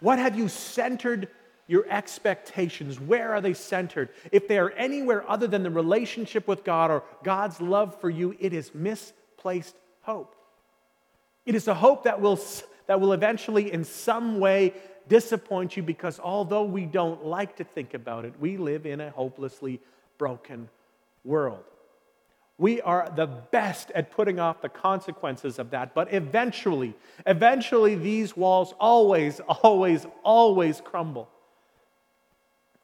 What 0.00 0.18
have 0.18 0.36
you 0.36 0.48
centered 0.48 1.28
your 1.70 1.86
expectations, 1.88 2.98
where 2.98 3.32
are 3.32 3.40
they 3.40 3.54
centered? 3.54 4.08
If 4.32 4.48
they 4.48 4.58
are 4.58 4.70
anywhere 4.70 5.24
other 5.30 5.46
than 5.46 5.62
the 5.62 5.70
relationship 5.70 6.48
with 6.48 6.64
God 6.64 6.90
or 6.90 7.04
God's 7.22 7.60
love 7.60 8.00
for 8.00 8.10
you, 8.10 8.34
it 8.40 8.52
is 8.52 8.74
misplaced 8.74 9.76
hope. 10.02 10.34
It 11.46 11.54
is 11.54 11.68
a 11.68 11.74
hope 11.74 12.02
that 12.04 12.20
will, 12.20 12.40
that 12.88 13.00
will 13.00 13.12
eventually, 13.12 13.72
in 13.72 13.84
some 13.84 14.40
way, 14.40 14.74
disappoint 15.06 15.76
you 15.76 15.84
because 15.84 16.18
although 16.18 16.64
we 16.64 16.86
don't 16.86 17.24
like 17.24 17.54
to 17.58 17.64
think 17.64 17.94
about 17.94 18.24
it, 18.24 18.34
we 18.40 18.56
live 18.56 18.84
in 18.84 19.00
a 19.00 19.10
hopelessly 19.10 19.78
broken 20.18 20.68
world. 21.24 21.62
We 22.58 22.80
are 22.80 23.12
the 23.14 23.26
best 23.26 23.92
at 23.92 24.10
putting 24.10 24.40
off 24.40 24.60
the 24.60 24.68
consequences 24.68 25.60
of 25.60 25.70
that, 25.70 25.94
but 25.94 26.12
eventually, 26.12 26.94
eventually, 27.28 27.94
these 27.94 28.36
walls 28.36 28.74
always, 28.80 29.38
always, 29.62 30.04
always 30.24 30.80
crumble. 30.80 31.28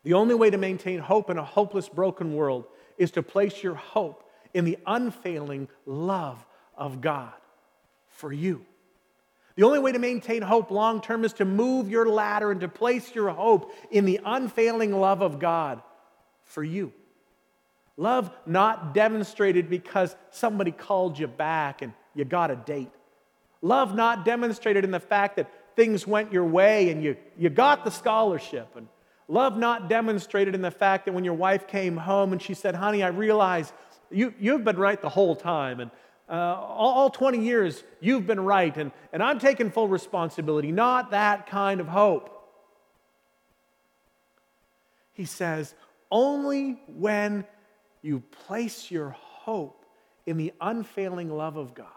The 0.06 0.14
only 0.14 0.36
way 0.36 0.50
to 0.50 0.56
maintain 0.56 1.00
hope 1.00 1.30
in 1.30 1.36
a 1.36 1.44
hopeless, 1.44 1.88
broken 1.88 2.32
world 2.36 2.66
is 2.96 3.10
to 3.10 3.24
place 3.24 3.60
your 3.64 3.74
hope 3.74 4.22
in 4.54 4.64
the 4.64 4.78
unfailing 4.86 5.66
love 5.84 6.46
of 6.76 7.00
God 7.00 7.32
for 8.10 8.32
you. 8.32 8.64
The 9.56 9.64
only 9.64 9.80
way 9.80 9.90
to 9.90 9.98
maintain 9.98 10.42
hope 10.42 10.70
long 10.70 11.00
term 11.00 11.24
is 11.24 11.32
to 11.32 11.44
move 11.44 11.90
your 11.90 12.08
ladder 12.08 12.52
and 12.52 12.60
to 12.60 12.68
place 12.68 13.16
your 13.16 13.30
hope 13.30 13.74
in 13.90 14.04
the 14.04 14.20
unfailing 14.24 14.92
love 14.92 15.22
of 15.22 15.40
God 15.40 15.82
for 16.44 16.62
you. 16.62 16.92
Love 17.96 18.30
not 18.46 18.94
demonstrated 18.94 19.68
because 19.68 20.14
somebody 20.30 20.70
called 20.70 21.18
you 21.18 21.26
back 21.26 21.82
and 21.82 21.92
you 22.14 22.24
got 22.24 22.52
a 22.52 22.56
date. 22.56 22.92
Love 23.60 23.92
not 23.96 24.24
demonstrated 24.24 24.84
in 24.84 24.92
the 24.92 25.00
fact 25.00 25.34
that 25.34 25.50
things 25.74 26.06
went 26.06 26.32
your 26.32 26.44
way 26.44 26.90
and 26.90 27.02
you, 27.02 27.16
you 27.36 27.50
got 27.50 27.84
the 27.84 27.90
scholarship 27.90 28.68
and 28.76 28.86
Love 29.28 29.56
not 29.56 29.88
demonstrated 29.88 30.54
in 30.54 30.62
the 30.62 30.70
fact 30.70 31.06
that 31.06 31.12
when 31.12 31.24
your 31.24 31.34
wife 31.34 31.66
came 31.66 31.96
home 31.96 32.32
and 32.32 32.40
she 32.40 32.54
said, 32.54 32.74
Honey, 32.74 33.02
I 33.02 33.08
realize 33.08 33.72
you, 34.10 34.32
you've 34.38 34.64
been 34.64 34.76
right 34.76 35.00
the 35.00 35.08
whole 35.08 35.34
time. 35.34 35.80
And 35.80 35.90
uh, 36.28 36.32
all, 36.32 36.92
all 36.94 37.10
20 37.10 37.40
years, 37.40 37.82
you've 38.00 38.26
been 38.26 38.40
right. 38.40 38.76
And, 38.76 38.92
and 39.12 39.22
I'm 39.22 39.38
taking 39.38 39.70
full 39.70 39.88
responsibility. 39.88 40.70
Not 40.70 41.10
that 41.10 41.48
kind 41.48 41.80
of 41.80 41.88
hope. 41.88 42.32
He 45.12 45.24
says, 45.24 45.74
Only 46.10 46.80
when 46.86 47.44
you 48.02 48.20
place 48.46 48.90
your 48.90 49.10
hope 49.10 49.84
in 50.24 50.36
the 50.36 50.52
unfailing 50.60 51.30
love 51.30 51.56
of 51.56 51.74
God 51.74 51.95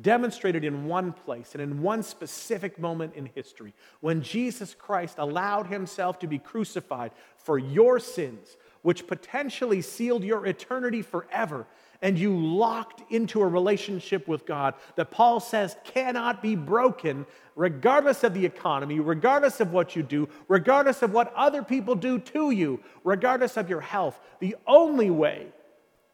demonstrated 0.00 0.64
in 0.64 0.86
one 0.86 1.12
place 1.12 1.50
and 1.52 1.62
in 1.62 1.82
one 1.82 2.02
specific 2.02 2.78
moment 2.78 3.14
in 3.14 3.26
history 3.34 3.74
when 4.00 4.22
Jesus 4.22 4.74
Christ 4.74 5.16
allowed 5.18 5.66
himself 5.66 6.18
to 6.20 6.26
be 6.26 6.38
crucified 6.38 7.12
for 7.36 7.58
your 7.58 7.98
sins, 7.98 8.56
which 8.82 9.06
potentially 9.06 9.82
sealed 9.82 10.24
your 10.24 10.46
eternity 10.46 11.02
forever, 11.02 11.66
and 12.02 12.18
you 12.18 12.36
locked 12.36 13.02
into 13.12 13.42
a 13.42 13.46
relationship 13.46 14.26
with 14.26 14.46
God 14.46 14.74
that 14.96 15.10
Paul 15.10 15.40
says 15.40 15.76
cannot 15.84 16.40
be 16.40 16.56
broken 16.56 17.26
regardless 17.56 18.24
of 18.24 18.32
the 18.32 18.46
economy, 18.46 19.00
regardless 19.00 19.60
of 19.60 19.72
what 19.72 19.94
you 19.94 20.02
do, 20.02 20.28
regardless 20.48 21.02
of 21.02 21.12
what 21.12 21.34
other 21.34 21.62
people 21.62 21.94
do 21.94 22.18
to 22.18 22.52
you, 22.52 22.80
regardless 23.04 23.58
of 23.58 23.68
your 23.68 23.82
health. 23.82 24.18
The 24.38 24.56
only 24.66 25.10
way 25.10 25.48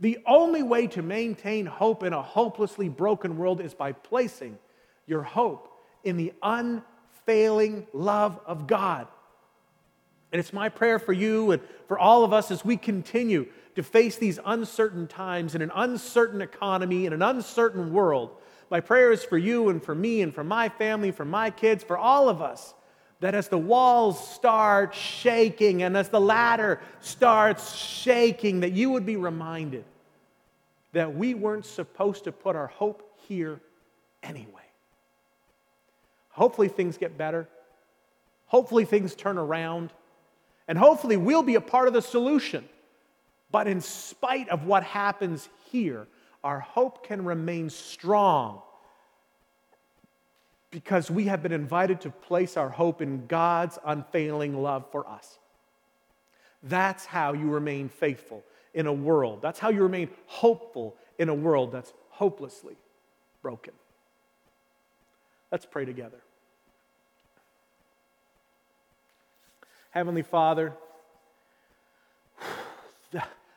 the 0.00 0.18
only 0.26 0.62
way 0.62 0.86
to 0.88 1.02
maintain 1.02 1.66
hope 1.66 2.02
in 2.02 2.12
a 2.12 2.22
hopelessly 2.22 2.88
broken 2.88 3.36
world 3.36 3.60
is 3.60 3.74
by 3.74 3.92
placing 3.92 4.58
your 5.06 5.22
hope 5.22 5.72
in 6.04 6.16
the 6.16 6.32
unfailing 6.42 7.86
love 7.92 8.38
of 8.46 8.66
God. 8.66 9.08
And 10.32 10.40
it's 10.40 10.52
my 10.52 10.68
prayer 10.68 10.98
for 10.98 11.12
you 11.12 11.52
and 11.52 11.62
for 11.88 11.98
all 11.98 12.24
of 12.24 12.32
us 12.32 12.50
as 12.50 12.64
we 12.64 12.76
continue 12.76 13.46
to 13.74 13.82
face 13.82 14.16
these 14.16 14.38
uncertain 14.44 15.06
times 15.06 15.54
in 15.54 15.62
an 15.62 15.72
uncertain 15.74 16.42
economy, 16.42 17.06
in 17.06 17.12
an 17.12 17.22
uncertain 17.22 17.92
world. 17.92 18.36
My 18.70 18.80
prayer 18.80 19.12
is 19.12 19.24
for 19.24 19.38
you 19.38 19.68
and 19.68 19.82
for 19.82 19.94
me 19.94 20.22
and 20.22 20.34
for 20.34 20.44
my 20.44 20.68
family, 20.68 21.10
for 21.10 21.24
my 21.24 21.50
kids, 21.50 21.84
for 21.84 21.96
all 21.96 22.28
of 22.28 22.42
us 22.42 22.74
that 23.20 23.34
as 23.34 23.48
the 23.48 23.58
walls 23.58 24.34
start 24.34 24.94
shaking 24.94 25.82
and 25.82 25.96
as 25.96 26.08
the 26.08 26.20
ladder 26.20 26.80
starts 27.00 27.74
shaking, 27.74 28.60
that 28.60 28.72
you 28.72 28.90
would 28.90 29.06
be 29.06 29.16
reminded 29.16 29.84
that 30.92 31.14
we 31.14 31.34
weren't 31.34 31.66
supposed 31.66 32.24
to 32.24 32.32
put 32.32 32.56
our 32.56 32.66
hope 32.66 33.18
here 33.28 33.60
anyway. 34.22 34.46
Hopefully, 36.30 36.68
things 36.68 36.98
get 36.98 37.16
better. 37.16 37.48
Hopefully, 38.46 38.84
things 38.84 39.14
turn 39.14 39.38
around. 39.38 39.90
And 40.68 40.76
hopefully, 40.76 41.16
we'll 41.16 41.42
be 41.42 41.54
a 41.54 41.60
part 41.60 41.88
of 41.88 41.94
the 41.94 42.02
solution. 42.02 42.68
But 43.50 43.66
in 43.66 43.80
spite 43.80 44.48
of 44.50 44.66
what 44.66 44.82
happens 44.82 45.48
here, 45.70 46.06
our 46.44 46.60
hope 46.60 47.06
can 47.06 47.24
remain 47.24 47.70
strong 47.70 48.60
because 50.70 51.10
we 51.10 51.24
have 51.24 51.42
been 51.42 51.52
invited 51.52 52.00
to 52.02 52.10
place 52.10 52.56
our 52.56 52.68
hope 52.68 53.00
in 53.00 53.26
God's 53.26 53.78
unfailing 53.84 54.60
love 54.62 54.90
for 54.90 55.08
us. 55.08 55.38
That's 56.62 57.06
how 57.06 57.32
you 57.32 57.48
remain 57.48 57.88
faithful 57.88 58.44
in 58.74 58.86
a 58.86 58.92
world. 58.92 59.40
That's 59.42 59.58
how 59.58 59.70
you 59.70 59.82
remain 59.82 60.10
hopeful 60.26 60.96
in 61.18 61.28
a 61.28 61.34
world 61.34 61.72
that's 61.72 61.92
hopelessly 62.10 62.76
broken. 63.42 63.72
Let's 65.52 65.64
pray 65.64 65.84
together. 65.84 66.18
Heavenly 69.90 70.22
Father, 70.22 70.74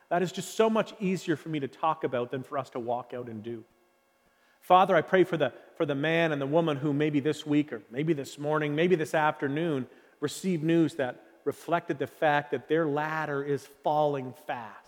that 0.09 0.21
is 0.21 0.31
just 0.31 0.55
so 0.55 0.69
much 0.69 0.93
easier 0.99 1.35
for 1.35 1.49
me 1.49 1.59
to 1.59 1.67
talk 1.67 2.03
about 2.03 2.31
than 2.31 2.43
for 2.43 2.57
us 2.57 2.69
to 2.71 2.79
walk 2.79 3.13
out 3.13 3.27
and 3.27 3.43
do. 3.43 3.63
Father, 4.69 4.95
I 4.95 5.01
pray 5.01 5.23
for 5.23 5.35
the, 5.35 5.51
for 5.77 5.87
the 5.87 5.95
man 5.95 6.31
and 6.31 6.39
the 6.39 6.45
woman 6.45 6.77
who 6.77 6.93
maybe 6.93 7.19
this 7.19 7.43
week 7.43 7.73
or 7.73 7.81
maybe 7.89 8.13
this 8.13 8.37
morning, 8.37 8.75
maybe 8.75 8.95
this 8.95 9.15
afternoon 9.15 9.87
received 10.19 10.63
news 10.63 10.93
that 10.93 11.23
reflected 11.43 11.97
the 11.97 12.05
fact 12.05 12.51
that 12.51 12.69
their 12.69 12.85
ladder 12.85 13.41
is 13.41 13.67
falling 13.83 14.31
fast. 14.45 14.85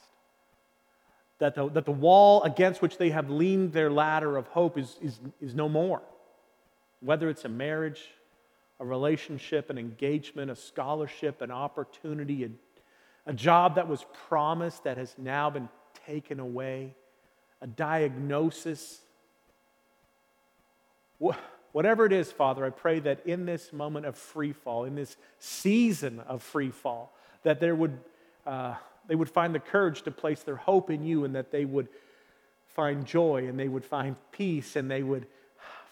That 1.39 1.55
the, 1.55 1.67
that 1.69 1.85
the 1.85 1.91
wall 1.91 2.43
against 2.43 2.83
which 2.83 2.99
they 2.99 3.09
have 3.09 3.31
leaned 3.31 3.73
their 3.73 3.89
ladder 3.89 4.37
of 4.37 4.45
hope 4.49 4.77
is, 4.77 4.97
is, 5.01 5.19
is 5.41 5.55
no 5.55 5.67
more. 5.67 6.03
Whether 6.99 7.27
it's 7.27 7.45
a 7.45 7.49
marriage, 7.49 8.03
a 8.79 8.85
relationship, 8.85 9.71
an 9.71 9.79
engagement, 9.79 10.51
a 10.51 10.55
scholarship, 10.55 11.41
an 11.41 11.49
opportunity, 11.49 12.43
a, 12.43 12.49
a 13.25 13.33
job 13.33 13.73
that 13.77 13.87
was 13.87 14.05
promised 14.27 14.83
that 14.83 14.97
has 14.97 15.15
now 15.17 15.49
been 15.49 15.69
taken 16.05 16.39
away, 16.39 16.93
a 17.61 17.65
diagnosis. 17.65 19.01
Whatever 21.71 22.05
it 22.05 22.11
is, 22.11 22.31
Father, 22.31 22.65
I 22.65 22.69
pray 22.69 22.99
that 22.99 23.25
in 23.25 23.45
this 23.45 23.71
moment 23.71 24.05
of 24.05 24.17
free 24.17 24.51
fall, 24.51 24.83
in 24.83 24.95
this 24.95 25.15
season 25.39 26.19
of 26.21 26.43
free 26.43 26.69
fall, 26.69 27.13
that 27.43 27.59
there 27.59 27.75
would, 27.75 27.97
uh, 28.45 28.75
they 29.07 29.15
would 29.15 29.29
find 29.29 29.55
the 29.55 29.59
courage 29.59 30.01
to 30.03 30.11
place 30.11 30.43
their 30.43 30.57
hope 30.57 30.89
in 30.89 31.03
you 31.03 31.23
and 31.23 31.35
that 31.35 31.51
they 31.51 31.63
would 31.63 31.87
find 32.67 33.05
joy 33.05 33.47
and 33.47 33.59
they 33.59 33.67
would 33.67 33.85
find 33.85 34.15
peace 34.31 34.75
and 34.75 34.91
they 34.91 35.03
would 35.03 35.27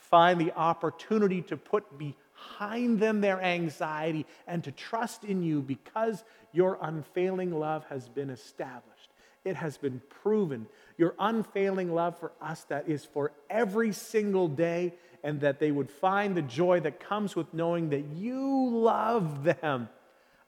find 0.09 0.39
the 0.39 0.51
opportunity 0.53 1.41
to 1.43 1.55
put 1.55 1.85
behind 1.97 2.99
them 2.99 3.21
their 3.21 3.41
anxiety 3.41 4.25
and 4.47 4.63
to 4.63 4.71
trust 4.71 5.23
in 5.23 5.43
you 5.43 5.61
because 5.61 6.23
your 6.51 6.77
unfailing 6.81 7.57
love 7.57 7.85
has 7.89 8.09
been 8.09 8.29
established. 8.29 9.09
It 9.45 9.55
has 9.55 9.77
been 9.77 10.01
proven. 10.09 10.67
Your 10.97 11.15
unfailing 11.17 11.93
love 11.93 12.19
for 12.19 12.31
us 12.41 12.63
that 12.65 12.89
is 12.89 13.05
for 13.05 13.31
every 13.49 13.93
single 13.93 14.47
day 14.47 14.93
and 15.23 15.41
that 15.41 15.59
they 15.59 15.71
would 15.71 15.89
find 15.89 16.35
the 16.35 16.41
joy 16.41 16.79
that 16.81 16.99
comes 16.99 17.35
with 17.35 17.53
knowing 17.53 17.89
that 17.89 18.05
you 18.15 18.69
love 18.69 19.43
them 19.43 19.89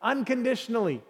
unconditionally. 0.02 1.02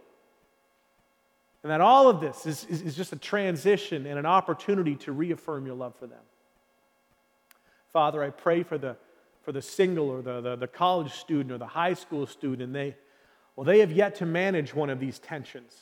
And 1.64 1.72
that 1.72 1.82
all 1.82 2.10
of 2.10 2.20
this 2.22 2.46
is, 2.46 2.66
is, 2.66 2.82
is, 2.82 2.96
just 2.96 3.14
a 3.14 3.18
transition 3.18 4.08
and 4.08 4.18
an 4.18 4.26
opportunity 4.26 4.96
to 4.98 5.12
reaffirm 5.12 5.66
your 5.66 5.76
love 5.76 5.94
for 5.96 6.08
them. 6.08 6.24
Father, 7.94 8.24
I 8.24 8.32
pray 8.32 8.64
for 8.64 8.80
the, 8.80 8.96
for 9.44 9.52
the 9.52 9.62
single 9.62 10.10
or 10.10 10.22
the, 10.24 10.42
the, 10.42 10.56
the 10.56 10.68
college 10.68 11.14
student 11.14 11.52
or 11.52 11.60
the 11.60 11.68
high 11.68 11.94
school 11.94 12.26
student. 12.26 12.74
They, 12.74 12.96
well, 13.56 13.66
they 13.66 13.80
have 13.80 13.92
yet 13.92 14.16
to 14.16 14.26
manage 14.26 14.74
one 14.74 14.90
of 14.90 15.00
these 15.00 15.20
tensions. 15.20 15.76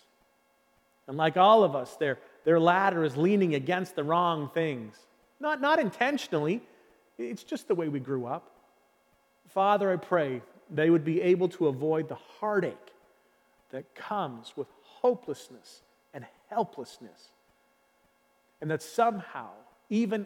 And 1.08 1.16
like 1.16 1.38
all 1.38 1.64
of 1.64 1.76
us, 1.76 1.96
their, 1.96 2.20
their 2.44 2.60
ladder 2.60 3.06
is 3.06 3.16
leaning 3.16 3.56
against 3.56 3.96
the 3.96 4.04
wrong 4.04 4.50
things. 4.54 4.96
Not, 5.40 5.62
not 5.62 5.80
intentionally, 5.80 6.62
it's 7.20 7.44
just 7.44 7.68
the 7.68 7.76
way 7.76 7.90
we 7.90 8.00
grew 8.00 8.26
up. 8.26 8.52
Father, 9.50 9.92
I 9.92 9.98
pray 9.98 10.42
they 10.70 10.90
would 10.90 11.04
be 11.04 11.22
able 11.22 11.50
to 11.50 11.68
avoid 11.68 12.08
the 12.08 12.18
heartache 12.40 12.76
that 13.72 13.94
comes 13.96 14.54
with 14.56 14.68
hopelessness 14.84 15.82
and 16.14 16.26
helplessness. 16.50 17.30
And 18.62 18.72
that 18.72 18.82
somehow, 18.82 19.50
even 19.90 20.26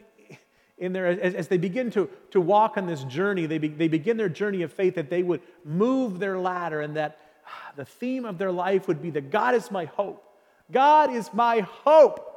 in 0.77 0.93
their, 0.93 1.07
as, 1.07 1.35
as 1.35 1.47
they 1.47 1.57
begin 1.57 1.91
to, 1.91 2.09
to 2.31 2.41
walk 2.41 2.77
on 2.77 2.87
this 2.87 3.03
journey, 3.03 3.45
they, 3.45 3.57
be, 3.57 3.67
they 3.67 3.87
begin 3.87 4.17
their 4.17 4.29
journey 4.29 4.63
of 4.63 4.73
faith, 4.73 4.95
that 4.95 5.09
they 5.09 5.23
would 5.23 5.41
move 5.63 6.19
their 6.19 6.37
ladder 6.39 6.81
and 6.81 6.95
that 6.95 7.19
ah, 7.45 7.71
the 7.75 7.85
theme 7.85 8.25
of 8.25 8.37
their 8.37 8.51
life 8.51 8.87
would 8.87 9.01
be 9.01 9.11
that 9.11 9.29
God 9.29 9.55
is 9.55 9.69
my 9.71 9.85
hope. 9.85 10.23
God 10.71 11.13
is 11.13 11.29
my 11.33 11.61
hope. 11.61 12.29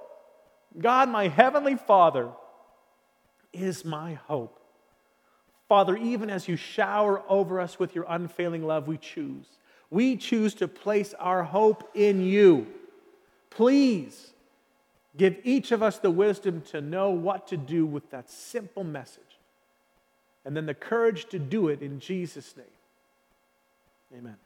God, 0.78 1.08
my 1.08 1.28
heavenly 1.28 1.76
Father, 1.76 2.28
is 3.56 3.84
my 3.84 4.14
hope. 4.14 4.60
Father, 5.68 5.96
even 5.96 6.30
as 6.30 6.46
you 6.46 6.56
shower 6.56 7.22
over 7.28 7.60
us 7.60 7.78
with 7.78 7.94
your 7.94 8.06
unfailing 8.08 8.64
love, 8.64 8.86
we 8.86 8.98
choose. 8.98 9.46
We 9.90 10.16
choose 10.16 10.54
to 10.54 10.68
place 10.68 11.14
our 11.14 11.42
hope 11.42 11.90
in 11.94 12.24
you. 12.24 12.66
Please 13.50 14.32
give 15.16 15.36
each 15.44 15.72
of 15.72 15.82
us 15.82 15.98
the 15.98 16.10
wisdom 16.10 16.60
to 16.70 16.80
know 16.80 17.10
what 17.10 17.48
to 17.48 17.56
do 17.56 17.86
with 17.86 18.10
that 18.10 18.30
simple 18.30 18.84
message, 18.84 19.22
and 20.44 20.56
then 20.56 20.66
the 20.66 20.74
courage 20.74 21.26
to 21.30 21.38
do 21.38 21.68
it 21.68 21.82
in 21.82 21.98
Jesus' 21.98 22.54
name. 22.56 22.66
Amen. 24.18 24.36